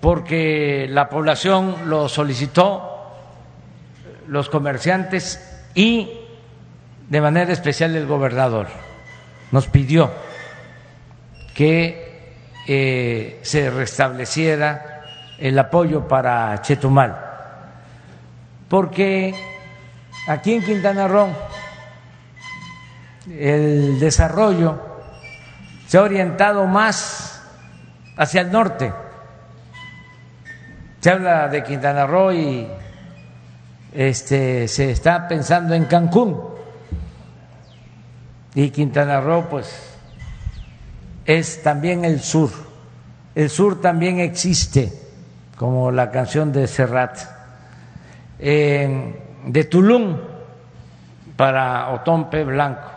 [0.00, 2.86] porque la población lo solicitó,
[4.26, 6.19] los comerciantes y
[7.10, 8.68] de manera especial el gobernador
[9.52, 10.10] nos pidió
[11.54, 12.32] que
[12.66, 15.02] eh, se restableciera
[15.38, 17.26] el apoyo para Chetumal
[18.70, 19.34] porque
[20.26, 21.28] aquí en Quintana Roo
[23.28, 24.78] el desarrollo
[25.86, 27.42] se ha orientado más
[28.16, 28.92] hacia el norte.
[31.00, 32.68] Se habla de Quintana Roo y
[33.92, 36.49] este, se está pensando en Cancún.
[38.54, 39.94] Y Quintana Roo, pues,
[41.24, 42.50] es también el sur.
[43.34, 44.92] El sur también existe,
[45.56, 47.18] como la canción de Serrat
[48.38, 50.16] de Tulum
[51.36, 52.90] para Otompe Blanco.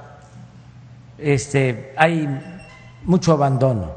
[1.18, 2.28] Este, hay
[3.04, 3.92] mucho abandono.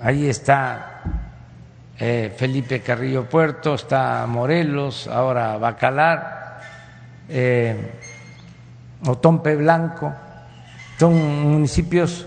[0.00, 1.02] Ahí está
[1.98, 6.60] eh, Felipe Carrillo Puerto, está Morelos, ahora Bacalar,
[7.28, 7.92] eh,
[9.04, 10.12] Otompe Blanco.
[10.98, 11.14] Son
[11.50, 12.26] municipios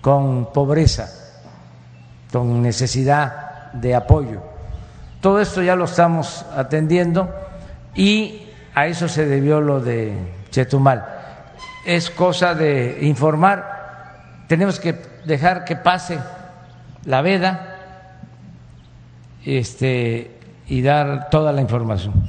[0.00, 1.08] con pobreza,
[2.30, 4.40] con necesidad de apoyo.
[5.20, 7.28] Todo esto ya lo estamos atendiendo
[7.94, 10.16] y a eso se debió lo de
[10.50, 11.04] Chetumal.
[11.84, 14.92] Es cosa de informar, tenemos que
[15.24, 16.18] dejar que pase
[17.04, 17.76] la veda
[19.44, 20.38] este,
[20.68, 22.28] y dar toda la información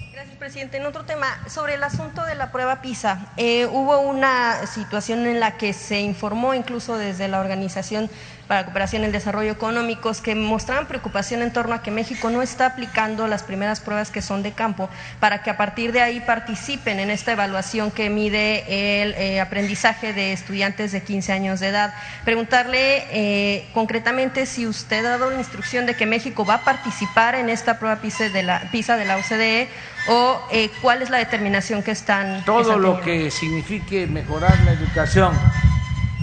[0.49, 0.77] presidente.
[0.77, 5.39] En otro tema, sobre el asunto de la prueba PISA, eh, hubo una situación en
[5.39, 8.09] la que se informó incluso desde la Organización
[8.49, 12.41] para Cooperación y el Desarrollo Económicos que mostraban preocupación en torno a que México no
[12.41, 14.89] está aplicando las primeras pruebas que son de campo
[15.19, 20.13] para que a partir de ahí participen en esta evaluación que mide el eh, aprendizaje
[20.13, 21.93] de estudiantes de 15 años de edad.
[22.25, 27.35] Preguntarle eh, concretamente si usted ha dado la instrucción de que México va a participar
[27.35, 29.69] en esta prueba PISA de la, PISA de la OCDE
[30.07, 32.43] o eh, cuál es la determinación que están.
[32.45, 35.37] Todo lo que signifique mejorar la educación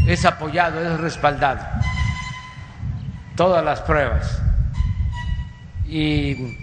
[0.09, 1.65] es apoyado, es respaldado.
[3.37, 4.41] Todas las pruebas.
[5.87, 6.57] Y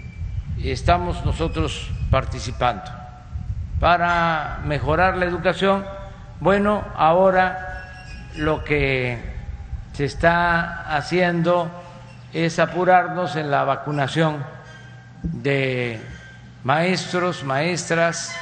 [0.62, 2.90] estamos nosotros participando.
[3.78, 5.84] Para mejorar la educación,
[6.40, 7.84] bueno, ahora
[8.36, 9.18] lo que
[9.92, 11.70] se está haciendo
[12.32, 14.44] es apurarnos en la vacunación
[15.22, 16.02] de
[16.64, 18.34] maestros, maestras,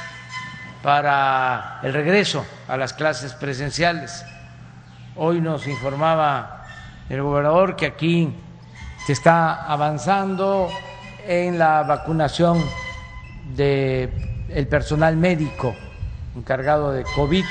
[0.81, 4.25] para el regreso a las clases presenciales.
[5.15, 6.62] Hoy nos informaba
[7.09, 8.33] el gobernador que aquí
[9.05, 10.69] se está avanzando
[11.27, 12.63] en la vacunación
[13.55, 15.75] del personal médico
[16.35, 17.45] encargado de COVID.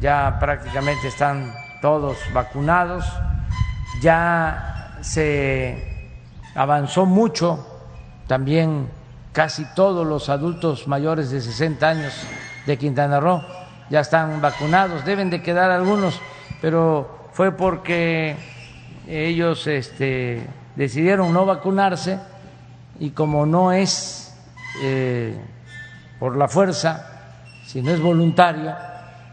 [0.00, 1.52] Ya prácticamente están
[1.82, 3.04] todos vacunados.
[4.00, 6.08] Ya se
[6.54, 7.66] avanzó mucho
[8.26, 8.88] también
[9.32, 12.12] casi todos los adultos mayores de 60 años
[12.66, 13.42] de Quintana Roo
[13.90, 16.20] ya están vacunados, deben de quedar algunos,
[16.62, 18.36] pero fue porque
[19.08, 20.46] ellos este,
[20.76, 22.20] decidieron no vacunarse
[22.98, 24.36] y como no es
[24.82, 25.40] eh,
[26.18, 27.32] por la fuerza,
[27.64, 28.74] sino es voluntario,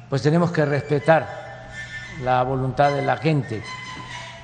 [0.10, 1.28] pues tenemos que respetar
[2.24, 3.62] la voluntad de la gente.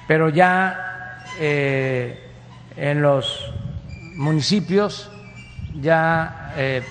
[0.09, 2.21] Pero ya eh,
[2.75, 3.49] en los
[4.17, 5.09] municipios
[5.79, 6.83] ya eh,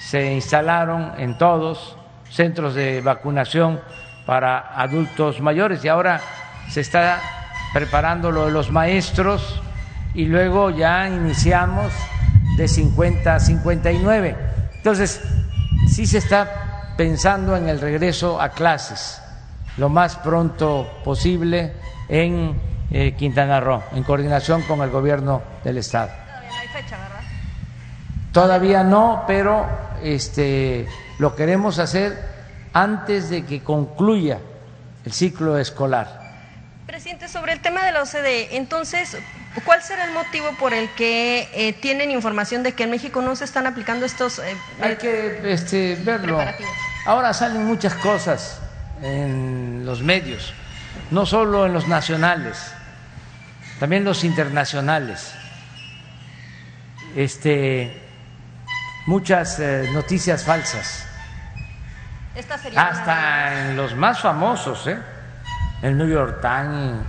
[0.00, 1.96] se instalaron en todos
[2.30, 3.80] centros de vacunación
[4.26, 6.20] para adultos mayores y ahora
[6.68, 7.20] se está
[7.72, 9.60] preparando lo de los maestros
[10.14, 11.92] y luego ya iniciamos
[12.56, 14.36] de 50 a 59.
[14.76, 15.20] Entonces,
[15.88, 19.20] sí se está pensando en el regreso a clases
[19.76, 21.72] lo más pronto posible
[22.08, 22.54] en
[22.90, 26.10] eh, Quintana Roo, en coordinación con el gobierno del Estado.
[26.10, 27.20] Todavía no hay fecha, ¿verdad?
[28.32, 29.66] Todavía no, pero
[30.02, 30.86] este,
[31.18, 32.33] lo queremos hacer
[32.74, 34.38] antes de que concluya
[35.04, 36.22] el ciclo escolar.
[36.86, 39.16] Presidente, sobre el tema de la OCDE, entonces,
[39.64, 43.34] ¿cuál será el motivo por el que eh, tienen información de que en México no
[43.36, 44.38] se están aplicando estos...
[44.40, 46.38] eh, Hay que este, verlo.
[47.06, 48.60] Ahora salen muchas cosas
[49.02, 50.52] en los medios,
[51.10, 52.72] no solo en los nacionales,
[53.78, 55.32] también los internacionales.
[57.16, 58.02] Este,
[59.06, 61.06] muchas eh, noticias falsas,
[62.34, 64.98] Esta sería una- hasta en los más famosos, ¿eh?
[65.82, 67.00] el New York Times,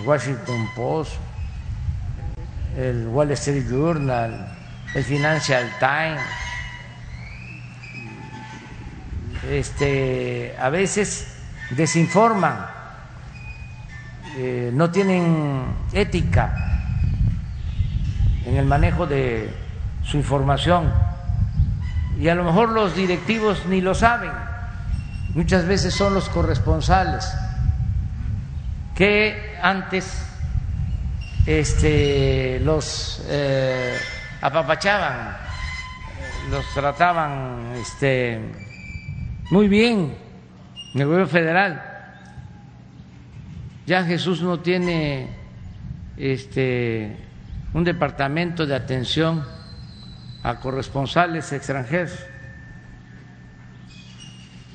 [0.00, 1.12] el Washington Post,
[2.76, 4.48] el Wall Street Journal,
[4.94, 6.20] el Financial Times.
[9.48, 11.36] Este, a veces
[11.70, 12.66] desinforman,
[14.36, 16.52] eh, no tienen ética
[18.44, 19.54] en el manejo de
[20.02, 20.92] su información
[22.18, 24.32] y a lo mejor los directivos ni lo saben,
[25.34, 27.30] muchas veces son los corresponsales
[28.94, 30.26] que antes
[31.46, 33.96] este, los eh,
[34.40, 35.36] apapachaban,
[36.50, 38.40] los trataban este,
[39.50, 40.16] muy bien
[40.94, 41.82] en el gobierno federal.
[43.86, 45.28] Ya Jesús no tiene
[46.16, 47.16] este,
[47.74, 49.44] un departamento de atención
[50.46, 52.12] a corresponsales extranjeros.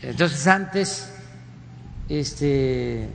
[0.01, 1.13] Entonces antes
[2.09, 3.07] este,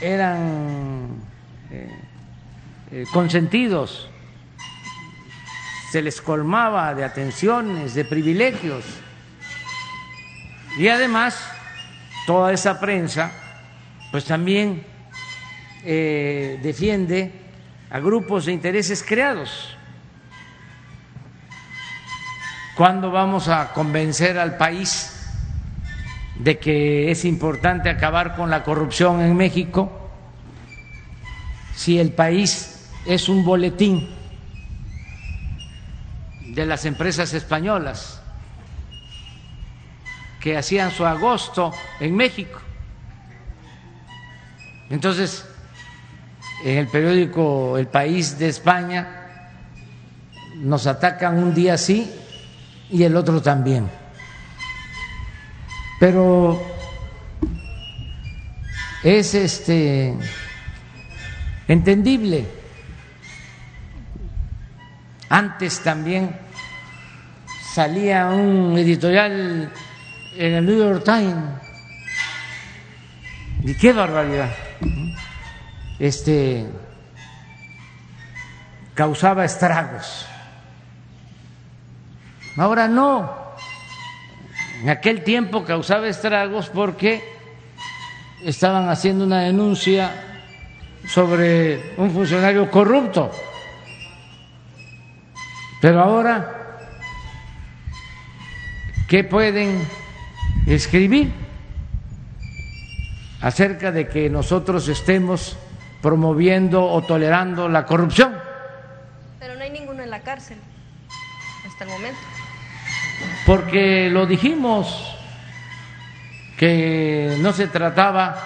[0.00, 1.16] eran
[1.70, 1.90] eh,
[2.92, 4.08] eh, consentidos,
[5.92, 8.86] se les colmaba de atenciones, de privilegios.
[10.78, 11.46] Y además,
[12.26, 13.32] toda esa prensa,
[14.10, 14.82] pues también
[15.84, 17.32] eh, defiende
[17.90, 19.76] a grupos de intereses creados.
[22.80, 25.12] ¿Cuándo vamos a convencer al país
[26.36, 30.10] de que es importante acabar con la corrupción en México?
[31.74, 34.08] Si el país es un boletín
[36.54, 38.22] de las empresas españolas
[40.40, 42.62] que hacían su agosto en México.
[44.88, 45.46] Entonces,
[46.64, 49.26] en el periódico El País de España
[50.54, 52.10] nos atacan un día sí
[52.90, 53.88] y el otro también.
[55.98, 56.60] Pero
[59.02, 60.14] es este
[61.68, 62.46] entendible.
[65.28, 66.36] Antes también
[67.72, 69.72] salía un editorial
[70.36, 71.60] en el New York Times.
[73.62, 74.50] Y qué barbaridad.
[75.98, 76.66] Este
[78.94, 80.29] causaba estragos.
[82.56, 83.38] Ahora no.
[84.82, 87.22] En aquel tiempo causaba estragos porque
[88.44, 90.10] estaban haciendo una denuncia
[91.06, 93.30] sobre un funcionario corrupto.
[95.80, 96.78] Pero ahora,
[99.08, 99.86] ¿qué pueden
[100.66, 101.32] escribir
[103.40, 105.56] acerca de que nosotros estemos
[106.02, 108.36] promoviendo o tolerando la corrupción?
[109.38, 110.58] Pero no hay ninguno en la cárcel
[111.66, 112.39] hasta el momento.
[113.46, 115.10] Porque lo dijimos,
[116.60, 118.36] que no se trataba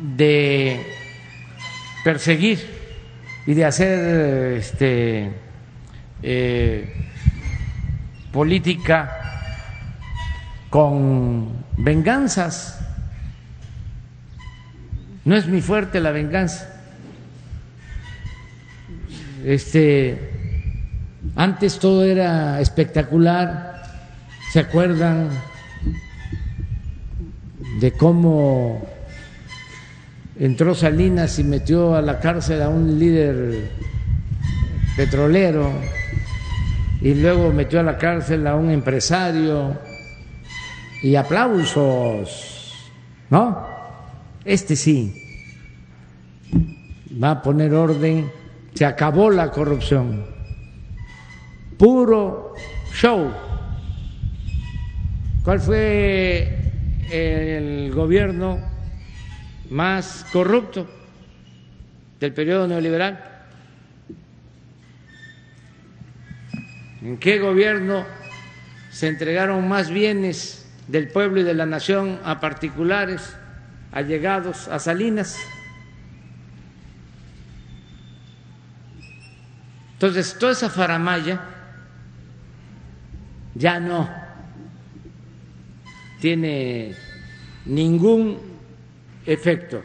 [0.00, 0.86] de
[2.02, 2.58] perseguir
[3.46, 5.30] y de hacer este,
[6.22, 6.94] eh,
[8.32, 9.18] política
[10.70, 12.80] con venganzas.
[15.26, 16.70] No es mi fuerte la venganza.
[19.44, 20.30] Este,
[21.36, 23.69] antes todo era espectacular.
[24.52, 25.28] ¿Se acuerdan
[27.78, 28.84] de cómo
[30.40, 33.70] entró Salinas y metió a la cárcel a un líder
[34.96, 35.70] petrolero
[37.00, 39.78] y luego metió a la cárcel a un empresario
[41.00, 42.90] y aplausos,
[43.30, 43.68] ¿no?
[44.44, 45.14] Este sí
[47.22, 48.28] va a poner orden,
[48.74, 50.26] se acabó la corrupción,
[51.78, 52.54] puro
[52.92, 53.49] show.
[55.50, 56.60] ¿Cuál fue
[57.10, 58.60] el gobierno
[59.68, 60.88] más corrupto?
[62.20, 63.48] del periodo neoliberal?
[67.02, 68.06] ¿En qué gobierno
[68.92, 73.36] se entregaron más bienes del pueblo y de la nación a particulares,
[73.90, 75.36] allegados a Salinas?
[79.94, 81.40] Entonces, toda esa faramaya
[83.56, 84.19] ya no
[86.20, 86.94] tiene
[87.66, 88.38] ningún
[89.26, 89.82] efecto.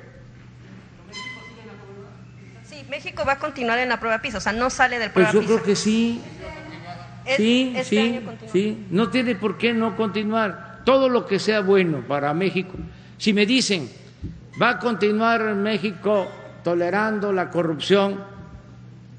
[2.68, 5.32] Sí, México va a continuar en la prueba piso, o sea, no sale del prueba
[5.32, 5.54] Pues yo piso.
[5.56, 6.22] creo que sí,
[7.26, 8.20] Es- sí, este sí,
[8.52, 8.86] sí.
[8.92, 10.82] No tiene por qué no continuar.
[10.86, 12.74] Todo lo que sea bueno para México.
[13.18, 13.90] Si me dicen,
[14.62, 16.28] va a continuar México
[16.64, 18.24] tolerando la corrupción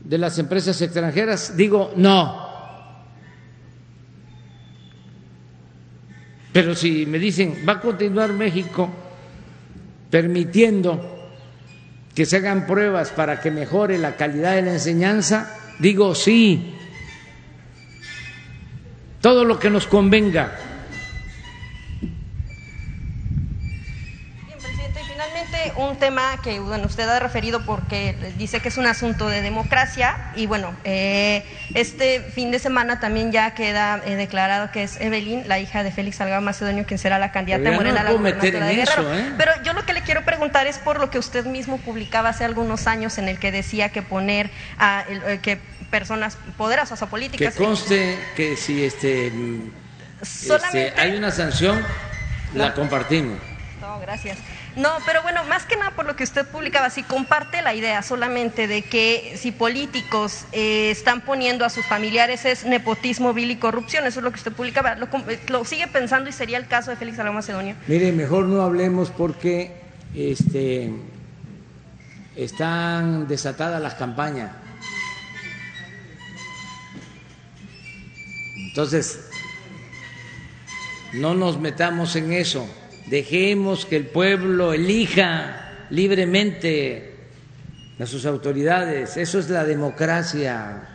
[0.05, 2.45] de las empresas extranjeras, digo no.
[6.57, 8.89] Pero si me dicen, va a continuar México
[10.09, 11.28] permitiendo
[12.15, 16.74] que se hagan pruebas para que mejore la calidad de la enseñanza, digo sí.
[19.20, 20.57] Todo lo que nos convenga.
[24.47, 28.77] Bien, presidente, y finalmente un tema que bueno, usted ha referido porque dice que es
[28.77, 31.44] un asunto de democracia y bueno, eh,
[31.74, 35.93] este fin de semana también ya queda eh, declarado que es Evelyn, la hija de
[35.93, 39.03] Félix Salgado Macedonio, quien será la candidata ya Morena no a la gubernatura de eso,
[39.03, 39.15] Guerrero.
[39.15, 39.35] ¿eh?
[39.36, 42.44] Pero yo lo que le quiero preguntar es por lo que usted mismo publicaba hace
[42.44, 45.59] algunos años en el que decía que poner a eh, que
[45.90, 49.32] personas poderosas o Que políticas conste que si este,
[50.23, 51.85] Solamente- este, hay una sanción,
[52.55, 53.39] la compartimos.
[53.81, 54.39] No, gracias.
[54.77, 58.03] No, pero bueno, más que nada por lo que usted publicaba, si comparte la idea
[58.03, 63.57] solamente de que si políticos eh, están poniendo a sus familiares es nepotismo, vil y
[63.57, 65.09] corrupción, eso es lo que usted publicaba, ¿lo,
[65.48, 67.74] lo sigue pensando y sería el caso de Félix Salgado Macedonio?
[67.86, 69.73] Mire, mejor no hablemos porque
[70.15, 70.90] este,
[72.36, 74.51] están desatadas las campañas.
[78.57, 79.20] Entonces,
[81.15, 82.69] no nos metamos en eso.
[83.07, 87.15] Dejemos que el pueblo elija libremente
[88.01, 89.16] a sus autoridades.
[89.16, 90.89] Eso es la democracia.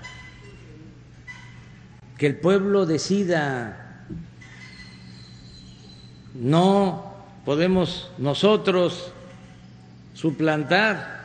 [2.18, 4.06] Que el pueblo decida.
[6.36, 7.16] No
[7.46, 9.14] podemos nosotros
[10.14, 11.22] suplantar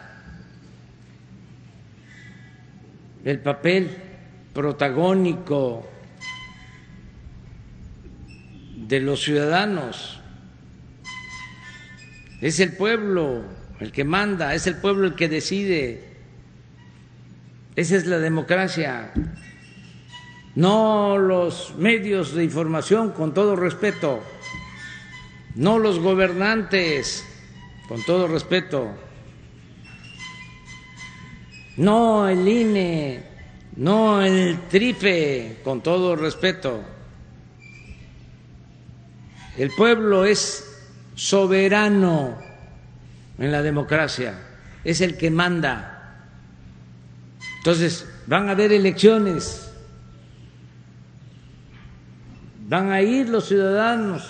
[3.24, 3.90] el papel
[4.54, 5.86] protagónico
[8.76, 10.15] de los ciudadanos.
[12.40, 13.44] Es el pueblo
[13.80, 16.04] el que manda, es el pueblo el que decide.
[17.74, 19.12] Esa es la democracia.
[20.54, 24.22] No los medios de información, con todo respeto.
[25.54, 27.24] No los gobernantes,
[27.88, 28.90] con todo respeto.
[31.76, 33.22] No el INE,
[33.76, 36.82] no el TRIFE, con todo respeto.
[39.58, 40.65] El pueblo es
[41.16, 42.38] soberano
[43.38, 44.34] en la democracia,
[44.84, 46.20] es el que manda.
[47.58, 49.68] Entonces, van a haber elecciones,
[52.68, 54.28] van a ir los ciudadanos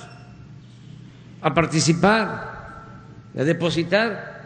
[1.43, 2.57] a participar,
[3.37, 4.37] a depositar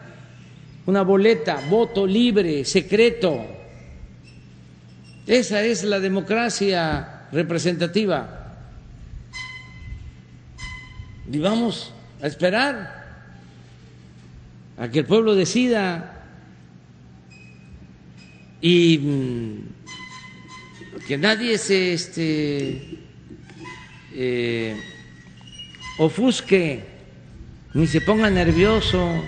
[0.86, 3.46] una boleta, voto libre, secreto.
[5.26, 8.56] Esa es la democracia representativa.
[11.30, 13.00] Y vamos a esperar
[14.78, 16.24] a que el pueblo decida
[18.60, 19.58] y mm,
[21.06, 22.98] que nadie se este,
[24.14, 24.76] eh,
[25.98, 26.84] ofusque
[27.74, 29.22] ni se ponga nervioso.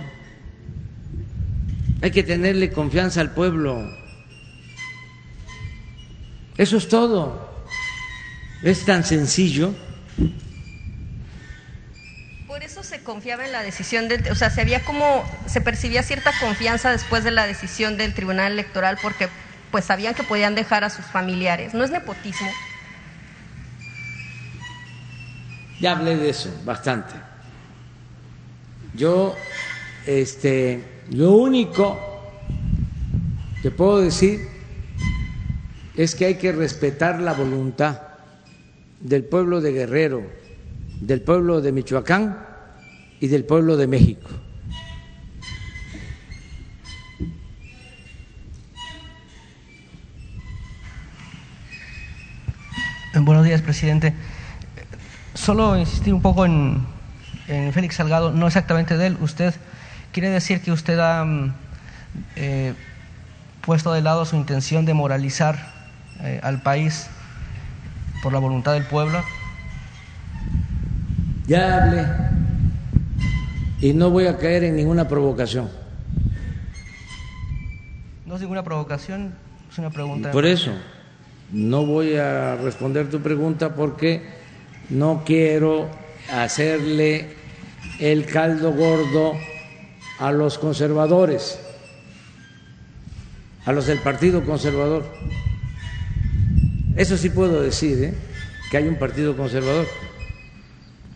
[2.03, 3.89] Hay que tenerle confianza al pueblo.
[6.57, 7.65] Eso es todo.
[8.63, 9.75] Es tan sencillo.
[13.05, 17.25] Confiaba en la decisión del, o sea, se había como, se percibía cierta confianza después
[17.25, 19.29] de la decisión del Tribunal Electoral porque
[19.73, 21.75] pues sabían que podían dejar a sus familiares.
[21.75, 22.49] No es nepotismo.
[25.81, 27.15] Ya hablé de eso bastante.
[28.95, 29.35] Yo,
[30.07, 31.99] este, lo único
[33.63, 34.49] que puedo decir
[35.97, 38.01] es que hay que respetar la voluntad
[39.01, 40.23] del pueblo de Guerrero,
[41.01, 42.52] del pueblo de Michoacán
[43.23, 44.29] y del pueblo de México.
[53.15, 54.13] Buenos días, presidente.
[55.35, 56.85] Solo insistir un poco en,
[57.47, 59.19] en Félix Salgado, no exactamente de él.
[59.21, 59.55] Usted
[60.11, 61.55] quiere decir que usted ha mm,
[62.35, 62.75] eh,
[63.65, 65.71] puesto de lado su intención de moralizar
[66.23, 67.07] eh, al país
[68.21, 69.23] por la voluntad del pueblo?
[71.47, 72.32] Ya hablé
[73.83, 75.69] y no voy a caer en ninguna provocación.
[78.25, 79.35] No es ninguna provocación,
[79.71, 80.31] es una pregunta.
[80.31, 80.71] Por eso,
[81.51, 84.23] no voy a responder tu pregunta porque
[84.89, 85.91] no quiero
[86.33, 87.27] hacerle
[87.99, 89.33] el caldo gordo
[90.21, 91.59] a los conservadores,
[93.65, 95.13] a los del Partido Conservador.
[96.95, 98.15] Eso sí puedo decir, ¿eh?
[98.71, 99.89] que hay un Partido Conservador,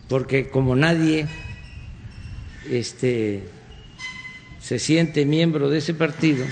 [0.09, 1.27] porque como nadie
[2.71, 3.47] este,
[4.59, 6.45] se siente miembro de ese partido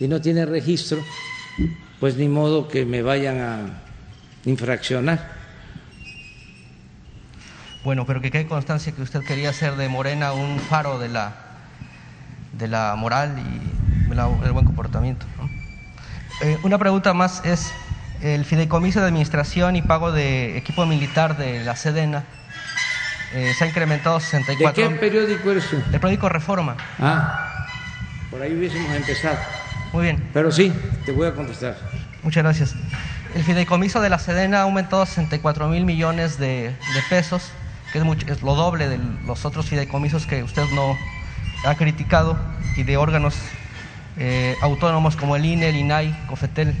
[0.00, 0.98] y no tiene registro,
[2.00, 3.82] pues ni modo que me vayan a
[4.44, 5.36] infraccionar.
[7.84, 11.36] Bueno, pero que quede constancia que usted quería hacer de Morena un faro de la,
[12.52, 15.26] de la moral y del buen comportamiento.
[16.42, 17.72] Eh, una pregunta más es,
[18.20, 22.24] el fideicomiso de administración y pago de equipo militar de la Sedena
[23.34, 24.82] eh, se ha incrementado 64.
[24.82, 25.76] ¿De qué periódico eres tú?
[25.76, 26.76] El periódico Reforma.
[26.98, 27.66] Ah,
[28.30, 29.38] por ahí hubiésemos empezado.
[29.92, 30.28] Muy bien.
[30.32, 30.72] Pero sí,
[31.04, 31.76] te voy a contestar.
[32.22, 32.74] Muchas gracias.
[33.34, 36.74] El fideicomiso de la Sedena ha aumentado 64 mil millones de,
[37.08, 37.50] pesos,
[37.92, 40.96] que es, es, lo doble de los otros fideicomisos que usted no
[41.64, 42.36] ha criticado,
[42.76, 43.34] y de órganos
[44.16, 46.74] eh, autónomos como el INE, el INAI, COFETEL.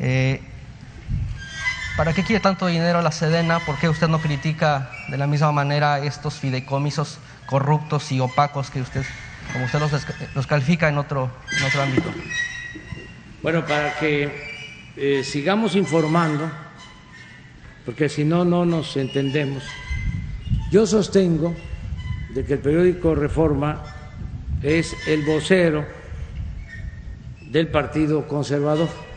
[0.00, 0.40] Eh,
[1.98, 3.58] ¿Para qué quiere tanto dinero la Sedena?
[3.58, 8.80] ¿Por qué usted no critica de la misma manera estos fideicomisos corruptos y opacos que
[8.80, 9.02] usted,
[9.52, 9.80] como usted
[10.36, 12.08] los, califica en otro, en otro ámbito?
[13.42, 14.30] Bueno, para que
[14.96, 16.48] eh, sigamos informando,
[17.84, 19.64] porque si no, no nos entendemos.
[20.70, 21.52] Yo sostengo
[22.32, 23.82] de que el periódico Reforma
[24.62, 25.84] es el vocero
[27.50, 29.07] del Partido Conservador.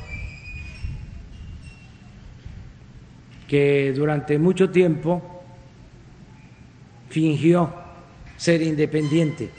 [3.52, 5.44] Que durante mucho tiempo
[7.10, 7.70] fingió
[8.38, 9.50] ser independiente.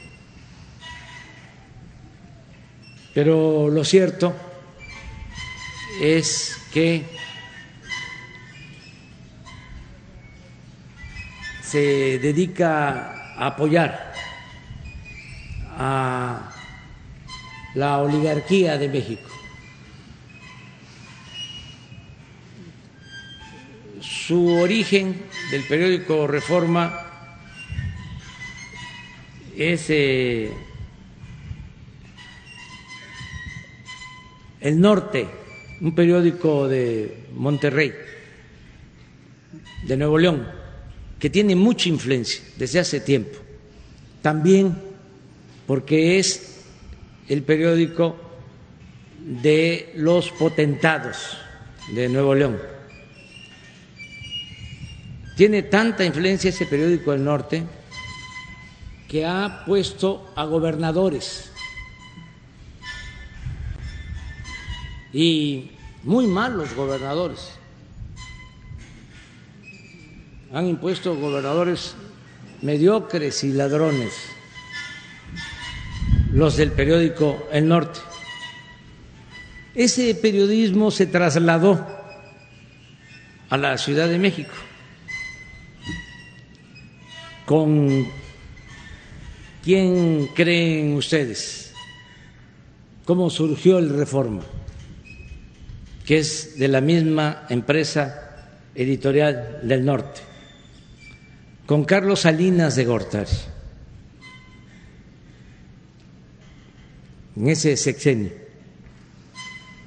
[3.13, 4.33] Pero lo cierto
[6.01, 7.03] es que
[11.61, 14.11] se dedica a apoyar
[15.77, 16.51] a
[17.75, 19.32] la oligarquía de México.
[24.27, 25.21] Su origen
[25.51, 27.07] del periódico Reforma
[29.57, 30.49] es eh,
[34.61, 35.27] El Norte,
[35.81, 37.91] un periódico de Monterrey,
[39.85, 40.47] de Nuevo León,
[41.19, 43.39] que tiene mucha influencia desde hace tiempo.
[44.21, 44.73] También
[45.67, 46.61] porque es
[47.27, 48.15] el periódico
[49.19, 51.37] de los potentados
[51.93, 52.72] de Nuevo León
[55.35, 57.63] tiene tanta influencia ese periódico del norte
[59.07, 61.51] que ha puesto a gobernadores
[65.11, 65.71] y
[66.03, 67.51] muy malos gobernadores.
[70.51, 71.95] Han impuesto gobernadores
[72.61, 74.13] mediocres y ladrones,
[76.31, 77.99] los del periódico El Norte.
[79.73, 81.85] Ese periodismo se trasladó
[83.49, 84.53] a la Ciudad de México
[87.45, 88.07] ¿Con
[89.63, 91.73] quién creen ustedes?
[93.05, 94.43] ¿Cómo surgió el Reforma?
[96.05, 100.21] Que es de la misma empresa editorial del norte,
[101.65, 103.31] con Carlos Salinas de Gortari.
[107.35, 108.31] En ese sexenio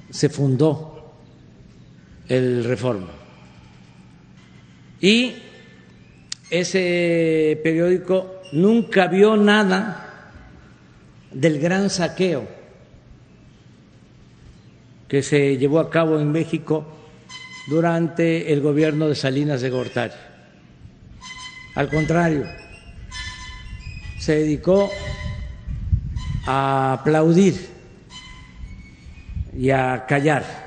[0.09, 1.13] se fundó
[2.27, 3.11] el Reforma.
[4.99, 5.33] Y
[6.49, 10.31] ese periódico nunca vio nada
[11.31, 12.47] del gran saqueo
[15.07, 16.85] que se llevó a cabo en México
[17.67, 20.13] durante el gobierno de Salinas de Gortari.
[21.75, 22.45] Al contrario,
[24.19, 24.89] se dedicó
[26.45, 27.55] a aplaudir
[29.55, 30.66] y a callar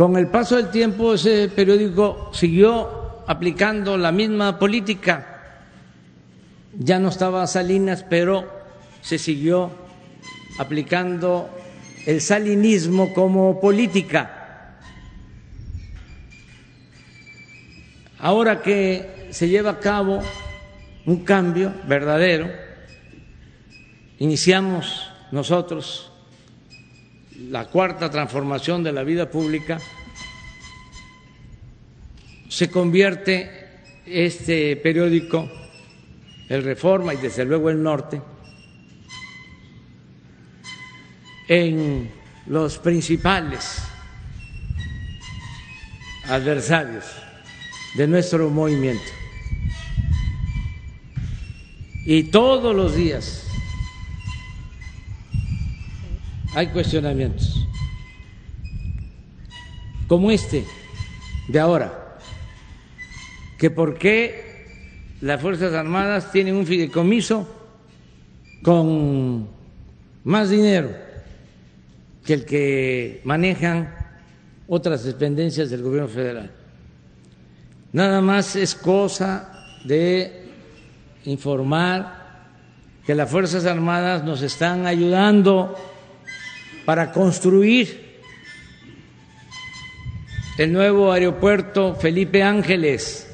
[0.00, 5.58] Con el paso del tiempo ese periódico siguió aplicando la misma política.
[6.72, 8.50] Ya no estaba Salinas, pero
[9.02, 9.70] se siguió
[10.58, 11.50] aplicando
[12.06, 14.78] el salinismo como política.
[18.20, 20.22] Ahora que se lleva a cabo
[21.04, 22.50] un cambio verdadero.
[24.18, 26.09] Iniciamos nosotros
[27.48, 29.78] la cuarta transformación de la vida pública.
[32.48, 33.68] Se convierte
[34.06, 35.48] este periódico,
[36.48, 38.20] el Reforma y desde luego el Norte,
[41.48, 42.10] en
[42.46, 43.82] los principales
[46.24, 47.04] adversarios
[47.94, 49.10] de nuestro movimiento.
[52.04, 53.49] Y todos los días
[56.54, 57.66] hay cuestionamientos,
[60.08, 60.64] como este
[61.48, 62.18] de ahora,
[63.58, 64.66] que por qué
[65.20, 67.46] las Fuerzas Armadas tienen un fideicomiso
[68.62, 69.48] con
[70.24, 70.90] más dinero
[72.24, 73.94] que el que manejan
[74.66, 76.50] otras dependencias del gobierno federal.
[77.92, 79.52] Nada más es cosa
[79.84, 80.48] de
[81.24, 82.20] informar
[83.04, 85.74] que las Fuerzas Armadas nos están ayudando
[86.84, 88.10] para construir
[90.58, 93.26] el nuevo aeropuerto Felipe Ángeles,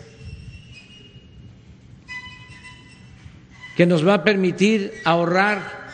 [3.77, 5.87] que nos va a permitir ahorrar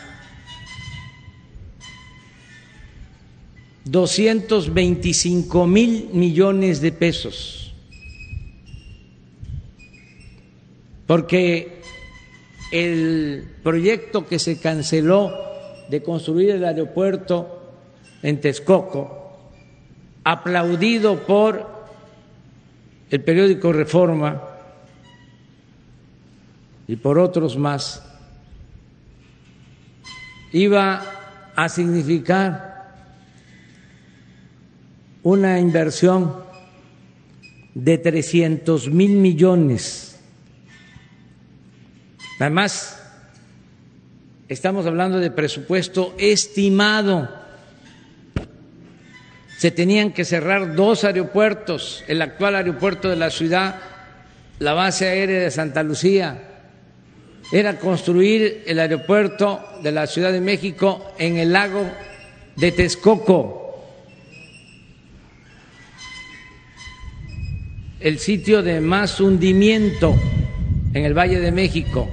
[3.85, 7.73] 225 mil millones de pesos,
[11.07, 11.81] porque
[12.71, 15.52] el proyecto que se canceló
[15.93, 17.61] de construir el aeropuerto
[18.23, 19.37] en Texcoco,
[20.23, 21.69] aplaudido por
[23.11, 24.41] el periódico Reforma
[26.87, 28.03] y por otros más,
[30.51, 31.03] iba
[31.55, 32.91] a significar
[35.21, 36.37] una inversión
[37.75, 40.19] de 300 mil millones.
[42.39, 43.02] Además,
[44.47, 47.29] estamos hablando de presupuesto estimado.
[49.57, 53.75] Se tenían que cerrar dos aeropuertos, el actual aeropuerto de la ciudad,
[54.59, 56.49] la base aérea de Santa Lucía,
[57.51, 61.89] era construir el aeropuerto de la Ciudad de México en el lago
[62.55, 63.63] de Texcoco
[68.03, 70.13] el sitio de más hundimiento
[70.93, 72.09] en el Valle de México.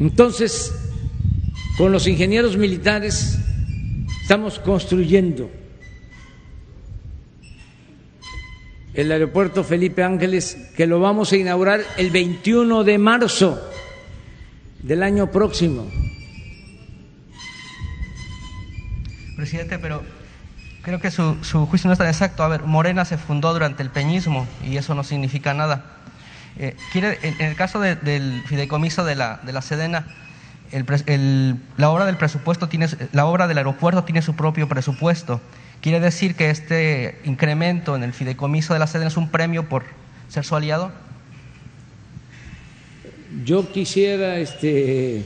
[0.00, 0.74] Entonces,
[1.76, 3.38] con los ingenieros militares
[4.22, 5.50] estamos construyendo
[8.94, 13.60] el aeropuerto Felipe Ángeles, que lo vamos a inaugurar el 21 de marzo
[14.82, 15.86] del año próximo.
[19.36, 20.02] Presidente, pero
[20.82, 21.36] Creo que su,
[21.66, 22.42] juicio no es tan exacto.
[22.42, 25.99] A ver, Morena se fundó durante el peñismo y eso no significa nada.
[26.62, 30.06] Eh, en, el caso del fideicomiso de la, de la Sedena,
[31.78, 35.40] la obra del presupuesto tiene, la obra del aeropuerto tiene su propio presupuesto.
[35.80, 39.84] ¿Quiere decir que este incremento en el fideicomiso de la Sedena es un premio por
[40.28, 40.92] ser su aliado?
[43.42, 45.22] Yo quisiera este,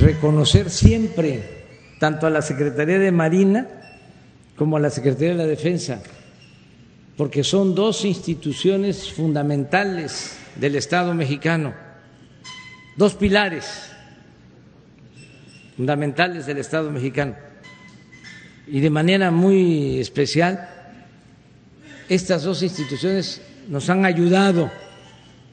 [0.00, 1.66] reconocer siempre
[1.98, 3.66] tanto a la Secretaría de Marina
[4.56, 6.00] como a la Secretaría de la Defensa,
[7.16, 11.74] porque son dos instituciones fundamentales del Estado mexicano,
[12.96, 13.90] dos pilares
[15.76, 17.36] fundamentales del Estado mexicano.
[18.66, 20.68] Y de manera muy especial,
[22.08, 24.70] estas dos instituciones nos han ayudado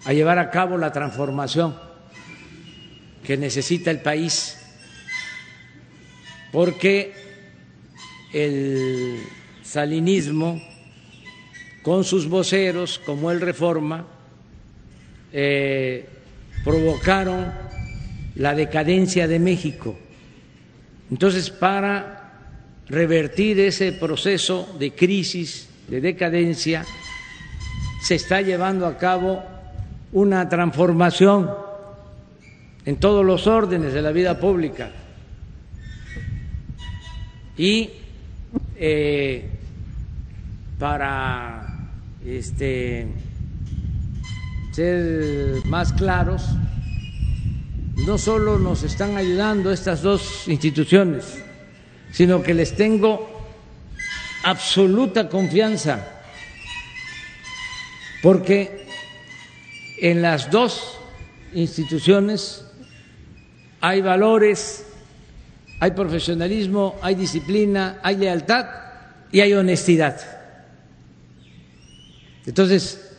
[0.05, 1.75] a llevar a cabo la transformación
[3.23, 4.57] que necesita el país,
[6.51, 7.13] porque
[8.33, 9.19] el
[9.61, 10.61] salinismo
[11.83, 14.05] con sus voceros, como el Reforma,
[15.33, 16.07] eh,
[16.63, 17.51] provocaron
[18.35, 19.95] la decadencia de México.
[21.11, 22.31] Entonces, para
[22.87, 26.85] revertir ese proceso de crisis, de decadencia,
[28.01, 29.43] se está llevando a cabo
[30.13, 31.51] una transformación
[32.85, 34.91] en todos los órdenes de la vida pública.
[37.57, 37.89] Y
[38.77, 39.49] eh,
[40.79, 41.62] para
[42.25, 43.07] este,
[44.71, 46.43] ser más claros,
[48.05, 51.43] no solo nos están ayudando estas dos instituciones,
[52.11, 53.29] sino que les tengo
[54.43, 56.07] absoluta confianza,
[58.21, 58.87] porque
[60.01, 60.99] en las dos
[61.53, 62.65] instituciones
[63.79, 64.85] hay valores
[65.83, 68.67] hay profesionalismo, hay disciplina, hay lealtad
[69.33, 70.42] y hay honestidad.
[72.45, 73.11] Entonces,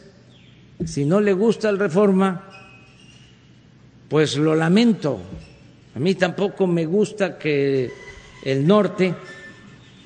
[0.85, 2.45] si no le gusta el reforma,
[4.09, 5.21] pues lo lamento.
[5.95, 7.91] A mí tampoco me gusta que
[8.45, 9.15] el norte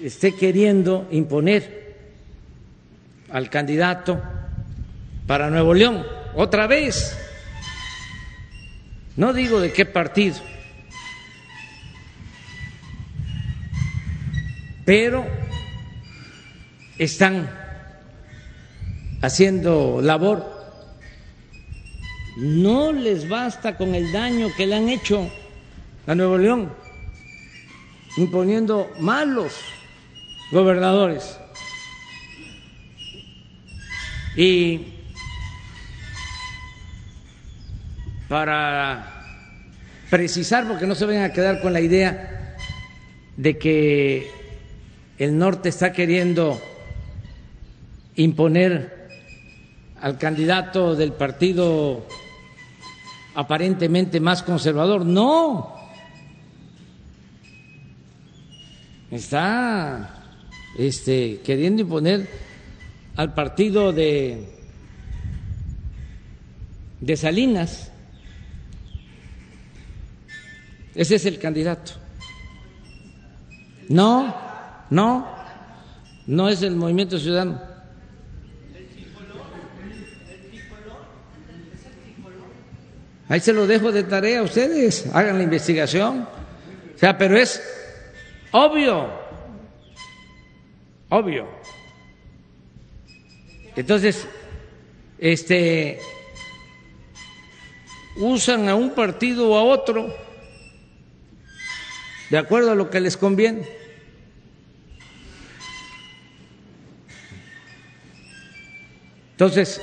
[0.03, 1.97] esté queriendo imponer
[3.31, 4.23] al candidato
[5.27, 7.17] para Nuevo León, otra vez.
[9.17, 10.37] No digo de qué partido,
[14.85, 15.27] pero
[16.99, 17.68] están
[19.21, 20.59] haciendo labor.
[22.37, 25.29] No les basta con el daño que le han hecho
[26.07, 26.73] a Nuevo León,
[28.17, 29.55] imponiendo malos
[30.53, 31.39] gobernadores.
[34.37, 34.95] Y
[38.29, 39.25] para
[40.11, 42.57] precisar, porque no se vayan a quedar con la idea
[43.37, 44.31] de que
[45.19, 46.61] el norte está queriendo
[48.15, 48.98] imponer
[50.01, 52.07] al candidato del partido
[53.35, 55.05] aparentemente más conservador.
[55.05, 55.77] No,
[59.11, 60.25] está
[60.77, 62.29] este, queriendo imponer
[63.17, 64.49] al partido de,
[67.01, 67.91] de Salinas.
[70.95, 71.93] Ese es el candidato.
[73.89, 74.35] No,
[74.91, 75.27] no,
[76.27, 77.68] no es el movimiento ciudadano.
[83.29, 86.27] Ahí se lo dejo de tarea a ustedes, hagan la investigación.
[86.95, 87.63] O sea, pero es
[88.53, 89.11] obvio,
[91.11, 91.47] obvio.
[93.77, 94.27] Entonces,
[95.19, 96.01] este,
[98.17, 100.13] usan a un partido o a otro
[102.31, 103.69] de acuerdo a lo que les conviene.
[109.33, 109.81] Entonces,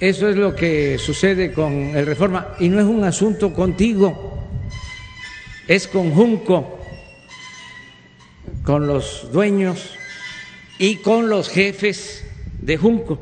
[0.00, 4.46] eso es lo que sucede con el reforma y no es un asunto contigo,
[5.66, 6.78] es con Junco,
[8.64, 9.94] con los dueños
[10.78, 12.24] y con los jefes
[12.60, 13.20] de Junco,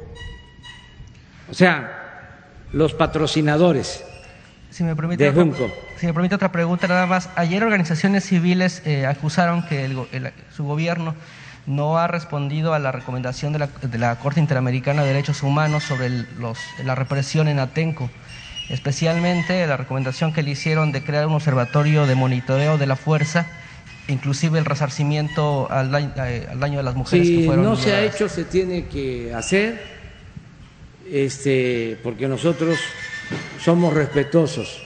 [1.51, 2.43] o sea,
[2.73, 4.05] los patrocinadores
[4.71, 5.73] si me permite de Junco.
[5.97, 7.31] Si me permite otra pregunta nada más.
[7.37, 11.15] Ayer organizaciones civiles eh, acusaron que el- su gobierno
[11.67, 15.83] no ha respondido a la recomendación de la, de la Corte Interamericana de Derechos Humanos
[15.85, 18.09] sobre el- los- la represión en Atenco,
[18.69, 23.47] especialmente la recomendación que le hicieron de crear un observatorio de monitoreo de la fuerza,
[24.09, 27.75] inclusive el resarcimiento al daño, eh, al daño de las mujeres que Si fueron no
[27.77, 29.83] se ha hecho, se tiene que hacer,
[31.11, 32.79] este, porque nosotros
[33.63, 34.83] somos respetuosos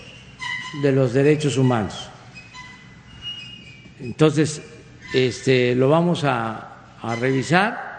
[0.82, 2.09] de los derechos humanos.
[4.01, 4.62] Entonces,
[5.12, 6.69] este, lo vamos a,
[7.02, 7.90] a revisar.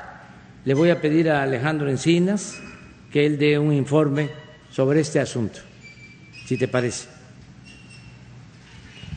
[0.66, 2.60] Le voy a pedir a Alejandro Encinas
[3.12, 4.30] que él dé un informe
[4.70, 5.60] sobre este asunto,
[6.46, 7.08] si te parece.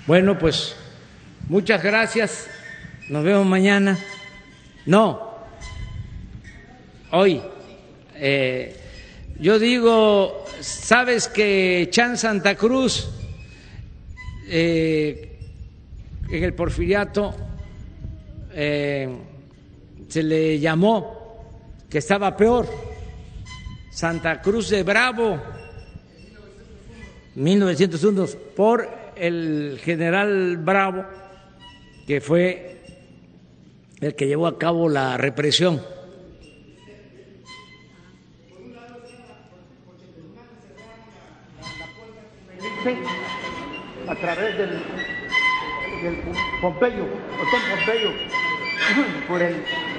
[0.06, 0.76] Bueno, pues
[1.48, 2.48] muchas gracias.
[3.08, 3.98] Nos vemos mañana.
[4.86, 5.34] No,
[7.10, 7.40] hoy.
[8.16, 8.76] Eh,
[9.38, 13.10] yo digo, sabes que Chan Santa Cruz
[14.48, 15.38] eh,
[16.30, 17.34] en el porfiriato
[18.52, 19.08] eh,
[20.14, 21.42] se le llamó
[21.90, 22.68] que estaba peor,
[23.90, 25.42] Santa Cruz de Bravo,
[27.34, 31.04] 1901, por el general Bravo,
[32.06, 32.80] que fue
[34.00, 35.82] el que llevó a cabo la represión.
[44.06, 44.70] a través del,
[46.04, 46.22] del
[46.60, 47.04] Pompeyo,
[47.72, 48.12] Pompeyo,
[49.28, 49.56] por el,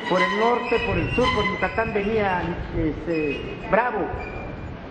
[0.09, 2.41] por el norte, por el sur, por Yucatán venía
[2.77, 4.05] este, Bravo.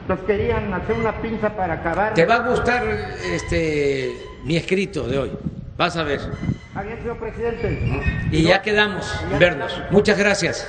[0.08, 2.14] Nos querían hacer una pinza para acabar.
[2.14, 2.84] Te va a gustar
[3.32, 4.14] este
[4.44, 5.32] mi escrito de hoy.
[5.76, 6.20] Vas a ver.
[6.82, 8.02] Bien, señor presidente.
[8.30, 9.80] Y ya quedamos vernos.
[9.90, 10.68] Muchas gracias.